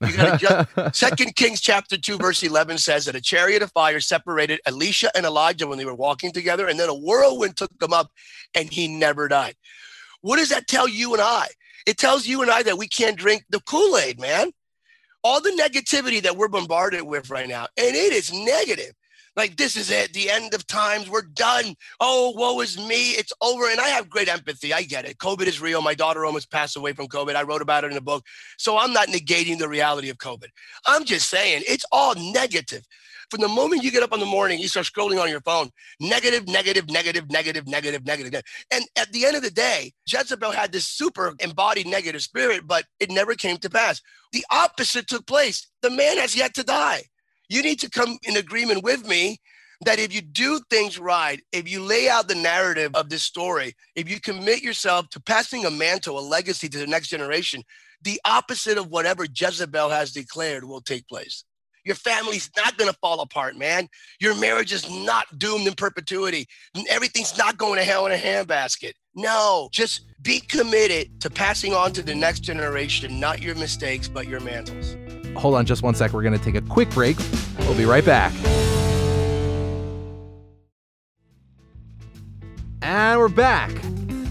You 0.00 0.16
got 0.16 0.40
just, 0.40 0.68
Second 0.96 1.36
Kings 1.36 1.60
chapter 1.60 1.96
2, 1.96 2.18
verse 2.18 2.42
11 2.42 2.78
says 2.78 3.04
that 3.04 3.14
a 3.14 3.20
chariot 3.20 3.62
of 3.62 3.70
fire 3.72 4.00
separated 4.00 4.60
Elisha 4.66 5.10
and 5.16 5.24
Elijah 5.24 5.68
when 5.68 5.78
they 5.78 5.84
were 5.84 5.94
walking 5.94 6.32
together, 6.32 6.66
and 6.66 6.78
then 6.78 6.88
a 6.88 6.94
whirlwind 6.94 7.56
took 7.56 7.76
them 7.78 7.92
up, 7.92 8.10
and 8.56 8.72
he 8.72 8.88
never 8.88 9.28
died. 9.28 9.54
What 10.20 10.38
does 10.38 10.48
that 10.48 10.66
tell 10.66 10.88
you 10.88 11.12
and 11.12 11.22
I? 11.22 11.46
It 11.86 11.98
tells 11.98 12.26
you 12.26 12.42
and 12.42 12.50
I 12.50 12.62
that 12.62 12.78
we 12.78 12.88
can't 12.88 13.16
drink 13.16 13.44
the 13.50 13.60
Kool 13.60 13.98
Aid, 13.98 14.20
man. 14.20 14.50
All 15.22 15.40
the 15.40 15.50
negativity 15.50 16.22
that 16.22 16.36
we're 16.36 16.48
bombarded 16.48 17.02
with 17.02 17.30
right 17.30 17.48
now, 17.48 17.66
and 17.76 17.96
it 17.96 18.12
is 18.12 18.32
negative. 18.32 18.92
Like, 19.36 19.56
this 19.56 19.74
is 19.76 19.90
it, 19.90 20.12
the 20.12 20.30
end 20.30 20.54
of 20.54 20.66
times, 20.66 21.10
we're 21.10 21.22
done. 21.22 21.74
Oh, 21.98 22.32
woe 22.36 22.60
is 22.60 22.78
me, 22.78 23.12
it's 23.12 23.32
over. 23.42 23.68
And 23.68 23.80
I 23.80 23.88
have 23.88 24.08
great 24.08 24.28
empathy. 24.28 24.72
I 24.72 24.82
get 24.82 25.06
it. 25.06 25.18
COVID 25.18 25.46
is 25.46 25.60
real. 25.60 25.82
My 25.82 25.94
daughter 25.94 26.24
almost 26.24 26.52
passed 26.52 26.76
away 26.76 26.92
from 26.92 27.08
COVID. 27.08 27.34
I 27.34 27.42
wrote 27.42 27.62
about 27.62 27.82
it 27.82 27.90
in 27.90 27.96
a 27.96 28.02
book. 28.02 28.24
So 28.58 28.78
I'm 28.78 28.92
not 28.92 29.08
negating 29.08 29.58
the 29.58 29.68
reality 29.68 30.08
of 30.08 30.18
COVID. 30.18 30.48
I'm 30.86 31.04
just 31.04 31.28
saying 31.28 31.64
it's 31.66 31.84
all 31.90 32.14
negative. 32.14 32.86
From 33.30 33.40
the 33.40 33.48
moment 33.48 33.82
you 33.82 33.90
get 33.90 34.02
up 34.02 34.12
in 34.12 34.20
the 34.20 34.26
morning, 34.26 34.58
you 34.58 34.68
start 34.68 34.86
scrolling 34.86 35.20
on 35.20 35.28
your 35.28 35.40
phone, 35.40 35.70
negative, 36.00 36.46
negative, 36.48 36.88
negative, 36.90 37.30
negative, 37.30 37.66
negative, 37.66 38.04
negative. 38.04 38.42
And 38.70 38.84
at 38.96 39.12
the 39.12 39.24
end 39.26 39.36
of 39.36 39.42
the 39.42 39.50
day, 39.50 39.92
Jezebel 40.06 40.52
had 40.52 40.72
this 40.72 40.86
super 40.86 41.34
embodied 41.40 41.86
negative 41.86 42.22
spirit, 42.22 42.66
but 42.66 42.84
it 43.00 43.10
never 43.10 43.34
came 43.34 43.56
to 43.58 43.70
pass. 43.70 44.00
The 44.32 44.44
opposite 44.50 45.06
took 45.06 45.26
place. 45.26 45.68
The 45.82 45.90
man 45.90 46.18
has 46.18 46.36
yet 46.36 46.54
to 46.54 46.64
die. 46.64 47.04
You 47.48 47.62
need 47.62 47.80
to 47.80 47.90
come 47.90 48.18
in 48.22 48.36
agreement 48.36 48.82
with 48.82 49.06
me 49.06 49.38
that 49.84 49.98
if 49.98 50.14
you 50.14 50.22
do 50.22 50.60
things 50.70 50.98
right, 50.98 51.42
if 51.52 51.68
you 51.68 51.82
lay 51.82 52.08
out 52.08 52.28
the 52.28 52.34
narrative 52.34 52.94
of 52.94 53.10
this 53.10 53.22
story, 53.22 53.74
if 53.94 54.08
you 54.08 54.20
commit 54.20 54.62
yourself 54.62 55.08
to 55.10 55.20
passing 55.20 55.64
a 55.66 55.70
mantle, 55.70 56.18
a 56.18 56.20
legacy 56.20 56.68
to 56.68 56.78
the 56.78 56.86
next 56.86 57.08
generation, 57.08 57.62
the 58.02 58.20
opposite 58.24 58.78
of 58.78 58.88
whatever 58.88 59.24
Jezebel 59.24 59.90
has 59.90 60.12
declared 60.12 60.64
will 60.64 60.80
take 60.80 61.08
place. 61.08 61.44
Your 61.84 61.96
family's 61.96 62.50
not 62.56 62.78
going 62.78 62.90
to 62.90 62.96
fall 63.00 63.20
apart, 63.20 63.56
man. 63.56 63.88
Your 64.18 64.34
marriage 64.34 64.72
is 64.72 64.90
not 64.90 65.38
doomed 65.38 65.66
in 65.66 65.74
perpetuity. 65.74 66.46
Everything's 66.88 67.36
not 67.36 67.58
going 67.58 67.78
to 67.78 67.84
hell 67.84 68.06
in 68.06 68.12
a 68.12 68.16
handbasket. 68.16 68.92
No, 69.14 69.68
just 69.70 70.06
be 70.22 70.40
committed 70.40 71.20
to 71.20 71.28
passing 71.28 71.74
on 71.74 71.92
to 71.92 72.02
the 72.02 72.14
next 72.14 72.40
generation, 72.40 73.20
not 73.20 73.42
your 73.42 73.54
mistakes, 73.54 74.08
but 74.08 74.26
your 74.26 74.40
mantles. 74.40 74.96
Hold 75.36 75.54
on 75.56 75.66
just 75.66 75.82
one 75.82 75.94
sec. 75.94 76.14
We're 76.14 76.22
going 76.22 76.38
to 76.38 76.42
take 76.42 76.54
a 76.54 76.62
quick 76.62 76.88
break. 76.90 77.18
We'll 77.60 77.76
be 77.76 77.84
right 77.84 78.04
back. 78.04 78.32
And 82.80 83.18
we're 83.18 83.28
back. 83.28 83.70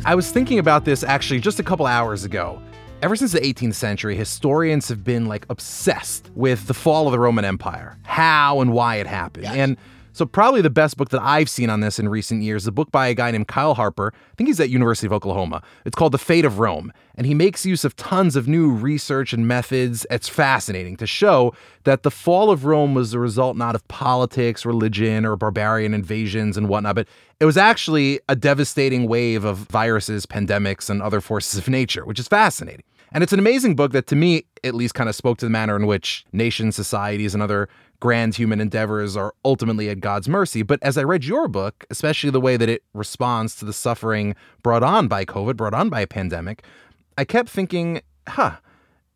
I 0.05 0.15
was 0.15 0.31
thinking 0.31 0.57
about 0.57 0.85
this 0.85 1.03
actually 1.03 1.39
just 1.39 1.59
a 1.59 1.63
couple 1.63 1.85
hours 1.85 2.23
ago. 2.23 2.61
Ever 3.03 3.17
since 3.17 3.33
the 3.33 3.41
18th 3.41 3.73
century, 3.73 4.15
historians 4.15 4.87
have 4.87 5.03
been 5.03 5.25
like 5.25 5.45
obsessed 5.49 6.31
with 6.35 6.67
the 6.67 6.73
fall 6.73 7.05
of 7.05 7.11
the 7.11 7.19
Roman 7.19 7.43
Empire, 7.43 7.97
how 8.03 8.61
and 8.61 8.71
why 8.71 8.95
it 8.95 9.07
happened. 9.07 9.43
Yes. 9.43 9.55
And 9.57 9.77
so, 10.13 10.25
probably 10.25 10.61
the 10.61 10.69
best 10.69 10.95
book 10.95 11.09
that 11.09 11.21
I've 11.21 11.49
seen 11.49 11.69
on 11.69 11.81
this 11.81 11.99
in 11.99 12.07
recent 12.07 12.43
years, 12.43 12.63
is 12.63 12.67
a 12.67 12.71
book 12.71 12.91
by 12.91 13.07
a 13.07 13.13
guy 13.13 13.29
named 13.31 13.49
Kyle 13.49 13.73
Harper. 13.73 14.13
I 14.15 14.35
think 14.37 14.47
he's 14.47 14.59
at 14.61 14.69
University 14.69 15.05
of 15.05 15.11
Oklahoma. 15.11 15.61
It's 15.83 15.97
called 15.97 16.13
The 16.13 16.17
Fate 16.17 16.45
of 16.45 16.59
Rome, 16.59 16.93
and 17.15 17.27
he 17.27 17.33
makes 17.33 17.65
use 17.65 17.83
of 17.83 17.93
tons 17.97 18.37
of 18.37 18.47
new 18.47 18.71
research 18.71 19.33
and 19.33 19.45
methods. 19.49 20.05
It's 20.09 20.29
fascinating 20.29 20.95
to 20.95 21.05
show 21.05 21.53
that 21.83 22.03
the 22.03 22.11
fall 22.11 22.51
of 22.51 22.63
Rome 22.63 22.95
was 22.95 23.13
a 23.13 23.19
result 23.19 23.57
not 23.57 23.75
of 23.75 23.85
politics, 23.89 24.65
religion, 24.65 25.25
or 25.25 25.35
barbarian 25.35 25.93
invasions 25.93 26.55
and 26.55 26.69
whatnot, 26.69 26.95
but 26.95 27.07
it 27.41 27.45
was 27.45 27.57
actually 27.57 28.21
a 28.29 28.35
devastating 28.37 29.09
wave 29.09 29.43
of 29.43 29.57
viruses, 29.57 30.25
pandemics, 30.25 30.89
and 30.89 31.01
other 31.01 31.19
forces 31.19 31.59
of 31.59 31.67
nature, 31.67 32.05
which 32.05 32.17
is 32.17 32.29
fascinating. 32.29 32.85
And 33.13 33.23
it's 33.23 33.31
an 33.31 33.37
amazing 33.39 33.75
book 33.75 33.91
that, 33.91 34.07
to 34.07 34.15
me, 34.15 34.45
at 34.63 34.73
least, 34.73 34.95
kind 34.95 35.07
of 35.07 35.15
spoke 35.15 35.37
to 35.37 35.45
the 35.45 35.51
manner 35.51 35.75
in 35.75 35.85
which 35.85 36.25
nations, 36.33 36.75
societies, 36.75 37.35
and 37.35 37.43
other 37.43 37.69
grand 37.99 38.35
human 38.35 38.59
endeavors 38.59 39.15
are 39.15 39.33
ultimately 39.45 39.87
at 39.89 39.99
God's 39.99 40.27
mercy. 40.27 40.63
But 40.63 40.79
as 40.81 40.97
I 40.97 41.03
read 41.03 41.23
your 41.23 41.47
book, 41.47 41.85
especially 41.91 42.31
the 42.31 42.41
way 42.41 42.57
that 42.57 42.67
it 42.67 42.83
responds 42.93 43.55
to 43.57 43.65
the 43.65 43.71
suffering 43.71 44.35
brought 44.63 44.81
on 44.81 45.07
by 45.07 45.25
COVID, 45.25 45.55
brought 45.55 45.75
on 45.75 45.89
by 45.89 46.01
a 46.01 46.07
pandemic, 46.07 46.63
I 47.15 47.23
kept 47.23 47.49
thinking, 47.49 48.01
huh, 48.27 48.57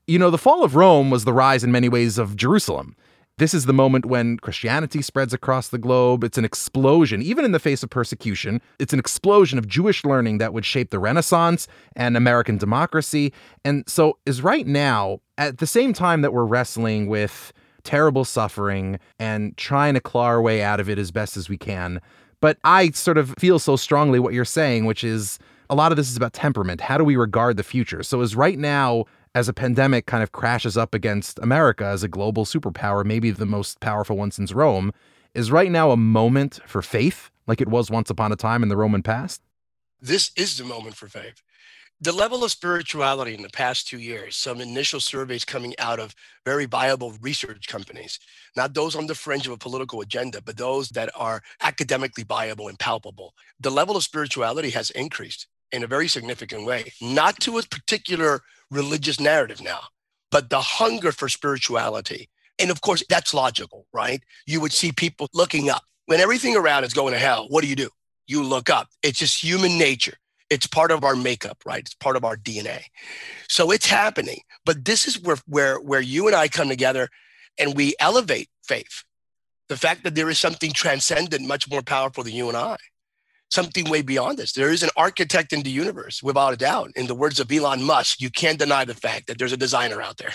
You 0.05 0.19
know, 0.19 0.29
the 0.29 0.37
fall 0.37 0.63
of 0.63 0.75
Rome 0.75 1.09
was 1.09 1.25
the 1.25 1.33
rise 1.33 1.63
in 1.63 1.71
many 1.71 1.89
ways 1.89 2.17
of 2.17 2.35
Jerusalem. 2.35 2.95
This 3.39 3.53
is 3.53 3.65
the 3.65 3.73
moment 3.73 4.07
when 4.07 4.37
Christianity 4.37 5.03
spreads 5.03 5.31
across 5.31 5.67
the 5.67 5.77
globe. 5.77 6.23
It's 6.23 6.39
an 6.39 6.45
explosion, 6.45 7.21
even 7.21 7.45
in 7.45 7.51
the 7.51 7.59
face 7.59 7.83
of 7.83 7.91
persecution. 7.91 8.59
It's 8.79 8.93
an 8.93 8.99
explosion 8.99 9.59
of 9.59 9.67
Jewish 9.67 10.03
learning 10.03 10.39
that 10.39 10.53
would 10.53 10.65
shape 10.65 10.89
the 10.89 10.97
Renaissance 10.97 11.67
and 11.95 12.17
American 12.17 12.57
democracy. 12.57 13.31
And 13.63 13.87
so, 13.87 14.17
is 14.25 14.41
right 14.41 14.65
now, 14.65 15.19
at 15.37 15.59
the 15.59 15.67
same 15.67 15.93
time 15.93 16.21
that 16.23 16.33
we're 16.33 16.45
wrestling 16.45 17.05
with 17.05 17.53
terrible 17.83 18.25
suffering 18.25 18.97
and 19.19 19.55
trying 19.55 19.93
to 19.93 20.01
claw 20.01 20.25
our 20.25 20.41
way 20.41 20.63
out 20.63 20.79
of 20.79 20.89
it 20.89 20.97
as 20.97 21.11
best 21.11 21.37
as 21.37 21.47
we 21.47 21.59
can. 21.59 22.01
But 22.41 22.57
I 22.63 22.89
sort 22.89 23.19
of 23.19 23.35
feel 23.37 23.59
so 23.59 23.75
strongly 23.75 24.17
what 24.17 24.33
you're 24.33 24.45
saying, 24.45 24.85
which 24.85 25.03
is 25.03 25.37
a 25.69 25.75
lot 25.75 25.91
of 25.91 25.95
this 25.95 26.09
is 26.09 26.17
about 26.17 26.33
temperament. 26.33 26.81
How 26.81 26.97
do 26.97 27.03
we 27.03 27.15
regard 27.15 27.57
the 27.57 27.63
future? 27.63 28.01
So, 28.01 28.19
is 28.21 28.35
right 28.35 28.57
now 28.57 29.05
as 29.35 29.47
a 29.47 29.53
pandemic 29.53 30.05
kind 30.05 30.23
of 30.23 30.31
crashes 30.31 30.77
up 30.77 30.93
against 30.93 31.39
America 31.39 31.85
as 31.85 32.03
a 32.03 32.07
global 32.07 32.45
superpower, 32.45 33.05
maybe 33.05 33.31
the 33.31 33.45
most 33.45 33.79
powerful 33.79 34.17
one 34.17 34.31
since 34.31 34.53
Rome, 34.53 34.91
is 35.33 35.51
right 35.51 35.71
now 35.71 35.91
a 35.91 35.97
moment 35.97 36.59
for 36.65 36.81
faith, 36.81 37.29
like 37.45 37.61
it 37.61 37.67
was 37.67 37.91
once 37.91 38.09
upon 38.09 38.31
a 38.31 38.35
time 38.35 38.63
in 38.63 38.69
the 38.69 38.77
Roman 38.77 39.03
past? 39.03 39.41
This 40.01 40.31
is 40.35 40.57
the 40.57 40.63
moment 40.63 40.95
for 40.95 41.07
faith. 41.07 41.41
The 41.99 42.11
level 42.11 42.43
of 42.43 42.51
spirituality 42.51 43.33
in 43.33 43.41
the 43.41 43.49
past 43.49 43.87
two 43.87 43.97
years, 43.97 44.35
some 44.35 44.61
initial 44.61 44.99
surveys 44.99 45.43
coming 45.43 45.73
out 45.79 45.99
of 45.99 46.13
very 46.45 46.65
viable 46.65 47.13
research 47.21 47.67
companies, 47.67 48.19
not 48.55 48.75
those 48.75 48.95
on 48.95 49.07
the 49.07 49.15
fringe 49.15 49.47
of 49.47 49.53
a 49.53 49.57
political 49.57 50.01
agenda, 50.01 50.39
but 50.39 50.57
those 50.57 50.89
that 50.89 51.09
are 51.15 51.41
academically 51.59 52.23
viable 52.23 52.67
and 52.67 52.77
palpable. 52.77 53.33
The 53.59 53.71
level 53.71 53.97
of 53.97 54.03
spirituality 54.03 54.69
has 54.71 54.91
increased 54.91 55.47
in 55.71 55.83
a 55.83 55.87
very 55.87 56.07
significant 56.07 56.65
way, 56.65 56.91
not 57.01 57.39
to 57.41 57.57
a 57.57 57.63
particular 57.63 58.41
religious 58.71 59.19
narrative 59.19 59.61
now, 59.61 59.79
but 60.31 60.49
the 60.49 60.61
hunger 60.61 61.11
for 61.11 61.29
spirituality. 61.29 62.29
And 62.59 62.71
of 62.71 62.81
course, 62.81 63.03
that's 63.09 63.33
logical, 63.33 63.85
right? 63.93 64.21
You 64.45 64.61
would 64.61 64.73
see 64.73 64.91
people 64.91 65.29
looking 65.33 65.69
up. 65.69 65.83
When 66.05 66.19
everything 66.19 66.55
around 66.55 66.83
is 66.83 66.93
going 66.93 67.13
to 67.13 67.19
hell, 67.19 67.47
what 67.49 67.61
do 67.61 67.67
you 67.67 67.75
do? 67.75 67.89
You 68.27 68.43
look 68.43 68.69
up. 68.69 68.87
It's 69.03 69.19
just 69.19 69.43
human 69.43 69.77
nature. 69.77 70.17
It's 70.49 70.67
part 70.67 70.91
of 70.91 71.03
our 71.03 71.15
makeup, 71.15 71.57
right? 71.65 71.79
It's 71.79 71.93
part 71.93 72.15
of 72.15 72.23
our 72.23 72.37
DNA. 72.37 72.83
So 73.49 73.71
it's 73.71 73.85
happening. 73.85 74.39
But 74.65 74.85
this 74.85 75.07
is 75.07 75.21
where, 75.21 75.37
where, 75.45 75.79
where 75.79 76.01
you 76.01 76.27
and 76.27 76.35
I 76.35 76.47
come 76.47 76.69
together 76.69 77.09
and 77.59 77.75
we 77.75 77.95
elevate 77.99 78.49
faith. 78.63 79.03
The 79.67 79.77
fact 79.77 80.03
that 80.03 80.15
there 80.15 80.29
is 80.29 80.39
something 80.39 80.71
transcendent, 80.71 81.45
much 81.45 81.69
more 81.69 81.81
powerful 81.81 82.23
than 82.23 82.33
you 82.33 82.47
and 82.47 82.57
I 82.57 82.77
something 83.49 83.89
way 83.89 84.01
beyond 84.01 84.37
this. 84.37 84.53
There 84.53 84.71
is 84.71 84.83
an 84.83 84.89
architect 84.95 85.53
in 85.53 85.63
the 85.63 85.69
universe, 85.69 86.21
without 86.21 86.53
a 86.53 86.57
doubt. 86.57 86.91
In 86.95 87.07
the 87.07 87.15
words 87.15 87.39
of 87.39 87.51
Elon 87.51 87.83
Musk, 87.83 88.21
you 88.21 88.29
can't 88.29 88.59
deny 88.59 88.85
the 88.85 88.93
fact 88.93 89.27
that 89.27 89.37
there's 89.37 89.53
a 89.53 89.57
designer 89.57 90.01
out 90.01 90.17
there. 90.17 90.33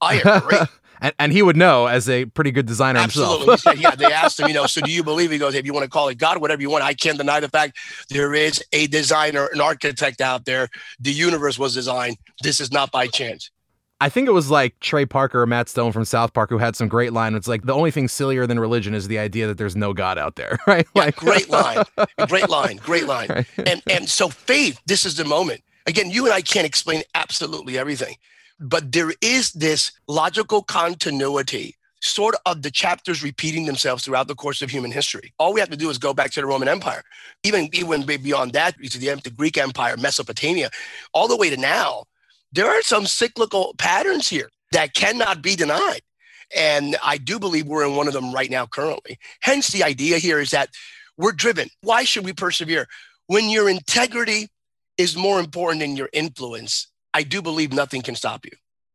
I 0.00 0.14
agree. 0.24 0.58
and, 1.00 1.14
and 1.18 1.32
he 1.32 1.42
would 1.42 1.56
know 1.56 1.86
as 1.86 2.08
a 2.08 2.24
pretty 2.26 2.50
good 2.50 2.66
designer 2.66 3.00
Absolutely. 3.00 3.46
himself. 3.46 3.60
said, 3.60 3.78
yeah, 3.78 3.94
they 3.94 4.04
asked 4.12 4.40
him, 4.40 4.48
you 4.48 4.54
know, 4.54 4.66
so 4.66 4.80
do 4.80 4.90
you 4.90 5.02
believe? 5.02 5.30
He 5.30 5.38
goes, 5.38 5.54
if 5.54 5.66
you 5.66 5.72
want 5.72 5.84
to 5.84 5.90
call 5.90 6.08
it 6.08 6.18
God, 6.18 6.40
whatever 6.40 6.62
you 6.62 6.70
want, 6.70 6.84
I 6.84 6.94
can't 6.94 7.18
deny 7.18 7.40
the 7.40 7.48
fact 7.48 7.78
there 8.10 8.34
is 8.34 8.62
a 8.72 8.86
designer, 8.86 9.48
an 9.52 9.60
architect 9.60 10.20
out 10.20 10.44
there. 10.44 10.68
The 11.00 11.12
universe 11.12 11.58
was 11.58 11.74
designed. 11.74 12.16
This 12.42 12.60
is 12.60 12.72
not 12.72 12.90
by 12.90 13.06
chance. 13.06 13.50
I 14.00 14.10
think 14.10 14.28
it 14.28 14.32
was 14.32 14.50
like 14.50 14.78
Trey 14.80 15.06
Parker 15.06 15.40
or 15.40 15.46
Matt 15.46 15.70
Stone 15.70 15.92
from 15.92 16.04
South 16.04 16.34
Park 16.34 16.50
who 16.50 16.58
had 16.58 16.76
some 16.76 16.86
great 16.86 17.14
line. 17.14 17.34
It's 17.34 17.48
like 17.48 17.62
the 17.62 17.72
only 17.72 17.90
thing 17.90 18.08
sillier 18.08 18.46
than 18.46 18.60
religion 18.60 18.94
is 18.94 19.08
the 19.08 19.18
idea 19.18 19.46
that 19.46 19.56
there's 19.56 19.76
no 19.76 19.94
God 19.94 20.18
out 20.18 20.36
there, 20.36 20.58
right? 20.66 20.86
Yeah, 20.94 21.02
like, 21.02 21.16
great 21.16 21.48
line, 21.48 21.84
great 22.28 22.50
line, 22.50 22.76
great 22.76 23.06
line. 23.06 23.28
Right. 23.30 23.46
And 23.66 23.82
and 23.88 24.08
so 24.08 24.28
faith, 24.28 24.80
this 24.86 25.06
is 25.06 25.16
the 25.16 25.24
moment. 25.24 25.62
Again, 25.86 26.10
you 26.10 26.24
and 26.26 26.34
I 26.34 26.42
can't 26.42 26.66
explain 26.66 27.02
absolutely 27.14 27.78
everything, 27.78 28.16
but 28.60 28.92
there 28.92 29.12
is 29.22 29.52
this 29.52 29.92
logical 30.08 30.62
continuity, 30.62 31.74
sort 32.00 32.34
of 32.44 32.60
the 32.62 32.70
chapters 32.70 33.22
repeating 33.22 33.64
themselves 33.64 34.04
throughout 34.04 34.28
the 34.28 34.34
course 34.34 34.60
of 34.60 34.68
human 34.68 34.90
history. 34.90 35.32
All 35.38 35.54
we 35.54 35.60
have 35.60 35.70
to 35.70 35.76
do 35.76 35.88
is 35.88 35.96
go 35.96 36.12
back 36.12 36.32
to 36.32 36.40
the 36.42 36.46
Roman 36.46 36.68
Empire, 36.68 37.02
even 37.44 37.70
even 37.72 38.04
beyond 38.04 38.52
that, 38.52 38.74
to 38.76 38.98
the, 38.98 39.18
the 39.24 39.30
Greek 39.30 39.56
Empire, 39.56 39.96
Mesopotamia, 39.96 40.68
all 41.14 41.28
the 41.28 41.36
way 41.36 41.48
to 41.48 41.56
now 41.56 42.04
there 42.52 42.68
are 42.68 42.82
some 42.82 43.06
cyclical 43.06 43.74
patterns 43.78 44.28
here 44.28 44.50
that 44.72 44.94
cannot 44.94 45.42
be 45.42 45.56
denied. 45.56 46.00
And 46.54 46.96
I 47.02 47.18
do 47.18 47.38
believe 47.38 47.66
we're 47.66 47.86
in 47.86 47.96
one 47.96 48.06
of 48.06 48.14
them 48.14 48.32
right 48.32 48.50
now, 48.50 48.66
currently. 48.66 49.18
Hence, 49.40 49.68
the 49.68 49.82
idea 49.82 50.18
here 50.18 50.38
is 50.38 50.50
that 50.50 50.70
we're 51.16 51.32
driven. 51.32 51.68
Why 51.82 52.04
should 52.04 52.24
we 52.24 52.32
persevere? 52.32 52.86
When 53.26 53.50
your 53.50 53.68
integrity 53.68 54.48
is 54.96 55.16
more 55.16 55.40
important 55.40 55.80
than 55.80 55.96
your 55.96 56.08
influence, 56.12 56.88
I 57.14 57.22
do 57.22 57.42
believe 57.42 57.72
nothing 57.72 58.02
can 58.02 58.14
stop 58.14 58.44
you. 58.44 58.52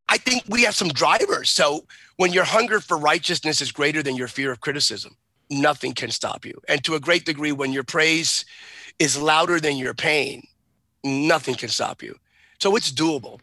I 0.07 0.17
think 0.17 0.43
we 0.47 0.63
have 0.63 0.75
some 0.75 0.89
drivers. 0.89 1.49
So 1.49 1.85
when 2.17 2.33
your 2.33 2.43
hunger 2.43 2.79
for 2.79 2.97
righteousness 2.97 3.61
is 3.61 3.71
greater 3.71 4.03
than 4.03 4.15
your 4.15 4.27
fear 4.27 4.51
of 4.51 4.59
criticism, 4.59 5.15
nothing 5.49 5.93
can 5.93 6.11
stop 6.11 6.45
you. 6.45 6.53
And 6.67 6.83
to 6.83 6.95
a 6.95 6.99
great 6.99 7.25
degree, 7.25 7.51
when 7.51 7.71
your 7.71 7.83
praise 7.83 8.45
is 8.99 9.21
louder 9.21 9.59
than 9.59 9.77
your 9.77 9.93
pain, 9.93 10.43
nothing 11.03 11.55
can 11.55 11.69
stop 11.69 12.03
you. 12.03 12.17
So 12.61 12.75
it's 12.75 12.91
doable. 12.91 13.39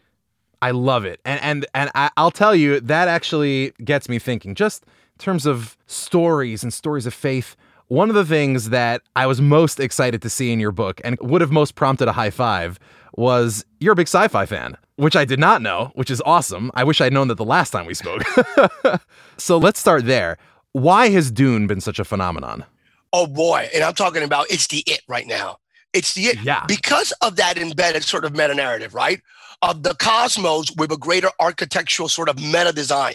I 0.63 0.71
love 0.71 1.05
it. 1.05 1.21
And 1.25 1.43
and 1.43 1.67
and 1.75 1.91
I, 1.97 2.09
I'll 2.17 2.31
tell 2.31 2.55
you 2.55 2.79
that 2.79 3.09
actually 3.09 3.73
gets 3.85 4.09
me 4.09 4.21
thinking. 4.21 4.55
Just 4.55 4.85
in 4.85 5.19
terms 5.19 5.45
of 5.45 5.77
stories 5.89 6.63
and 6.63 6.73
stories 6.73 7.05
of 7.05 7.13
faith, 7.13 7.57
one 7.89 8.11
of 8.11 8.15
the 8.15 8.25
things 8.25 8.71
that 8.71 9.03
I 9.17 9.27
was 9.27 9.41
most 9.41 9.81
excited 9.81 10.23
to 10.23 10.31
see 10.31 10.53
in 10.53 10.61
your 10.61 10.71
book 10.71 11.01
and 11.03 11.19
would 11.21 11.41
have 11.41 11.51
most 11.51 11.75
prompted 11.75 12.07
a 12.07 12.13
high 12.13 12.31
five 12.31 12.79
was 13.17 13.65
you're 13.81 13.95
a 13.95 13.97
big 13.97 14.07
sci-fi 14.07 14.47
fan, 14.47 14.77
which 14.95 15.17
I 15.17 15.25
did 15.25 15.41
not 15.41 15.63
know, 15.63 15.91
which 15.97 16.13
is 16.13 16.23
awesome. 16.25 16.71
I 16.75 16.85
wish 16.85 17.01
I'd 17.01 17.13
known 17.13 17.27
that 17.27 17.39
the 17.39 17.45
last 17.45 17.71
time 17.71 17.87
we 17.87 17.95
spoke. 17.95 18.23
so 19.37 19.59
let's 19.59 19.81
start 19.81 20.07
there. 20.07 20.39
Why 20.71 21.09
has 21.09 21.33
Dune 21.33 21.67
been 21.67 21.81
such 21.81 21.99
a 21.99 22.05
phenomenon? 22.05 22.65
Oh 23.13 23.27
boy, 23.27 23.69
and 23.75 23.83
I'm 23.83 23.95
talking 23.95 24.23
about 24.23 24.47
it's 24.49 24.69
the 24.69 24.85
it 24.87 25.01
right 25.09 25.27
now. 25.27 25.59
It's 25.99 26.15
the 26.15 26.39
yeah. 26.45 26.65
because 26.69 27.13
of 27.23 27.35
that 27.37 27.59
embedded 27.59 28.05
sort 28.05 28.25
of 28.25 28.33
meta 28.33 28.55
narrative, 28.55 28.95
right? 28.95 29.21
Of 29.63 29.83
the 29.83 29.95
cosmos 29.95 30.71
with 30.77 30.93
a 30.93 30.97
greater 30.97 31.31
architectural 31.41 32.09
sort 32.09 32.29
of 32.29 32.37
meta 32.37 32.73
design. 32.73 33.15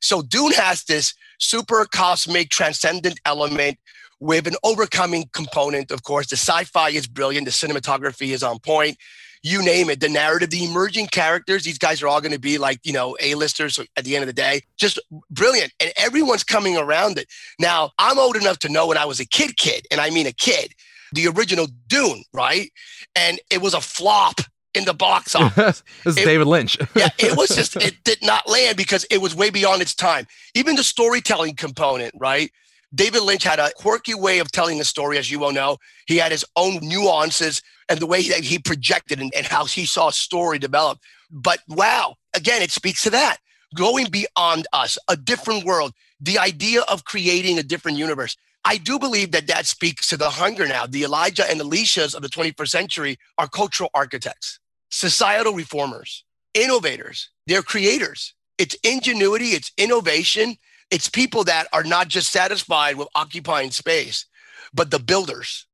So 0.00 0.22
Dune 0.22 0.52
has 0.52 0.84
this 0.84 1.12
super 1.38 1.84
cosmic 1.84 2.48
transcendent 2.48 3.20
element 3.26 3.76
with 4.18 4.46
an 4.46 4.54
overcoming 4.64 5.28
component. 5.34 5.90
Of 5.90 6.04
course, 6.04 6.28
the 6.28 6.36
sci-fi 6.36 6.88
is 6.88 7.06
brilliant, 7.06 7.44
the 7.44 7.50
cinematography 7.50 8.28
is 8.28 8.42
on 8.42 8.60
point. 8.60 8.96
You 9.42 9.62
name 9.62 9.90
it, 9.90 10.00
the 10.00 10.08
narrative, 10.08 10.48
the 10.48 10.64
emerging 10.64 11.08
characters, 11.08 11.64
these 11.64 11.78
guys 11.78 12.02
are 12.02 12.08
all 12.08 12.22
going 12.22 12.32
to 12.32 12.40
be 12.40 12.56
like, 12.56 12.80
you 12.82 12.94
know, 12.94 13.14
A-listers 13.20 13.78
at 13.78 14.04
the 14.04 14.16
end 14.16 14.22
of 14.22 14.26
the 14.26 14.32
day. 14.32 14.62
Just 14.78 14.98
brilliant. 15.30 15.72
And 15.78 15.92
everyone's 15.98 16.42
coming 16.42 16.78
around 16.78 17.18
it. 17.18 17.28
Now, 17.58 17.90
I'm 17.98 18.18
old 18.18 18.36
enough 18.36 18.58
to 18.60 18.70
know 18.70 18.86
when 18.86 18.96
I 18.96 19.04
was 19.04 19.20
a 19.20 19.26
kid, 19.26 19.58
kid, 19.58 19.86
and 19.90 20.00
I 20.00 20.08
mean 20.08 20.26
a 20.26 20.32
kid 20.32 20.74
the 21.12 21.28
original 21.28 21.68
Dune, 21.86 22.22
right? 22.32 22.70
And 23.14 23.38
it 23.50 23.60
was 23.60 23.74
a 23.74 23.80
flop 23.80 24.40
in 24.74 24.84
the 24.84 24.94
box 24.94 25.34
office. 25.34 25.82
this 26.04 26.16
is 26.16 26.22
it, 26.22 26.24
David 26.24 26.46
Lynch. 26.46 26.78
yeah, 26.94 27.08
it 27.18 27.36
was 27.36 27.50
just 27.50 27.76
it 27.82 27.94
did 28.04 28.18
not 28.22 28.48
land 28.48 28.76
because 28.76 29.04
it 29.10 29.20
was 29.20 29.34
way 29.34 29.50
beyond 29.50 29.82
its 29.82 29.94
time. 29.94 30.26
Even 30.54 30.76
the 30.76 30.84
storytelling 30.84 31.54
component, 31.54 32.14
right? 32.18 32.50
David 32.94 33.22
Lynch 33.22 33.42
had 33.42 33.58
a 33.58 33.70
quirky 33.76 34.14
way 34.14 34.38
of 34.38 34.50
telling 34.52 34.80
a 34.80 34.84
story, 34.84 35.18
as 35.18 35.30
you 35.30 35.44
all 35.44 35.52
know. 35.52 35.76
He 36.06 36.16
had 36.16 36.30
his 36.30 36.44
own 36.54 36.78
nuances 36.82 37.60
and 37.88 37.98
the 37.98 38.06
way 38.06 38.22
that 38.28 38.44
he 38.44 38.58
projected 38.58 39.20
and, 39.20 39.34
and 39.34 39.44
how 39.44 39.64
he 39.64 39.86
saw 39.86 40.08
a 40.08 40.12
story 40.12 40.58
develop. 40.58 40.98
But 41.30 41.58
wow, 41.68 42.14
again, 42.34 42.62
it 42.62 42.70
speaks 42.70 43.02
to 43.02 43.10
that 43.10 43.38
going 43.74 44.06
beyond 44.10 44.66
us, 44.72 44.98
a 45.08 45.16
different 45.16 45.64
world, 45.64 45.92
the 46.20 46.38
idea 46.38 46.82
of 46.82 47.04
creating 47.04 47.58
a 47.58 47.62
different 47.62 47.98
universe. 47.98 48.36
I 48.68 48.78
do 48.78 48.98
believe 48.98 49.30
that 49.30 49.46
that 49.46 49.64
speaks 49.64 50.08
to 50.08 50.16
the 50.16 50.28
hunger 50.28 50.66
now. 50.66 50.86
The 50.86 51.04
Elijah 51.04 51.48
and 51.48 51.60
Elishas 51.60 52.16
of 52.16 52.22
the 52.22 52.28
21st 52.28 52.68
century 52.68 53.16
are 53.38 53.46
cultural 53.46 53.90
architects, 53.94 54.58
societal 54.90 55.52
reformers, 55.52 56.24
innovators. 56.52 57.30
They're 57.46 57.62
creators. 57.62 58.34
It's 58.58 58.74
ingenuity, 58.82 59.50
it's 59.50 59.70
innovation. 59.76 60.56
It's 60.90 61.08
people 61.08 61.44
that 61.44 61.68
are 61.72 61.84
not 61.84 62.08
just 62.08 62.32
satisfied 62.32 62.96
with 62.96 63.06
occupying 63.14 63.70
space, 63.70 64.26
but 64.74 64.90
the 64.90 64.98
builders. 64.98 65.66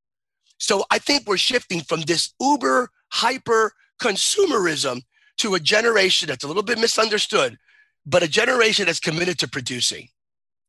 So 0.59 0.85
I 0.91 0.99
think 0.99 1.27
we're 1.27 1.37
shifting 1.37 1.81
from 1.81 2.01
this 2.01 2.31
uber 2.39 2.91
hyper 3.09 3.73
consumerism 3.99 5.01
to 5.37 5.55
a 5.55 5.59
generation 5.59 6.27
that's 6.27 6.43
a 6.43 6.47
little 6.47 6.61
bit 6.61 6.77
misunderstood, 6.77 7.57
but 8.05 8.21
a 8.21 8.27
generation 8.27 8.85
that's 8.85 8.99
committed 8.99 9.39
to 9.39 9.47
producing 9.47 10.09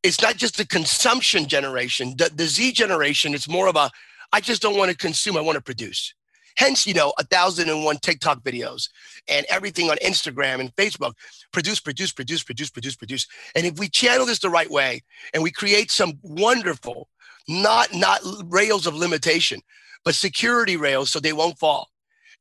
it's 0.05 0.21
not 0.21 0.37
just 0.37 0.57
the 0.57 0.67
consumption 0.67 1.47
generation. 1.47 2.13
The, 2.17 2.29
the 2.33 2.45
Z 2.45 2.73
generation, 2.73 3.33
it's 3.33 3.49
more 3.49 3.67
of 3.67 3.75
a, 3.75 3.89
I 4.31 4.39
just 4.39 4.61
don't 4.61 4.77
want 4.77 4.91
to 4.91 4.97
consume, 4.97 5.35
I 5.35 5.41
want 5.41 5.55
to 5.55 5.61
produce. 5.61 6.13
Hence, 6.57 6.85
you 6.85 6.93
know, 6.93 7.11
a 7.19 7.23
thousand 7.23 7.69
and 7.69 7.83
one 7.83 7.97
TikTok 7.97 8.41
videos 8.41 8.87
and 9.27 9.45
everything 9.49 9.89
on 9.89 9.97
Instagram 9.97 10.59
and 10.59 10.73
Facebook. 10.75 11.13
Produce, 11.51 11.79
produce, 11.79 12.11
produce, 12.11 12.43
produce, 12.43 12.69
produce, 12.69 12.95
produce. 12.95 13.27
And 13.55 13.65
if 13.65 13.79
we 13.79 13.89
channel 13.89 14.25
this 14.25 14.39
the 14.39 14.49
right 14.49 14.69
way 14.69 15.03
and 15.33 15.43
we 15.43 15.51
create 15.51 15.91
some 15.91 16.13
wonderful, 16.21 17.09
not 17.47 17.93
not 17.93 18.21
rails 18.45 18.87
of 18.87 18.95
limitation, 18.95 19.59
but 20.05 20.15
security 20.15 20.77
rails 20.77 21.09
so 21.09 21.19
they 21.19 21.33
won't 21.33 21.59
fall, 21.59 21.89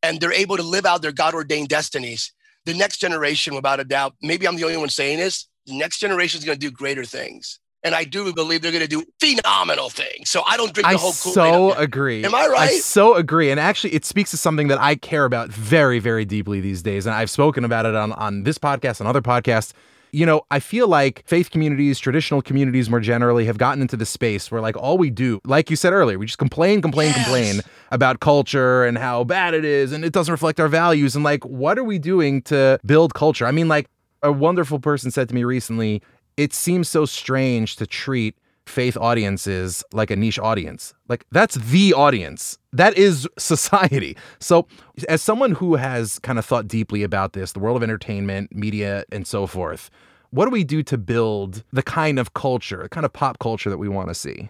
and 0.03 0.21
they're 0.21 0.33
able 0.33 0.57
to 0.57 0.63
live 0.63 0.87
out 0.87 1.03
their 1.03 1.13
God 1.13 1.35
ordained 1.35 1.69
destinies, 1.69 2.33
the 2.67 2.75
next 2.75 2.99
generation, 2.99 3.55
without 3.55 3.81
a 3.81 3.85
doubt, 3.85 4.15
maybe 4.23 4.47
I'm 4.47 4.57
the 4.57 4.65
only 4.65 4.77
one 4.77 4.89
saying 4.91 5.19
this, 5.19 5.49
next 5.67 5.99
generation 5.99 6.39
is 6.39 6.45
going 6.45 6.59
to 6.59 6.67
do 6.67 6.71
greater 6.71 7.05
things. 7.05 7.59
And 7.83 7.95
I 7.95 8.05
do 8.05 8.33
believe 8.33 8.63
they're 8.63 8.73
going 8.73 8.87
to 8.87 8.89
do 8.89 9.05
phenomenal 9.21 9.91
things. 9.91 10.31
So 10.31 10.43
I 10.47 10.57
don't 10.57 10.73
drink 10.73 10.89
the 10.89 10.97
whole. 10.97 11.11
I 11.11 11.13
whole 11.13 11.13
so 11.13 11.73
agree. 11.75 12.25
Am 12.25 12.35
I 12.35 12.47
right? 12.47 12.71
I 12.71 12.79
so 12.79 13.15
agree. 13.15 13.51
And 13.51 13.61
actually, 13.61 13.95
it 13.95 14.07
speaks 14.07 14.31
to 14.31 14.39
something 14.39 14.69
that 14.69 14.81
I 14.81 14.95
care 14.95 15.27
about 15.27 15.51
very, 15.51 15.99
very 15.99 16.25
deeply 16.25 16.61
these 16.61 16.83
days. 16.83 17.05
And 17.05 17.15
I've 17.15 17.29
spoken 17.29 17.63
about 17.63 17.85
it 17.85 17.95
on, 17.95 18.13
on 18.13 18.45
this 18.45 18.57
podcast 18.57 19.01
and 19.01 19.09
other 19.09 19.21
podcasts. 19.21 19.75
You 20.13 20.25
know, 20.25 20.47
I 20.51 20.61
feel 20.61 20.87
like 20.87 21.25
faith 21.27 21.51
communities, 21.51 21.99
traditional 21.99 22.41
communities 22.41 22.89
more 22.89 23.01
generally, 23.01 23.45
have 23.47 23.59
gotten 23.59 23.83
into 23.83 23.97
the 23.97 24.07
space 24.07 24.49
where, 24.51 24.63
like, 24.63 24.77
all 24.77 24.97
we 24.97 25.11
do, 25.11 25.41
like 25.45 25.69
you 25.69 25.77
said 25.77 25.93
earlier, 25.93 26.19
we 26.19 26.25
just 26.25 26.39
complain, 26.39 26.81
complain, 26.81 27.09
Yes. 27.09 27.17
complain 27.25 27.61
about 27.91 28.21
culture 28.21 28.85
and 28.85 28.97
how 28.97 29.25
bad 29.25 29.55
it 29.55 29.65
is 29.65 29.93
and 29.93 30.05
it 30.05 30.13
doesn't 30.13 30.31
reflect 30.31 30.61
our 30.61 30.69
values. 30.69 31.17
And, 31.17 31.25
like, 31.25 31.45
what 31.45 31.79
are 31.81 31.85
we 31.85 31.99
doing 31.99 32.43
to 32.43 32.79
build 32.87 33.13
culture? 33.13 33.45
I 33.45 33.51
mean, 33.51 33.67
like, 33.67 33.89
a 34.25 34.33
wonderful 34.33 34.81
person 34.81 35.11
said 35.11 35.29
to 35.29 35.35
me 35.35 35.45
recently, 35.45 36.03
it 36.37 36.53
seems 36.53 36.89
so 36.89 37.05
strange 37.05 37.77
to 37.77 37.87
treat 37.87 38.37
faith 38.67 38.97
audiences 38.97 39.85
like 39.93 40.11
a 40.11 40.17
niche 40.17 40.39
audience. 40.39 40.95
Like 41.09 41.27
that's 41.31 41.55
the 41.55 41.93
audience. 41.95 42.59
That 42.73 42.97
is 42.99 43.29
society. 43.39 44.17
So 44.41 44.67
as 45.09 45.23
someone 45.23 45.53
who 45.53 45.77
has 45.77 46.19
kind 46.19 46.39
of 46.39 46.45
thought 46.45 46.67
deeply 46.67 47.03
about 47.03 47.35
this, 47.35 47.53
the 47.53 47.61
world 47.61 47.77
of 47.77 47.83
entertainment, 47.83 48.53
media 48.55 49.05
and 49.13 49.27
so 49.27 49.47
forth, 49.47 49.91
what 50.31 50.47
do 50.47 50.51
we 50.51 50.65
do 50.65 50.83
to 50.83 50.99
build 50.99 51.63
the 51.73 51.83
kind 51.83 52.19
of 52.19 52.35
culture, 52.35 52.83
the 52.83 52.89
kind 52.89 53.07
of 53.07 53.13
pop 53.13 53.39
culture 53.39 53.71
that 53.71 53.79
we 53.79 53.89
want 53.89 54.09
to 54.09 54.15
see? 54.15 54.49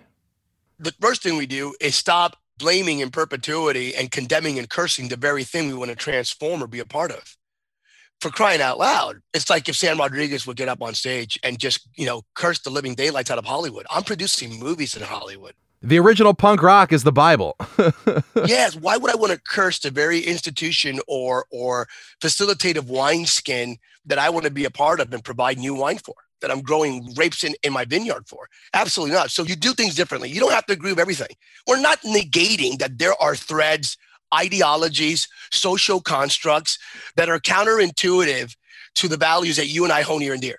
the 0.79 0.93
first 1.01 1.23
thing 1.23 1.37
we 1.37 1.47
do 1.47 1.75
is 1.81 1.95
stop 1.95 2.37
blaming 2.59 3.01
in 3.01 3.11
perpetuity 3.11 3.95
and 3.95 4.11
condemning 4.11 4.59
and 4.59 4.69
cursing 4.69 5.09
the 5.09 5.17
very 5.17 5.45
thing 5.45 5.69
we 5.69 5.75
want 5.75 5.91
to 5.91 5.97
transform 5.97 6.63
or 6.63 6.67
be 6.67 6.79
a 6.79 6.85
part 6.85 7.11
of. 7.11 7.37
For 8.25 8.31
crying 8.31 8.63
out 8.63 8.79
loud, 8.79 9.21
it's 9.35 9.51
like 9.51 9.69
if 9.69 9.77
Sam 9.77 9.99
Rodriguez 9.99 10.47
would 10.47 10.57
get 10.57 10.67
up 10.67 10.81
on 10.81 10.95
stage 10.95 11.39
and 11.43 11.59
just, 11.59 11.87
you 11.95 12.07
know, 12.07 12.23
curse 12.33 12.59
the 12.59 12.71
living 12.71 12.95
daylights 12.95 13.31
out 13.31 13.37
of 13.37 13.45
Hollywood. 13.45 13.85
I'm 13.91 14.03
producing 14.03 14.59
movies 14.59 14.97
in 14.97 15.03
Hollywood. 15.03 15.53
The 15.83 15.99
original 15.99 16.33
punk 16.33 16.63
rock 16.63 16.91
is 16.91 17.03
the 17.03 17.13
Bible. 17.13 17.55
yes, 18.47 18.77
why 18.77 18.97
would 18.97 19.13
I 19.13 19.15
want 19.15 19.33
to 19.33 19.39
curse 19.39 19.79
the 19.79 19.91
very 19.91 20.21
institution 20.21 21.01
or 21.07 21.45
or 21.51 21.87
facilitative 22.19 22.87
wineskin 22.87 23.77
that 24.07 24.19
I 24.19 24.31
want 24.31 24.47
to 24.47 24.51
be 24.51 24.65
a 24.65 24.71
part 24.71 25.01
of 25.01 25.13
and 25.13 25.23
provide 25.23 25.59
new 25.59 25.75
wine 25.75 25.99
for? 25.99 26.15
That 26.41 26.51
I'm 26.51 26.63
growing 26.63 27.13
grapes 27.13 27.45
in, 27.45 27.55
in 27.63 27.75
my 27.75 27.85
vineyard 27.85 28.27
for. 28.27 28.49
Absolutely 28.73 29.15
not. 29.15 29.33
So 29.33 29.43
you 29.43 29.55
do 29.55 29.75
things 29.75 29.97
differently. 29.97 30.31
You 30.31 30.41
don't 30.41 30.53
have 30.53 30.65
to 30.69 30.73
agree 30.73 30.93
with 30.93 31.01
everything. 31.01 31.37
We're 31.67 31.79
not 31.79 32.01
negating 32.01 32.79
that 32.79 32.99
there 32.99 33.21
are 33.21 33.37
threads, 33.37 33.99
ideologies, 34.35 35.29
social 35.53 36.01
constructs 36.01 36.79
that 37.17 37.29
are 37.29 37.39
counterintuitive 37.39 38.55
to 38.97 39.09
the 39.09 39.17
values 39.17 39.57
that 39.57 39.69
you 39.69 39.85
and 39.85 39.93
I 39.93 40.03
hold 40.03 40.21
near 40.21 40.33
and 40.33 40.43
dear, 40.43 40.59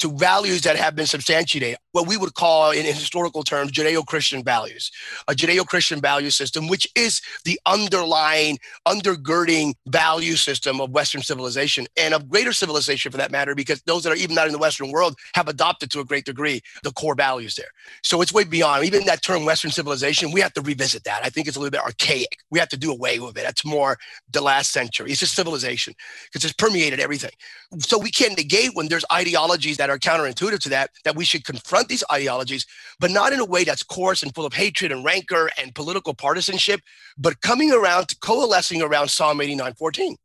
to 0.00 0.10
values 0.12 0.62
that 0.62 0.76
have 0.76 0.94
been 0.94 1.06
substantiated, 1.06 1.78
what 1.94 2.08
we 2.08 2.16
would 2.16 2.34
call 2.34 2.72
in 2.72 2.84
historical 2.84 3.44
terms 3.44 3.70
Judeo 3.70 4.04
Christian 4.04 4.42
values, 4.42 4.90
a 5.28 5.32
Judeo 5.32 5.64
Christian 5.64 6.00
value 6.00 6.30
system, 6.30 6.66
which 6.66 6.88
is 6.96 7.22
the 7.44 7.58
underlying, 7.66 8.58
undergirding 8.86 9.74
value 9.86 10.34
system 10.34 10.80
of 10.80 10.90
Western 10.90 11.22
civilization 11.22 11.86
and 11.96 12.12
of 12.12 12.28
greater 12.28 12.52
civilization 12.52 13.12
for 13.12 13.18
that 13.18 13.30
matter, 13.30 13.54
because 13.54 13.80
those 13.82 14.02
that 14.02 14.12
are 14.12 14.16
even 14.16 14.34
not 14.34 14.46
in 14.46 14.52
the 14.52 14.58
Western 14.58 14.90
world 14.90 15.14
have 15.34 15.46
adopted 15.46 15.88
to 15.92 16.00
a 16.00 16.04
great 16.04 16.24
degree 16.24 16.60
the 16.82 16.90
core 16.92 17.14
values 17.14 17.54
there. 17.54 17.70
So 18.02 18.20
it's 18.22 18.32
way 18.32 18.42
beyond 18.42 18.84
even 18.84 19.04
that 19.04 19.22
term 19.22 19.44
Western 19.44 19.70
civilization. 19.70 20.32
We 20.32 20.40
have 20.40 20.52
to 20.54 20.62
revisit 20.62 21.04
that. 21.04 21.20
I 21.24 21.30
think 21.30 21.46
it's 21.46 21.56
a 21.56 21.60
little 21.60 21.70
bit 21.70 21.80
archaic. 21.80 22.38
We 22.50 22.58
have 22.58 22.68
to 22.70 22.76
do 22.76 22.90
away 22.90 23.20
with 23.20 23.38
it. 23.38 23.42
That's 23.42 23.64
more 23.64 23.98
the 24.32 24.42
last 24.42 24.72
century. 24.72 25.12
It's 25.12 25.20
just 25.20 25.36
civilization 25.36 25.94
because 26.24 26.44
it's 26.44 26.54
permeated 26.54 26.98
everything. 26.98 27.30
So 27.78 27.98
we 27.98 28.10
can't 28.10 28.36
negate 28.36 28.70
when 28.74 28.88
there's 28.88 29.04
ideologies 29.12 29.76
that 29.76 29.90
are 29.90 29.98
counterintuitive 29.98 30.58
to 30.60 30.68
that, 30.70 30.90
that 31.04 31.14
we 31.14 31.24
should 31.24 31.44
confront 31.44 31.83
these 31.88 32.04
ideologies, 32.10 32.66
but 33.00 33.10
not 33.10 33.32
in 33.32 33.40
a 33.40 33.44
way 33.44 33.64
that's 33.64 33.82
coarse 33.82 34.22
and 34.22 34.34
full 34.34 34.46
of 34.46 34.54
hatred 34.54 34.92
and 34.92 35.04
rancor 35.04 35.50
and 35.58 35.74
political 35.74 36.14
partisanship, 36.14 36.80
but 37.18 37.40
coming 37.40 37.72
around 37.72 38.08
to 38.08 38.16
coalescing 38.18 38.82
around 38.82 39.08
Psalm 39.08 39.38
89:14. 39.38 40.16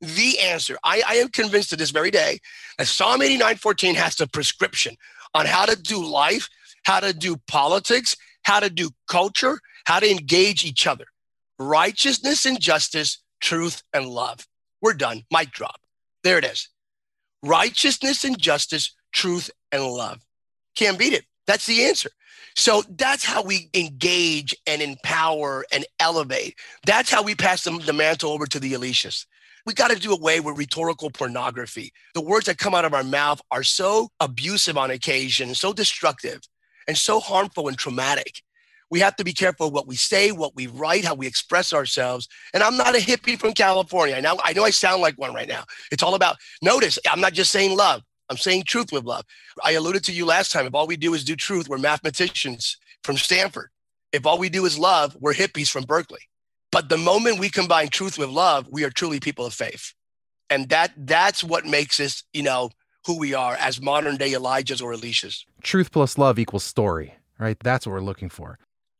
The 0.00 0.38
answer. 0.40 0.76
I, 0.84 1.02
I 1.06 1.14
am 1.14 1.28
convinced 1.28 1.70
to 1.70 1.76
this 1.76 1.90
very 1.90 2.10
day 2.10 2.38
that 2.78 2.86
Psalm 2.86 3.20
89:14 3.20 3.94
has 3.94 4.16
the 4.16 4.26
prescription 4.26 4.96
on 5.34 5.46
how 5.46 5.66
to 5.66 5.76
do 5.76 6.04
life, 6.04 6.48
how 6.84 7.00
to 7.00 7.12
do 7.12 7.36
politics, 7.48 8.16
how 8.42 8.60
to 8.60 8.70
do 8.70 8.90
culture, 9.08 9.60
how 9.86 10.00
to 10.00 10.10
engage 10.10 10.64
each 10.64 10.86
other. 10.86 11.06
Righteousness 11.58 12.44
and 12.44 12.60
justice, 12.60 13.22
truth 13.40 13.82
and 13.92 14.06
love. 14.06 14.46
We're 14.82 14.94
done. 14.94 15.22
Mic 15.30 15.50
drop. 15.52 15.80
There 16.22 16.38
it 16.38 16.44
is. 16.44 16.68
Righteousness 17.42 18.24
and 18.24 18.38
justice, 18.38 18.94
truth 19.12 19.50
and 19.72 19.84
love. 19.84 20.25
Can't 20.76 20.98
beat 20.98 21.12
it. 21.12 21.24
That's 21.46 21.66
the 21.66 21.84
answer. 21.84 22.10
So 22.54 22.82
that's 22.88 23.24
how 23.24 23.42
we 23.42 23.68
engage 23.74 24.54
and 24.66 24.80
empower 24.80 25.64
and 25.72 25.84
elevate. 26.00 26.58
That's 26.86 27.10
how 27.10 27.22
we 27.22 27.34
pass 27.34 27.64
the, 27.64 27.78
the 27.84 27.92
mantle 27.92 28.32
over 28.32 28.46
to 28.46 28.58
the 28.58 28.72
Elishas. 28.72 29.26
We 29.66 29.74
got 29.74 29.90
to 29.90 29.98
do 29.98 30.12
away 30.12 30.40
with 30.40 30.56
rhetorical 30.56 31.10
pornography. 31.10 31.92
The 32.14 32.22
words 32.22 32.46
that 32.46 32.56
come 32.56 32.74
out 32.74 32.84
of 32.84 32.94
our 32.94 33.02
mouth 33.02 33.40
are 33.50 33.64
so 33.64 34.08
abusive 34.20 34.78
on 34.78 34.90
occasion, 34.90 35.54
so 35.54 35.72
destructive, 35.72 36.40
and 36.86 36.96
so 36.96 37.20
harmful 37.20 37.68
and 37.68 37.76
traumatic. 37.76 38.42
We 38.90 39.00
have 39.00 39.16
to 39.16 39.24
be 39.24 39.32
careful 39.32 39.72
what 39.72 39.88
we 39.88 39.96
say, 39.96 40.30
what 40.30 40.54
we 40.54 40.68
write, 40.68 41.04
how 41.04 41.14
we 41.14 41.26
express 41.26 41.72
ourselves. 41.72 42.28
And 42.54 42.62
I'm 42.62 42.76
not 42.76 42.94
a 42.94 43.00
hippie 43.00 43.38
from 43.38 43.52
California. 43.52 44.14
I 44.14 44.20
know 44.20 44.38
I 44.44 44.52
know 44.52 44.62
I 44.62 44.70
sound 44.70 45.02
like 45.02 45.18
one 45.18 45.34
right 45.34 45.48
now. 45.48 45.64
It's 45.90 46.04
all 46.04 46.14
about 46.14 46.36
notice. 46.62 46.98
I'm 47.10 47.20
not 47.20 47.32
just 47.32 47.50
saying 47.50 47.76
love. 47.76 48.02
I'm 48.28 48.36
saying 48.36 48.64
truth 48.66 48.92
with 48.92 49.04
love. 49.04 49.24
I 49.64 49.72
alluded 49.72 50.04
to 50.04 50.12
you 50.12 50.26
last 50.26 50.52
time. 50.52 50.66
If 50.66 50.74
all 50.74 50.86
we 50.86 50.96
do 50.96 51.14
is 51.14 51.24
do 51.24 51.36
truth, 51.36 51.68
we're 51.68 51.78
mathematicians 51.78 52.76
from 53.02 53.16
Stanford. 53.16 53.70
If 54.12 54.26
all 54.26 54.38
we 54.38 54.48
do 54.48 54.64
is 54.64 54.78
love, 54.78 55.16
we're 55.20 55.34
hippies 55.34 55.70
from 55.70 55.84
Berkeley. 55.84 56.20
But 56.72 56.88
the 56.88 56.98
moment 56.98 57.38
we 57.38 57.48
combine 57.48 57.88
truth 57.88 58.18
with 58.18 58.28
love, 58.28 58.68
we 58.70 58.84
are 58.84 58.90
truly 58.90 59.20
people 59.20 59.46
of 59.46 59.54
faith. 59.54 59.92
And 60.50 60.68
that 60.68 60.92
that's 60.96 61.42
what 61.42 61.64
makes 61.64 62.00
us, 62.00 62.22
you 62.32 62.42
know, 62.42 62.70
who 63.06 63.18
we 63.18 63.34
are 63.34 63.54
as 63.54 63.80
modern 63.80 64.16
day 64.16 64.32
Elijahs 64.32 64.82
or 64.82 64.92
Elishas. 64.92 65.44
Truth 65.62 65.92
plus 65.92 66.18
love 66.18 66.38
equals 66.38 66.64
story, 66.64 67.14
right? 67.38 67.56
That's 67.62 67.86
what 67.86 67.92
we're 67.92 68.00
looking 68.00 68.28
for. 68.28 68.58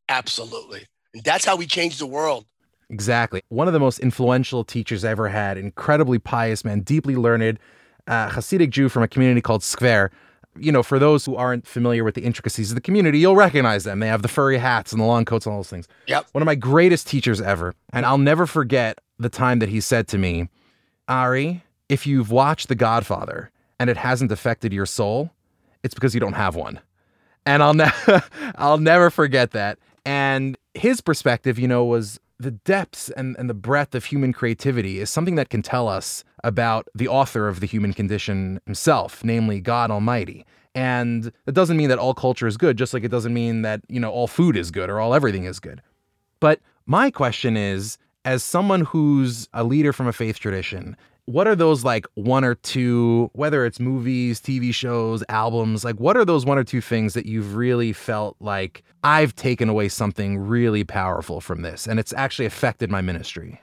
Absolutely. 0.09 0.87
And 1.15 1.25
that's 1.25 1.45
how 1.45 1.57
we 1.57 1.67
change 1.67 1.99
the 1.99 2.07
world. 2.07 2.47
Exactly. 2.89 3.43
One 3.49 3.67
of 3.67 3.73
the 3.73 3.81
most 3.81 3.99
influential 3.99 4.63
teachers 4.63 5.05
I 5.05 5.11
ever 5.11 5.29
had, 5.29 5.59
incredibly 5.59 6.19
pious 6.19 6.65
man, 6.65 6.81
deeply 6.81 7.17
learned, 7.17 7.59
uh, 8.07 8.29
Hasidic 8.31 8.71
Jew 8.71 8.89
from 8.89 9.03
a 9.03 9.09
community 9.09 9.41
called 9.41 9.63
Skver. 9.63 10.11
You 10.59 10.73
know, 10.73 10.83
for 10.83 10.99
those 10.99 11.27
who 11.27 11.37
aren't 11.37 11.67
familiar 11.67 12.03
with 12.03 12.15
the 12.15 12.23
intricacies 12.23 12.71
of 12.71 12.77
the 12.77 12.81
community, 12.81 13.19
you'll 13.19 13.37
recognize 13.37 13.85
them. 13.85 14.01
They 14.01 14.09
have 14.09 14.23
the 14.23 14.29
furry 14.29 14.57
hats 14.57 14.91
and 14.91 15.01
the 15.01 15.05
long 15.05 15.25
coats 15.27 15.45
and 15.45 15.53
all 15.53 15.59
those 15.59 15.69
things. 15.69 15.87
Yep. 16.07 16.29
One 16.33 16.41
of 16.41 16.47
my 16.47 16.55
greatest 16.55 17.07
teachers 17.07 17.43
ever. 17.43 17.75
And 17.93 18.07
I'll 18.07 18.17
never 18.17 18.47
forget 18.47 18.99
the 19.19 19.29
time 19.29 19.59
that 19.59 19.69
he 19.69 19.81
said 19.81 20.09
to 20.09 20.19
me, 20.19 20.49
Ari, 21.09 21.63
if 21.89 22.07
you've 22.07 22.31
watched 22.31 22.69
The 22.69 22.75
Godfather 22.75 23.51
and 23.79 23.91
it 23.91 23.99
hasn't 23.99 24.33
affected 24.33 24.73
your 24.73 24.87
soul, 24.87 25.31
it's 25.83 25.95
because 25.95 26.15
you 26.15 26.21
don't 26.21 26.33
have 26.33 26.57
one. 26.57 26.81
And 27.45 27.63
I'll 27.63 27.75
never 27.75 28.25
I'll 28.57 28.79
never 28.79 29.11
forget 29.11 29.51
that. 29.53 29.79
And 30.05 30.57
his 30.75 31.01
perspective, 31.01 31.59
you 31.59 31.69
know, 31.69 31.85
was 31.85 32.19
the 32.39 32.51
depths 32.51 33.11
and, 33.11 33.37
and 33.39 33.49
the 33.49 33.55
breadth 33.55 33.95
of 33.95 34.05
human 34.05 34.33
creativity 34.33 35.01
is 35.01 35.11
something 35.11 35.37
that 35.37 35.49
can 35.49 35.63
tell 35.63 35.89
us 35.89 36.23
about 36.45 36.89
the 36.95 37.09
author 37.09 37.49
of 37.49 37.61
the 37.61 37.67
human 37.67 37.93
condition 37.93 38.61
himself, 38.67 39.25
namely 39.25 39.61
God 39.61 39.91
Almighty. 39.91 40.45
And 40.75 41.33
it 41.47 41.55
doesn't 41.55 41.77
mean 41.77 41.89
that 41.89 41.99
all 41.99 42.15
culture 42.15 42.47
is 42.47 42.57
good, 42.57 42.77
just 42.77 42.93
like 42.93 43.03
it 43.03 43.11
doesn't 43.11 43.33
mean 43.33 43.63
that, 43.63 43.81
you 43.89 43.99
know, 43.99 44.11
all 44.11 44.27
food 44.27 44.57
is 44.57 44.71
good 44.71 44.91
or 44.91 45.01
all 45.01 45.15
everything 45.15 45.45
is 45.45 45.59
good. 45.59 45.81
But 46.39 46.61
my 46.85 47.11
question 47.11 47.57
is, 47.57 47.97
as 48.25 48.43
someone 48.45 48.83
who's 48.83 49.49
a 49.55 49.65
leader 49.65 49.93
from 49.93 50.07
a 50.07 50.13
faith 50.13 50.39
tradition, 50.39 50.97
what 51.27 51.49
are 51.49 51.57
those 51.57 51.83
like 51.83 52.07
one 52.15 52.45
or 52.45 52.55
two, 52.57 53.31
whether 53.33 53.65
it's 53.65 53.81
movies, 53.81 54.41
TV 54.41 54.73
shows, 54.73 55.25
albums, 55.29 55.85
like 55.85 55.97
what 55.97 56.17
are 56.17 56.25
those 56.25 56.47
one 56.47 56.59
or 56.59 56.65
two 56.65 56.81
things 56.81 57.15
that 57.15 57.27
you've 57.27 57.57
really 57.57 57.93
felt 57.93 58.37
like 58.41 58.85
I've 59.03 59.35
taken 59.35 59.69
away 59.69 59.89
something 59.89 60.39
really 60.39 60.85
powerful 60.85 61.41
from 61.41 61.63
this 61.63 61.87
and 61.87 61.99
it's 61.99 62.13
actually 62.13 62.47
affected 62.47 62.91
my 62.91 63.01
ministry? 63.01 63.61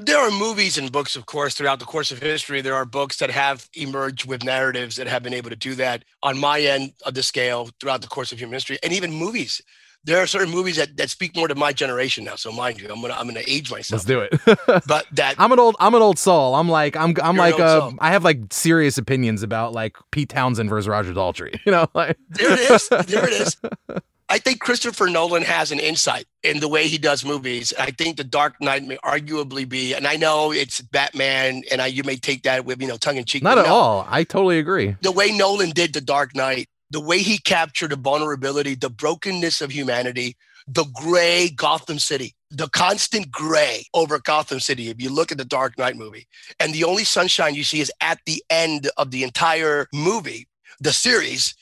There 0.00 0.18
are 0.18 0.30
movies 0.30 0.78
and 0.78 0.92
books, 0.92 1.16
of 1.16 1.26
course, 1.26 1.54
throughout 1.54 1.80
the 1.80 1.84
course 1.84 2.12
of 2.12 2.20
history. 2.20 2.60
There 2.60 2.76
are 2.76 2.84
books 2.84 3.16
that 3.16 3.30
have 3.30 3.68
emerged 3.74 4.26
with 4.26 4.44
narratives 4.44 4.94
that 4.94 5.08
have 5.08 5.24
been 5.24 5.34
able 5.34 5.50
to 5.50 5.56
do 5.56 5.74
that 5.74 6.04
on 6.22 6.38
my 6.38 6.60
end 6.60 6.92
of 7.04 7.14
the 7.14 7.22
scale 7.24 7.70
throughout 7.80 8.02
the 8.02 8.06
course 8.06 8.30
of 8.30 8.38
human 8.38 8.52
history, 8.52 8.78
and 8.84 8.92
even 8.92 9.12
movies. 9.12 9.60
There 10.04 10.18
are 10.22 10.28
certain 10.28 10.50
movies 10.50 10.76
that, 10.76 10.96
that 10.96 11.10
speak 11.10 11.34
more 11.34 11.48
to 11.48 11.56
my 11.56 11.72
generation 11.72 12.22
now. 12.22 12.36
So 12.36 12.52
mind 12.52 12.80
you, 12.80 12.88
I'm 12.88 13.00
gonna 13.00 13.14
I'm 13.14 13.26
gonna 13.26 13.42
age 13.48 13.72
myself. 13.72 13.98
Let's 13.98 14.04
do 14.04 14.20
it. 14.20 14.84
But 14.86 15.06
that 15.12 15.34
I'm 15.36 15.50
an 15.50 15.58
old 15.58 15.74
I'm 15.80 15.94
an 15.96 16.00
old 16.00 16.20
soul. 16.20 16.54
I'm 16.54 16.68
like 16.68 16.96
I'm 16.96 17.16
I'm 17.20 17.36
like 17.36 17.58
uh. 17.58 17.90
I 17.98 18.12
have 18.12 18.22
like 18.22 18.52
serious 18.52 18.96
opinions 18.98 19.42
about 19.42 19.72
like 19.72 19.96
Pete 20.12 20.28
Townshend 20.28 20.70
versus 20.70 20.86
Roger 20.86 21.12
Daltrey. 21.12 21.58
You 21.66 21.72
know, 21.72 21.88
like 21.92 22.16
there 22.28 22.52
it 22.52 22.70
is. 22.70 22.88
There 22.88 23.26
it 23.26 23.32
is. 23.32 23.56
I 24.28 24.38
think 24.38 24.60
Christopher 24.60 25.08
Nolan 25.08 25.42
has 25.42 25.72
an 25.72 25.80
insight 25.80 26.26
in 26.42 26.60
the 26.60 26.68
way 26.68 26.86
he 26.86 26.98
does 26.98 27.24
movies. 27.24 27.72
I 27.78 27.90
think 27.90 28.16
The 28.16 28.24
Dark 28.24 28.60
Knight 28.60 28.84
may 28.84 28.96
arguably 28.98 29.68
be, 29.68 29.94
and 29.94 30.06
I 30.06 30.16
know 30.16 30.52
it's 30.52 30.80
Batman, 30.80 31.62
and 31.70 31.80
I, 31.80 31.86
you 31.86 32.04
may 32.04 32.16
take 32.16 32.42
that 32.44 32.64
with 32.64 32.80
you 32.80 32.88
know 32.88 32.96
tongue 32.96 33.16
in 33.16 33.24
cheek. 33.24 33.42
Not 33.42 33.58
at 33.58 33.66
no. 33.66 33.72
all. 33.74 34.06
I 34.08 34.24
totally 34.24 34.58
agree. 34.58 34.96
The 35.02 35.12
way 35.12 35.32
Nolan 35.32 35.70
did 35.70 35.92
The 35.92 36.00
Dark 36.00 36.34
Knight, 36.34 36.68
the 36.90 37.00
way 37.00 37.18
he 37.18 37.38
captured 37.38 37.90
the 37.90 37.96
vulnerability, 37.96 38.74
the 38.74 38.90
brokenness 38.90 39.60
of 39.60 39.70
humanity, 39.70 40.36
the 40.66 40.84
gray 40.94 41.50
Gotham 41.50 41.98
City, 41.98 42.34
the 42.50 42.68
constant 42.68 43.30
gray 43.30 43.84
over 43.94 44.18
Gotham 44.18 44.60
City. 44.60 44.88
If 44.88 45.00
you 45.00 45.10
look 45.10 45.32
at 45.32 45.38
the 45.38 45.44
Dark 45.44 45.78
Knight 45.78 45.96
movie, 45.96 46.26
and 46.60 46.72
the 46.72 46.84
only 46.84 47.04
sunshine 47.04 47.54
you 47.54 47.64
see 47.64 47.80
is 47.80 47.92
at 48.00 48.20
the 48.26 48.42
end 48.48 48.90
of 48.96 49.10
the 49.10 49.24
entire 49.24 49.86
movie, 49.92 50.46
the 50.80 50.92
series, 50.92 51.54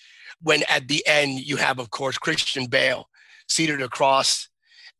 when 0.42 0.62
at 0.68 0.88
the 0.88 1.06
end 1.06 1.40
you 1.40 1.56
have, 1.56 1.78
of 1.78 1.90
course, 1.90 2.18
Christian 2.18 2.66
Bale 2.66 3.08
seated 3.48 3.80
across 3.80 4.48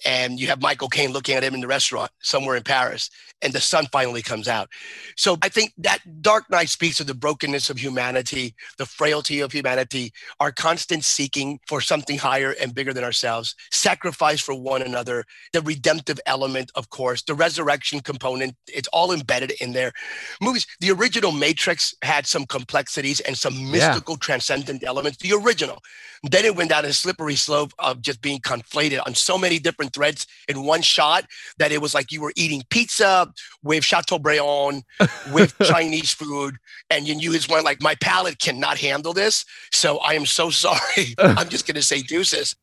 and 0.04 0.38
you 0.38 0.48
have 0.48 0.60
Michael 0.60 0.88
Caine 0.88 1.12
looking 1.12 1.34
at 1.34 1.44
him 1.44 1.54
in 1.54 1.60
the 1.60 1.66
restaurant 1.66 2.10
somewhere 2.20 2.56
in 2.56 2.62
Paris, 2.62 3.10
and 3.42 3.52
the 3.52 3.60
sun 3.60 3.86
finally 3.92 4.22
comes 4.22 4.48
out. 4.48 4.68
So 5.16 5.36
I 5.42 5.48
think 5.48 5.72
that 5.78 5.98
Dark 6.22 6.50
Knight 6.50 6.68
speaks 6.68 7.00
of 7.00 7.06
the 7.06 7.14
brokenness 7.14 7.70
of 7.70 7.78
humanity, 7.78 8.54
the 8.78 8.86
frailty 8.86 9.40
of 9.40 9.52
humanity, 9.52 10.12
our 10.40 10.50
constant 10.50 11.04
seeking 11.04 11.60
for 11.66 11.80
something 11.80 12.18
higher 12.18 12.54
and 12.60 12.74
bigger 12.74 12.92
than 12.92 13.04
ourselves, 13.04 13.54
sacrifice 13.70 14.40
for 14.40 14.54
one 14.54 14.82
another, 14.82 15.24
the 15.52 15.60
redemptive 15.62 16.18
element, 16.26 16.70
of 16.74 16.90
course, 16.90 17.22
the 17.22 17.34
resurrection 17.34 18.00
component. 18.00 18.54
It's 18.68 18.88
all 18.88 19.12
embedded 19.12 19.52
in 19.60 19.72
there. 19.72 19.92
Movies, 20.40 20.66
the 20.80 20.90
original 20.90 21.32
Matrix 21.32 21.94
had 22.02 22.26
some 22.26 22.46
complexities 22.46 23.20
and 23.20 23.36
some 23.36 23.70
mystical, 23.70 24.14
yeah. 24.14 24.20
transcendent 24.20 24.82
elements. 24.84 25.18
The 25.18 25.32
original. 25.32 25.82
Then 26.22 26.44
it 26.44 26.56
went 26.56 26.70
down 26.70 26.84
a 26.84 26.92
slippery 26.92 27.36
slope 27.36 27.72
of 27.78 28.00
just 28.00 28.20
being 28.20 28.40
conflated 28.40 29.00
on 29.06 29.14
so 29.14 29.36
many 29.36 29.58
different 29.58 29.92
threads 29.92 30.26
in 30.48 30.64
one 30.64 30.82
shot 30.82 31.26
that 31.58 31.72
it 31.72 31.80
was 31.80 31.94
like 31.94 32.10
you 32.10 32.20
were 32.20 32.32
eating 32.36 32.62
pizza 32.70 33.25
with 33.62 33.84
Chateaubriand, 33.84 34.82
with 35.32 35.56
Chinese 35.62 36.12
food, 36.12 36.56
and 36.90 37.06
you, 37.06 37.14
you 37.14 37.32
just 37.32 37.50
went 37.50 37.64
like, 37.64 37.82
my 37.82 37.94
palate 37.96 38.38
cannot 38.38 38.78
handle 38.78 39.12
this. 39.12 39.44
So 39.72 39.98
I 39.98 40.14
am 40.14 40.26
so 40.26 40.50
sorry. 40.66 41.14
I'm 41.18 41.48
just 41.48 41.66
going 41.66 41.76
to 41.76 41.82
say 41.82 42.02
deuces. 42.02 42.56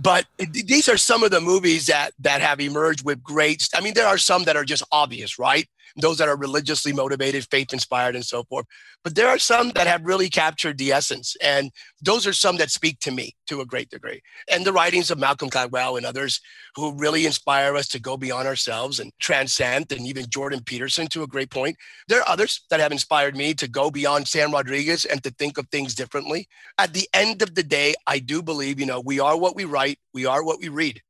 but 0.00 0.26
these 0.38 0.88
are 0.88 0.96
some 0.96 1.22
of 1.24 1.30
the 1.30 1.40
movies 1.40 1.86
that 1.86 2.12
that 2.20 2.40
have 2.40 2.60
emerged 2.60 3.04
with 3.04 3.22
great. 3.22 3.68
I 3.74 3.80
mean, 3.80 3.94
there 3.94 4.06
are 4.06 4.18
some 4.18 4.44
that 4.44 4.56
are 4.56 4.64
just 4.64 4.84
obvious, 4.92 5.38
right? 5.38 5.68
Those 5.96 6.18
that 6.18 6.28
are 6.28 6.36
religiously 6.36 6.92
motivated, 6.92 7.46
faith 7.50 7.72
inspired, 7.72 8.14
and 8.14 8.24
so 8.24 8.44
forth. 8.44 8.66
But 9.04 9.14
there 9.14 9.28
are 9.28 9.38
some 9.38 9.70
that 9.70 9.86
have 9.86 10.04
really 10.04 10.28
captured 10.28 10.78
the 10.78 10.92
essence. 10.92 11.36
And 11.42 11.70
those 12.02 12.26
are 12.26 12.32
some 12.32 12.56
that 12.56 12.70
speak 12.70 12.98
to 13.00 13.10
me 13.10 13.34
to 13.46 13.60
a 13.60 13.66
great 13.66 13.90
degree. 13.90 14.20
And 14.50 14.64
the 14.64 14.72
writings 14.72 15.10
of 15.10 15.18
Malcolm 15.18 15.48
Gladwell 15.48 15.96
and 15.96 16.04
others 16.04 16.40
who 16.74 16.92
really 16.98 17.24
inspire 17.24 17.76
us 17.76 17.88
to 17.88 18.00
go 18.00 18.16
beyond 18.16 18.48
ourselves 18.48 19.00
and 19.00 19.12
transcend, 19.20 19.92
and 19.92 20.06
even 20.06 20.28
Jordan 20.28 20.62
Peterson 20.64 21.06
to 21.08 21.22
a 21.22 21.26
great 21.26 21.50
point. 21.50 21.76
There 22.08 22.20
are 22.20 22.28
others 22.28 22.64
that 22.70 22.80
have 22.80 22.92
inspired 22.92 23.36
me 23.36 23.54
to 23.54 23.68
go 23.68 23.90
beyond 23.90 24.28
Sam 24.28 24.52
Rodriguez 24.52 25.04
and 25.04 25.22
to 25.22 25.30
think 25.30 25.58
of 25.58 25.68
things 25.68 25.94
differently. 25.94 26.48
At 26.78 26.92
the 26.92 27.08
end 27.14 27.42
of 27.42 27.54
the 27.54 27.62
day, 27.62 27.94
I 28.06 28.18
do 28.18 28.42
believe, 28.42 28.80
you 28.80 28.86
know, 28.86 29.00
we 29.00 29.20
are 29.20 29.36
what 29.38 29.56
we 29.56 29.64
write, 29.64 29.98
we 30.12 30.26
are 30.26 30.44
what 30.44 30.60
we 30.60 30.68
read. 30.68 31.00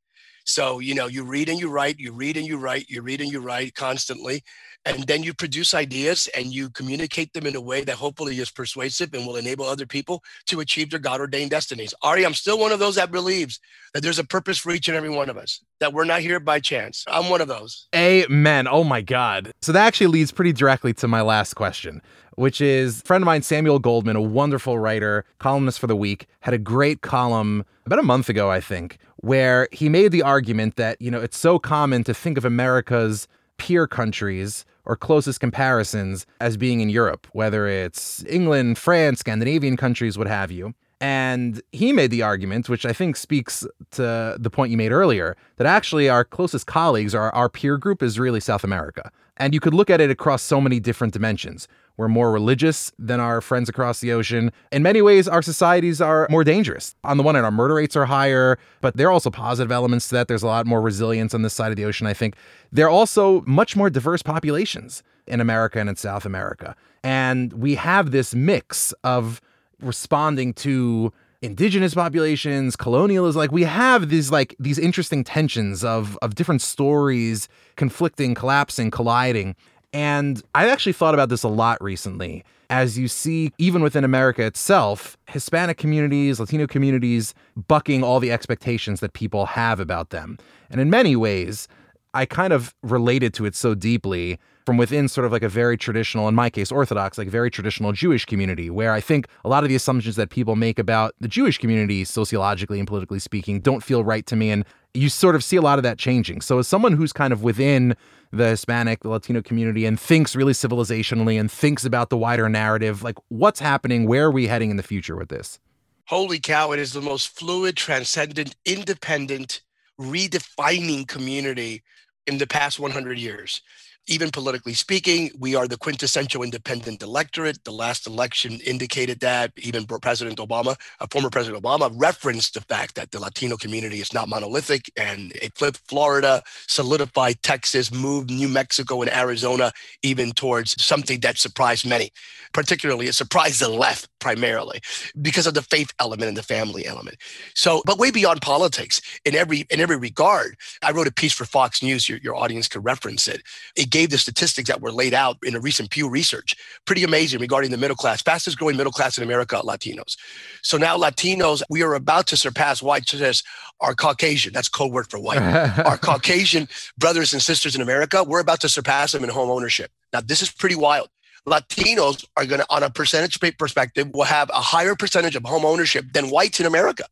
So, 0.47 0.79
you 0.79 0.95
know, 0.95 1.07
you 1.07 1.23
read 1.25 1.49
and 1.49 1.59
you 1.59 1.69
write, 1.69 1.99
you 1.99 2.13
read 2.13 2.37
and 2.37 2.47
you 2.47 2.57
write, 2.57 2.89
you 2.89 3.01
read 3.01 3.19
and 3.19 3.29
you 3.29 3.41
write 3.41 3.75
constantly 3.75 4.43
and 4.85 5.03
then 5.03 5.21
you 5.21 5.33
produce 5.33 5.73
ideas 5.73 6.29
and 6.37 6.53
you 6.53 6.69
communicate 6.69 7.33
them 7.33 7.45
in 7.45 7.57
a 7.57 7.61
way 7.61 7.83
that 7.83 7.97
hopefully 7.97 8.39
is 8.39 8.49
persuasive 8.49 9.13
and 9.13 9.27
will 9.27 9.35
enable 9.35 9.65
other 9.65 9.85
people 9.85 10.23
to 10.45 10.61
achieve 10.61 10.89
their 10.89 11.01
God 11.01 11.19
ordained 11.19 11.51
destinies. 11.51 11.93
Ari, 12.01 12.25
I'm 12.25 12.33
still 12.33 12.57
one 12.57 12.71
of 12.71 12.79
those 12.79 12.95
that 12.95 13.11
believes 13.11 13.59
that 13.93 14.01
there's 14.01 14.19
a 14.19 14.23
purpose 14.23 14.57
for 14.57 14.71
each 14.71 14.87
and 14.87 14.95
every 14.95 15.09
one 15.09 15.29
of 15.29 15.35
us, 15.35 15.59
that 15.81 15.91
we're 15.91 16.05
not 16.05 16.21
here 16.21 16.39
by 16.39 16.61
chance. 16.61 17.03
I'm 17.09 17.29
one 17.29 17.41
of 17.41 17.49
those. 17.49 17.87
Amen. 17.93 18.69
Oh 18.69 18.85
my 18.85 19.01
God. 19.01 19.51
So 19.61 19.73
that 19.73 19.85
actually 19.85 20.07
leads 20.07 20.31
pretty 20.31 20.53
directly 20.53 20.93
to 20.93 21.09
my 21.09 21.21
last 21.21 21.55
question. 21.55 22.01
Which 22.35 22.61
is 22.61 22.99
a 22.99 23.01
friend 23.01 23.23
of 23.23 23.25
mine, 23.25 23.41
Samuel 23.41 23.79
Goldman, 23.79 24.15
a 24.15 24.21
wonderful 24.21 24.77
writer, 24.77 25.25
columnist 25.39 25.79
for 25.79 25.87
the 25.87 25.95
week, 25.95 26.27
had 26.41 26.53
a 26.53 26.59
great 26.59 27.01
column 27.01 27.65
about 27.87 27.97
a 27.97 28.03
month 28.03 28.29
ago, 28.29 28.51
I 28.51 28.61
think, 28.61 28.99
where 29.17 29.67
he 29.71 29.89
made 29.89 30.11
the 30.11 30.21
argument 30.21 30.75
that, 30.75 31.01
you 31.01 31.11
know, 31.11 31.21
it's 31.21 31.37
so 31.37 31.59
common 31.59 32.03
to 32.05 32.13
think 32.13 32.37
of 32.37 32.45
America's 32.45 33.27
peer 33.57 33.87
countries 33.87 34.65
or 34.85 34.95
closest 34.95 35.39
comparisons 35.39 36.25
as 36.39 36.55
being 36.57 36.79
in 36.79 36.89
Europe, 36.89 37.27
whether 37.33 37.67
it's 37.67 38.23
England, 38.25 38.77
France, 38.77 39.19
Scandinavian 39.19 39.75
countries, 39.75 40.17
what 40.17 40.27
have 40.27 40.51
you. 40.51 40.73
And 40.99 41.61
he 41.71 41.93
made 41.93 42.09
the 42.09 42.23
argument, 42.23 42.69
which 42.69 42.85
I 42.85 42.93
think 42.93 43.17
speaks 43.17 43.65
to 43.91 44.35
the 44.39 44.49
point 44.49 44.71
you 44.71 44.77
made 44.77 44.91
earlier, 44.91 45.35
that 45.57 45.67
actually 45.67 46.09
our 46.09 46.23
closest 46.23 46.65
colleagues, 46.65 47.13
our, 47.13 47.33
our 47.35 47.49
peer 47.49 47.77
group, 47.77 48.01
is 48.01 48.17
really 48.17 48.39
South 48.39 48.63
America. 48.63 49.11
And 49.37 49.53
you 49.53 49.59
could 49.59 49.73
look 49.73 49.89
at 49.89 50.01
it 50.01 50.09
across 50.09 50.41
so 50.41 50.59
many 50.59 50.79
different 50.79 51.13
dimensions. 51.13 51.67
We're 51.95 52.07
more 52.07 52.31
religious 52.31 52.91
than 52.99 53.19
our 53.19 53.41
friends 53.41 53.69
across 53.69 54.01
the 54.01 54.11
ocean. 54.11 54.51
In 54.71 54.83
many 54.83 55.01
ways, 55.01 55.27
our 55.27 55.41
societies 55.41 55.99
are 55.99 56.27
more 56.29 56.43
dangerous. 56.43 56.95
On 57.03 57.17
the 57.17 57.23
one 57.23 57.35
hand, 57.35 57.45
our 57.45 57.51
murder 57.51 57.75
rates 57.75 57.95
are 57.95 58.05
higher, 58.05 58.59
but 58.81 58.97
there 58.97 59.07
are 59.07 59.11
also 59.11 59.31
positive 59.31 59.71
elements 59.71 60.09
to 60.09 60.15
that. 60.15 60.27
There's 60.27 60.43
a 60.43 60.47
lot 60.47 60.67
more 60.67 60.81
resilience 60.81 61.33
on 61.33 61.41
this 61.41 61.53
side 61.53 61.71
of 61.71 61.75
the 61.75 61.85
ocean, 61.85 62.05
I 62.05 62.13
think. 62.13 62.35
They're 62.71 62.89
also 62.89 63.41
much 63.47 63.75
more 63.75 63.89
diverse 63.89 64.21
populations 64.21 65.01
in 65.25 65.41
America 65.41 65.79
and 65.79 65.89
in 65.89 65.95
South 65.95 66.25
America. 66.25 66.75
And 67.03 67.53
we 67.53 67.75
have 67.75 68.11
this 68.11 68.35
mix 68.35 68.93
of 69.03 69.41
responding 69.81 70.53
to 70.53 71.11
indigenous 71.41 71.93
populations, 71.93 72.75
colonialism. 72.75 73.37
Like 73.37 73.51
we 73.51 73.63
have 73.63 74.09
these 74.09 74.31
like 74.31 74.55
these 74.59 74.79
interesting 74.79 75.23
tensions 75.23 75.83
of 75.83 76.17
of 76.21 76.35
different 76.35 76.61
stories 76.61 77.47
conflicting, 77.75 78.33
collapsing, 78.33 78.91
colliding. 78.91 79.55
And 79.93 80.41
I've 80.53 80.69
actually 80.69 80.93
thought 80.93 81.13
about 81.13 81.29
this 81.29 81.43
a 81.43 81.47
lot 81.47 81.81
recently. 81.81 82.43
As 82.69 82.97
you 82.97 83.07
see, 83.07 83.53
even 83.57 83.81
within 83.81 84.03
America 84.03 84.45
itself, 84.45 85.17
Hispanic 85.27 85.77
communities, 85.77 86.39
Latino 86.39 86.67
communities 86.67 87.33
bucking 87.55 88.03
all 88.03 88.19
the 88.19 88.31
expectations 88.31 88.99
that 88.99 89.13
people 89.13 89.45
have 89.45 89.79
about 89.79 90.09
them. 90.09 90.37
And 90.69 90.81
in 90.81 90.89
many 90.89 91.15
ways, 91.15 91.69
I 92.13 92.25
kind 92.25 92.51
of 92.51 92.75
related 92.83 93.33
to 93.35 93.45
it 93.45 93.55
so 93.55 93.73
deeply 93.73 94.37
from 94.67 94.75
within 94.75 95.07
sort 95.07 95.23
of 95.23 95.31
like 95.31 95.43
a 95.43 95.47
very 95.47 95.77
traditional, 95.77 96.27
in 96.27 96.35
my 96.35 96.49
case, 96.49 96.73
Orthodox, 96.73 97.17
like 97.17 97.29
very 97.29 97.49
traditional 97.49 97.93
Jewish 97.93 98.25
community, 98.25 98.69
where 98.69 98.91
I 98.91 98.99
think 98.99 99.29
a 99.45 99.47
lot 99.47 99.63
of 99.63 99.69
the 99.69 99.75
assumptions 99.75 100.17
that 100.17 100.29
people 100.29 100.57
make 100.57 100.77
about 100.77 101.15
the 101.21 101.29
Jewish 101.29 101.57
community, 101.57 102.03
sociologically 102.03 102.77
and 102.77 102.85
politically 102.85 103.19
speaking, 103.19 103.61
don't 103.61 103.81
feel 103.81 104.03
right 104.03 104.25
to 104.25 104.35
me. 104.35 104.51
And 104.51 104.65
you 104.93 105.07
sort 105.07 105.35
of 105.35 105.43
see 105.45 105.55
a 105.55 105.61
lot 105.61 105.79
of 105.79 105.83
that 105.83 105.97
changing. 105.97 106.41
So, 106.41 106.59
as 106.59 106.67
someone 106.67 106.91
who's 106.91 107.13
kind 107.13 107.31
of 107.31 107.43
within 107.43 107.95
the 108.33 108.49
Hispanic, 108.49 109.03
the 109.03 109.09
Latino 109.09 109.41
community 109.41 109.85
and 109.85 109.97
thinks 109.97 110.35
really 110.35 110.51
civilizationally 110.51 111.39
and 111.39 111.49
thinks 111.49 111.85
about 111.85 112.09
the 112.09 112.17
wider 112.17 112.49
narrative, 112.49 113.03
like 113.03 113.15
what's 113.29 113.61
happening? 113.61 114.05
Where 114.05 114.25
are 114.25 114.31
we 114.31 114.47
heading 114.47 114.69
in 114.69 114.75
the 114.75 114.83
future 114.83 115.15
with 115.15 115.29
this? 115.29 115.59
Holy 116.07 116.41
cow, 116.41 116.73
it 116.73 116.79
is 116.79 116.91
the 116.91 116.99
most 116.99 117.27
fluid, 117.29 117.77
transcendent, 117.77 118.57
independent, 118.65 119.61
redefining 119.97 121.07
community 121.07 121.83
in 122.25 122.37
the 122.37 122.47
past 122.47 122.81
100 122.81 123.17
years 123.17 123.61
even 124.07 124.31
politically 124.31 124.73
speaking, 124.73 125.31
we 125.37 125.55
are 125.55 125.67
the 125.67 125.77
quintessential 125.77 126.41
independent 126.41 127.03
electorate. 127.03 127.63
The 127.65 127.71
last 127.71 128.07
election 128.07 128.59
indicated 128.65 129.19
that. 129.19 129.51
Even 129.57 129.85
President 129.85 130.37
Obama, 130.39 130.79
uh, 130.99 131.07
former 131.11 131.29
President 131.29 131.61
Obama, 131.61 131.91
referenced 131.93 132.53
the 132.53 132.61
fact 132.61 132.95
that 132.95 133.11
the 133.11 133.19
Latino 133.19 133.57
community 133.57 133.99
is 133.99 134.13
not 134.13 134.29
monolithic, 134.29 134.89
and 134.95 135.33
it 135.33 135.57
flipped 135.57 135.77
Florida, 135.87 136.41
solidified 136.67 137.41
Texas, 137.43 137.91
moved 137.91 138.29
New 138.29 138.47
Mexico 138.47 139.01
and 139.01 139.11
Arizona 139.13 139.71
even 140.03 140.31
towards 140.31 140.81
something 140.81 141.19
that 141.19 141.37
surprised 141.37 141.85
many. 141.85 142.11
Particularly, 142.53 143.07
it 143.07 143.15
surprised 143.15 143.59
the 143.61 143.69
left 143.69 144.09
primarily 144.27 144.81
because 145.21 145.47
of 145.47 145.53
the 145.53 145.61
faith 145.61 145.93
element 146.01 146.27
and 146.27 146.35
the 146.35 146.43
family 146.43 146.85
element. 146.85 147.15
So, 147.55 147.81
but 147.85 147.97
way 147.97 148.11
beyond 148.11 148.41
politics, 148.41 148.99
in 149.23 149.35
every 149.35 149.65
in 149.69 149.79
every 149.79 149.95
regard, 149.95 150.57
I 150.83 150.91
wrote 150.91 151.07
a 151.07 151.13
piece 151.13 151.31
for 151.31 151.45
Fox 151.45 151.81
News. 151.81 152.09
Your, 152.09 152.17
your 152.17 152.35
audience 152.35 152.67
could 152.67 152.83
reference 152.83 153.29
it. 153.29 153.41
It 153.77 153.89
gave 153.89 154.09
the 154.09 154.17
statistics 154.17 154.67
that 154.67 154.81
were 154.81 154.91
laid 154.91 155.13
out 155.13 155.37
in 155.43 155.55
a 155.55 155.61
recent 155.61 155.91
Pew 155.91 156.09
research. 156.09 156.57
Pretty 156.83 157.05
amazing 157.05 157.39
regarding 157.39 157.71
the 157.71 157.77
middle 157.77 157.95
class, 157.95 158.21
fastest 158.21 158.57
growing 158.57 158.75
middle 158.75 158.91
class 158.91 159.17
in 159.17 159.23
America, 159.23 159.61
Latinos. 159.63 160.17
So 160.61 160.77
now 160.77 160.97
Latinos, 160.97 161.63
we 161.69 161.81
are 161.83 161.93
about 161.93 162.27
to 162.27 162.35
surpass 162.35 162.83
white 162.83 163.07
says 163.07 163.43
our 163.79 163.95
Caucasian, 163.95 164.51
that's 164.51 164.67
code 164.67 164.91
word 164.91 165.09
for 165.09 165.19
white. 165.19 165.41
our 165.85 165.97
Caucasian 165.97 166.67
brothers 166.97 167.31
and 167.31 167.41
sisters 167.41 167.75
in 167.75 167.81
America, 167.81 168.25
we're 168.25 168.41
about 168.41 168.59
to 168.59 168.67
surpass 168.67 169.13
them 169.13 169.23
in 169.23 169.29
home 169.29 169.49
ownership. 169.49 169.89
Now, 170.11 170.19
this 170.19 170.41
is 170.41 170.51
pretty 170.51 170.75
wild. 170.75 171.07
Latinos 171.47 172.25
are 172.35 172.45
going 172.45 172.59
to, 172.59 172.65
on 172.69 172.83
a 172.83 172.89
percentage 172.89 173.39
perspective, 173.57 174.09
will 174.13 174.25
have 174.25 174.49
a 174.49 174.61
higher 174.61 174.95
percentage 174.95 175.35
of 175.35 175.43
home 175.43 175.65
ownership 175.65 176.05
than 176.13 176.29
whites 176.29 176.59
in 176.59 176.65
America. 176.65 177.05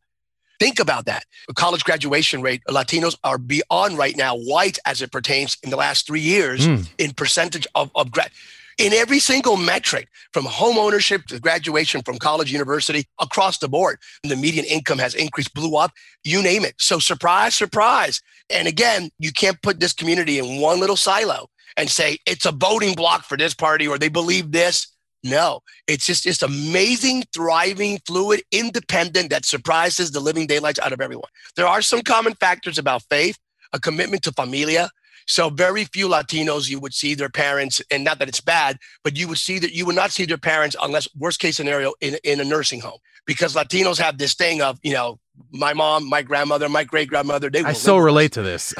Think 0.58 0.78
about 0.78 1.06
that. 1.06 1.24
The 1.48 1.54
college 1.54 1.84
graduation 1.84 2.42
rate, 2.42 2.62
Latinos 2.68 3.16
are 3.24 3.38
beyond 3.38 3.98
right 3.98 4.16
now 4.16 4.36
white 4.36 4.78
as 4.84 5.02
it 5.02 5.10
pertains 5.10 5.56
in 5.62 5.70
the 5.70 5.76
last 5.76 6.06
three 6.06 6.20
years 6.20 6.66
mm. 6.66 6.88
in 6.98 7.12
percentage 7.12 7.66
of, 7.74 7.90
of 7.94 8.10
grad. 8.10 8.30
in 8.78 8.92
every 8.92 9.18
single 9.18 9.56
metric 9.56 10.08
from 10.32 10.44
home 10.44 10.78
ownership 10.78 11.24
to 11.26 11.40
graduation 11.40 12.02
from 12.02 12.18
college, 12.18 12.52
university, 12.52 13.06
across 13.20 13.58
the 13.58 13.68
board. 13.68 13.98
The 14.22 14.36
median 14.36 14.66
income 14.66 14.98
has 14.98 15.14
increased, 15.14 15.54
blew 15.54 15.76
up, 15.76 15.92
you 16.24 16.42
name 16.42 16.64
it. 16.64 16.74
So, 16.78 16.98
surprise, 16.98 17.54
surprise. 17.54 18.22
And 18.50 18.68
again, 18.68 19.10
you 19.18 19.32
can't 19.32 19.60
put 19.62 19.80
this 19.80 19.92
community 19.92 20.38
in 20.38 20.60
one 20.60 20.80
little 20.80 20.96
silo 20.96 21.48
and 21.76 21.90
say 21.90 22.18
it's 22.26 22.46
a 22.46 22.52
voting 22.52 22.94
block 22.94 23.24
for 23.24 23.36
this 23.36 23.54
party 23.54 23.86
or 23.86 23.98
they 23.98 24.08
believe 24.08 24.52
this. 24.52 24.88
No, 25.24 25.60
it's 25.88 26.06
just 26.06 26.24
this 26.24 26.42
amazing, 26.42 27.24
thriving, 27.34 27.98
fluid, 28.06 28.42
independent 28.52 29.30
that 29.30 29.44
surprises 29.44 30.12
the 30.12 30.20
living 30.20 30.46
daylights 30.46 30.78
out 30.78 30.92
of 30.92 31.00
everyone. 31.00 31.30
There 31.56 31.66
are 31.66 31.82
some 31.82 32.02
common 32.02 32.34
factors 32.34 32.78
about 32.78 33.02
faith, 33.10 33.36
a 33.72 33.80
commitment 33.80 34.22
to 34.24 34.32
familia. 34.32 34.90
So 35.26 35.50
very 35.50 35.84
few 35.84 36.08
Latinos 36.08 36.70
you 36.70 36.78
would 36.78 36.94
see 36.94 37.14
their 37.14 37.28
parents, 37.28 37.82
and 37.90 38.04
not 38.04 38.20
that 38.20 38.28
it's 38.28 38.40
bad, 38.40 38.78
but 39.02 39.16
you 39.16 39.26
would 39.26 39.38
see 39.38 39.58
that 39.58 39.72
you 39.72 39.84
would 39.86 39.96
not 39.96 40.12
see 40.12 40.24
their 40.24 40.38
parents 40.38 40.76
unless 40.80 41.08
worst 41.16 41.40
case 41.40 41.56
scenario 41.56 41.94
in, 42.00 42.16
in 42.22 42.38
a 42.38 42.44
nursing 42.44 42.80
home. 42.80 42.98
Because 43.26 43.54
Latinos 43.54 43.98
have 43.98 44.18
this 44.18 44.34
thing 44.34 44.62
of, 44.62 44.78
you 44.84 44.92
know, 44.92 45.18
my 45.50 45.72
mom, 45.72 46.08
my 46.08 46.22
grandmother, 46.22 46.68
my 46.68 46.84
great 46.84 47.08
grandmother. 47.08 47.50
They 47.50 47.62
I 47.62 47.72
so 47.72 47.98
relate 47.98 48.32
to 48.32 48.42
this. 48.42 48.74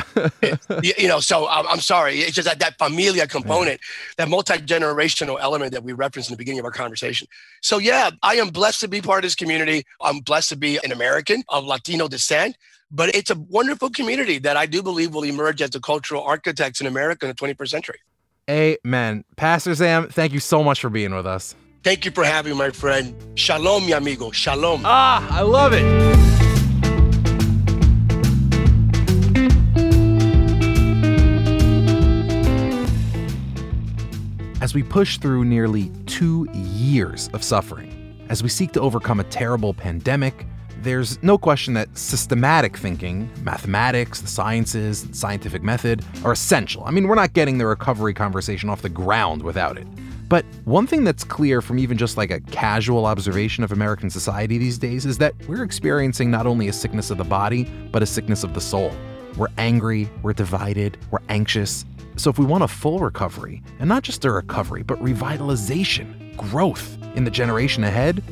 you 0.82 1.08
know, 1.08 1.20
so 1.20 1.48
I'm, 1.48 1.66
I'm, 1.66 1.80
sorry. 1.80 2.18
It's 2.18 2.34
just 2.34 2.48
that 2.48 2.58
that 2.60 2.78
familia 2.78 3.26
component, 3.26 3.80
yeah. 3.80 4.14
that 4.18 4.28
multi 4.28 4.54
generational 4.54 5.38
element 5.40 5.72
that 5.72 5.82
we 5.82 5.92
referenced 5.92 6.30
in 6.30 6.34
the 6.34 6.38
beginning 6.38 6.60
of 6.60 6.64
our 6.64 6.70
conversation. 6.70 7.28
So 7.62 7.78
yeah, 7.78 8.10
I 8.22 8.34
am 8.36 8.48
blessed 8.48 8.80
to 8.80 8.88
be 8.88 9.00
part 9.00 9.20
of 9.20 9.22
this 9.22 9.34
community. 9.34 9.84
I'm 10.00 10.20
blessed 10.20 10.50
to 10.50 10.56
be 10.56 10.78
an 10.82 10.92
American 10.92 11.42
of 11.48 11.64
Latino 11.64 12.08
descent. 12.08 12.56
But 12.90 13.14
it's 13.16 13.30
a 13.30 13.34
wonderful 13.34 13.90
community 13.90 14.38
that 14.38 14.56
I 14.56 14.66
do 14.66 14.80
believe 14.80 15.12
will 15.12 15.24
emerge 15.24 15.60
as 15.60 15.70
the 15.70 15.80
cultural 15.80 16.22
architects 16.22 16.80
in 16.80 16.86
America 16.86 17.26
in 17.26 17.30
the 17.30 17.34
21st 17.34 17.68
century. 17.68 17.98
Amen. 18.48 19.24
Pastor 19.34 19.74
Sam, 19.74 20.08
thank 20.08 20.32
you 20.32 20.38
so 20.38 20.62
much 20.62 20.80
for 20.80 20.88
being 20.88 21.12
with 21.12 21.26
us. 21.26 21.56
Thank 21.82 22.04
you 22.04 22.10
for 22.12 22.24
having 22.24 22.52
me, 22.52 22.58
my 22.58 22.70
friend. 22.70 23.14
Shalom, 23.38 23.86
mi 23.86 23.92
amigo. 23.92 24.30
Shalom. 24.30 24.82
Ah, 24.84 25.26
I 25.30 25.42
love 25.42 25.72
it. 25.72 26.35
As 34.66 34.74
we 34.74 34.82
push 34.82 35.18
through 35.18 35.44
nearly 35.44 35.92
two 36.06 36.48
years 36.52 37.30
of 37.32 37.44
suffering, 37.44 38.18
as 38.28 38.42
we 38.42 38.48
seek 38.48 38.72
to 38.72 38.80
overcome 38.80 39.20
a 39.20 39.24
terrible 39.24 39.72
pandemic, 39.72 40.44
there's 40.82 41.22
no 41.22 41.38
question 41.38 41.72
that 41.74 41.96
systematic 41.96 42.76
thinking, 42.76 43.30
mathematics, 43.44 44.20
the 44.20 44.26
sciences, 44.26 45.06
scientific 45.12 45.62
method 45.62 46.04
are 46.24 46.32
essential. 46.32 46.82
I 46.84 46.90
mean, 46.90 47.06
we're 47.06 47.14
not 47.14 47.32
getting 47.32 47.58
the 47.58 47.66
recovery 47.66 48.12
conversation 48.12 48.68
off 48.68 48.82
the 48.82 48.88
ground 48.88 49.40
without 49.40 49.78
it. 49.78 49.86
But 50.28 50.44
one 50.64 50.88
thing 50.88 51.04
that's 51.04 51.22
clear 51.22 51.62
from 51.62 51.78
even 51.78 51.96
just 51.96 52.16
like 52.16 52.32
a 52.32 52.40
casual 52.40 53.06
observation 53.06 53.62
of 53.62 53.70
American 53.70 54.10
society 54.10 54.58
these 54.58 54.78
days 54.78 55.06
is 55.06 55.16
that 55.18 55.32
we're 55.46 55.62
experiencing 55.62 56.28
not 56.28 56.44
only 56.44 56.66
a 56.66 56.72
sickness 56.72 57.12
of 57.12 57.18
the 57.18 57.24
body, 57.24 57.70
but 57.92 58.02
a 58.02 58.06
sickness 58.06 58.42
of 58.42 58.52
the 58.52 58.60
soul. 58.60 58.92
We're 59.36 59.46
angry, 59.58 60.10
we're 60.22 60.32
divided, 60.32 60.98
we're 61.12 61.22
anxious. 61.28 61.84
So, 62.16 62.30
if 62.30 62.38
we 62.38 62.46
want 62.46 62.64
a 62.64 62.68
full 62.68 62.98
recovery, 62.98 63.62
and 63.78 63.88
not 63.88 64.02
just 64.02 64.24
a 64.24 64.30
recovery, 64.30 64.82
but 64.82 64.98
revitalization, 65.00 66.36
growth 66.36 66.96
in 67.14 67.24
the 67.24 67.30
generation 67.30 67.84
ahead, 67.84 68.22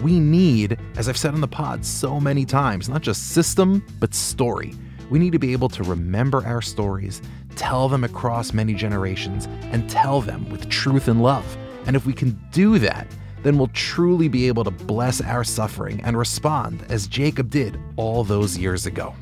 we 0.00 0.20
need, 0.20 0.78
as 0.96 1.08
I've 1.08 1.16
said 1.16 1.34
on 1.34 1.40
the 1.40 1.48
pod 1.48 1.84
so 1.84 2.20
many 2.20 2.44
times, 2.44 2.88
not 2.88 3.02
just 3.02 3.30
system, 3.30 3.84
but 3.98 4.14
story. 4.14 4.74
We 5.10 5.18
need 5.18 5.32
to 5.32 5.38
be 5.38 5.52
able 5.52 5.68
to 5.70 5.82
remember 5.82 6.46
our 6.46 6.62
stories, 6.62 7.20
tell 7.56 7.88
them 7.88 8.04
across 8.04 8.52
many 8.52 8.74
generations, 8.74 9.46
and 9.72 9.90
tell 9.90 10.20
them 10.20 10.48
with 10.48 10.68
truth 10.68 11.08
and 11.08 11.22
love. 11.22 11.56
And 11.86 11.96
if 11.96 12.06
we 12.06 12.12
can 12.12 12.40
do 12.52 12.78
that, 12.78 13.06
then 13.42 13.58
we'll 13.58 13.68
truly 13.68 14.28
be 14.28 14.46
able 14.46 14.62
to 14.64 14.70
bless 14.70 15.20
our 15.20 15.42
suffering 15.42 16.00
and 16.04 16.16
respond 16.16 16.84
as 16.88 17.08
Jacob 17.08 17.50
did 17.50 17.78
all 17.96 18.22
those 18.22 18.56
years 18.56 18.86
ago. 18.86 19.14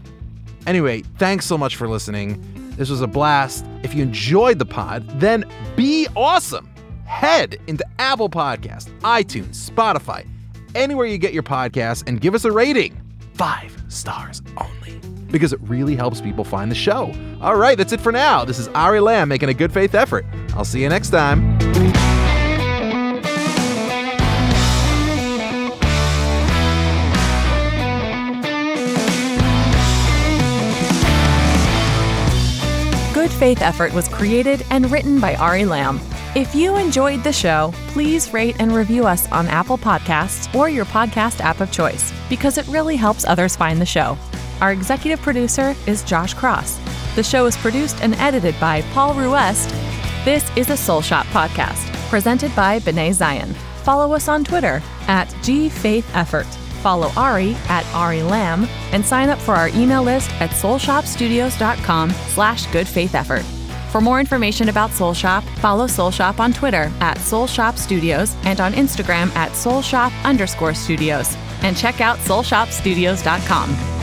Anyway, 0.66 1.00
thanks 1.18 1.46
so 1.46 1.56
much 1.56 1.76
for 1.76 1.88
listening. 1.88 2.38
This 2.80 2.88
was 2.88 3.02
a 3.02 3.06
blast. 3.06 3.66
If 3.82 3.94
you 3.94 4.02
enjoyed 4.02 4.58
the 4.58 4.64
pod, 4.64 5.06
then 5.20 5.44
be 5.76 6.08
awesome. 6.16 6.66
Head 7.04 7.60
into 7.66 7.84
Apple 7.98 8.30
Podcast, 8.30 8.88
iTunes, 9.00 9.68
Spotify, 9.68 10.26
anywhere 10.74 11.04
you 11.04 11.18
get 11.18 11.34
your 11.34 11.42
podcasts 11.42 12.02
and 12.06 12.22
give 12.22 12.34
us 12.34 12.46
a 12.46 12.50
rating. 12.50 12.98
Five 13.34 13.76
stars 13.88 14.40
only. 14.56 14.98
Because 15.30 15.52
it 15.52 15.60
really 15.60 15.94
helps 15.94 16.22
people 16.22 16.42
find 16.42 16.70
the 16.70 16.74
show. 16.74 17.12
All 17.42 17.56
right, 17.56 17.76
that's 17.76 17.92
it 17.92 18.00
for 18.00 18.12
now. 18.12 18.46
This 18.46 18.58
is 18.58 18.68
Ari 18.68 19.00
Lamm 19.00 19.28
making 19.28 19.50
a 19.50 19.54
good 19.54 19.74
faith 19.74 19.94
effort. 19.94 20.24
I'll 20.54 20.64
see 20.64 20.80
you 20.80 20.88
next 20.88 21.10
time. 21.10 21.99
Faith 33.40 33.62
Effort 33.62 33.94
was 33.94 34.06
created 34.06 34.66
and 34.68 34.90
written 34.92 35.18
by 35.18 35.34
Ari 35.36 35.62
Lamm. 35.62 35.98
If 36.36 36.54
you 36.54 36.76
enjoyed 36.76 37.24
the 37.24 37.32
show, 37.32 37.72
please 37.86 38.34
rate 38.34 38.56
and 38.58 38.70
review 38.70 39.06
us 39.06 39.26
on 39.32 39.46
Apple 39.46 39.78
Podcasts 39.78 40.54
or 40.54 40.68
your 40.68 40.84
podcast 40.84 41.40
app 41.40 41.62
of 41.62 41.72
choice 41.72 42.12
because 42.28 42.58
it 42.58 42.68
really 42.68 42.96
helps 42.96 43.24
others 43.24 43.56
find 43.56 43.80
the 43.80 43.86
show. 43.86 44.18
Our 44.60 44.72
executive 44.72 45.22
producer 45.22 45.74
is 45.86 46.02
Josh 46.02 46.34
Cross. 46.34 46.78
The 47.16 47.22
show 47.22 47.46
is 47.46 47.56
produced 47.56 48.02
and 48.02 48.14
edited 48.16 48.60
by 48.60 48.82
Paul 48.92 49.14
Ruest. 49.14 49.70
This 50.26 50.44
is 50.54 50.68
a 50.68 50.76
Soul 50.76 51.00
Shop 51.00 51.24
podcast 51.28 51.90
presented 52.10 52.54
by 52.54 52.78
B'nai 52.80 53.14
Zion. 53.14 53.54
Follow 53.84 54.12
us 54.12 54.28
on 54.28 54.44
Twitter 54.44 54.82
at 55.08 55.28
GFaithEffort. 55.40 56.59
Follow 56.80 57.10
Ari 57.16 57.54
at 57.68 57.86
Ari 57.94 58.22
Lamm 58.22 58.66
and 58.92 59.04
sign 59.04 59.28
up 59.28 59.38
for 59.38 59.54
our 59.54 59.68
email 59.68 60.02
list 60.02 60.30
at 60.40 60.50
soulshopstudios.com 60.50 62.10
slash 62.10 62.66
goodfaitheffort. 62.66 63.44
For 63.90 64.00
more 64.00 64.20
information 64.20 64.68
about 64.68 64.92
Soul 64.92 65.14
Shop, 65.14 65.42
follow 65.58 65.86
Soul 65.86 66.12
Shop 66.12 66.38
on 66.38 66.52
Twitter 66.52 66.92
at 67.00 67.18
Soul 67.18 67.46
Shop 67.46 67.76
Studios 67.76 68.36
and 68.44 68.60
on 68.60 68.72
Instagram 68.72 69.34
at 69.34 69.56
Soul 69.56 69.82
Shop 69.82 70.12
underscore 70.24 70.74
studios. 70.74 71.36
And 71.62 71.76
check 71.76 72.00
out 72.00 72.18
soulshopstudios.com. 72.18 73.99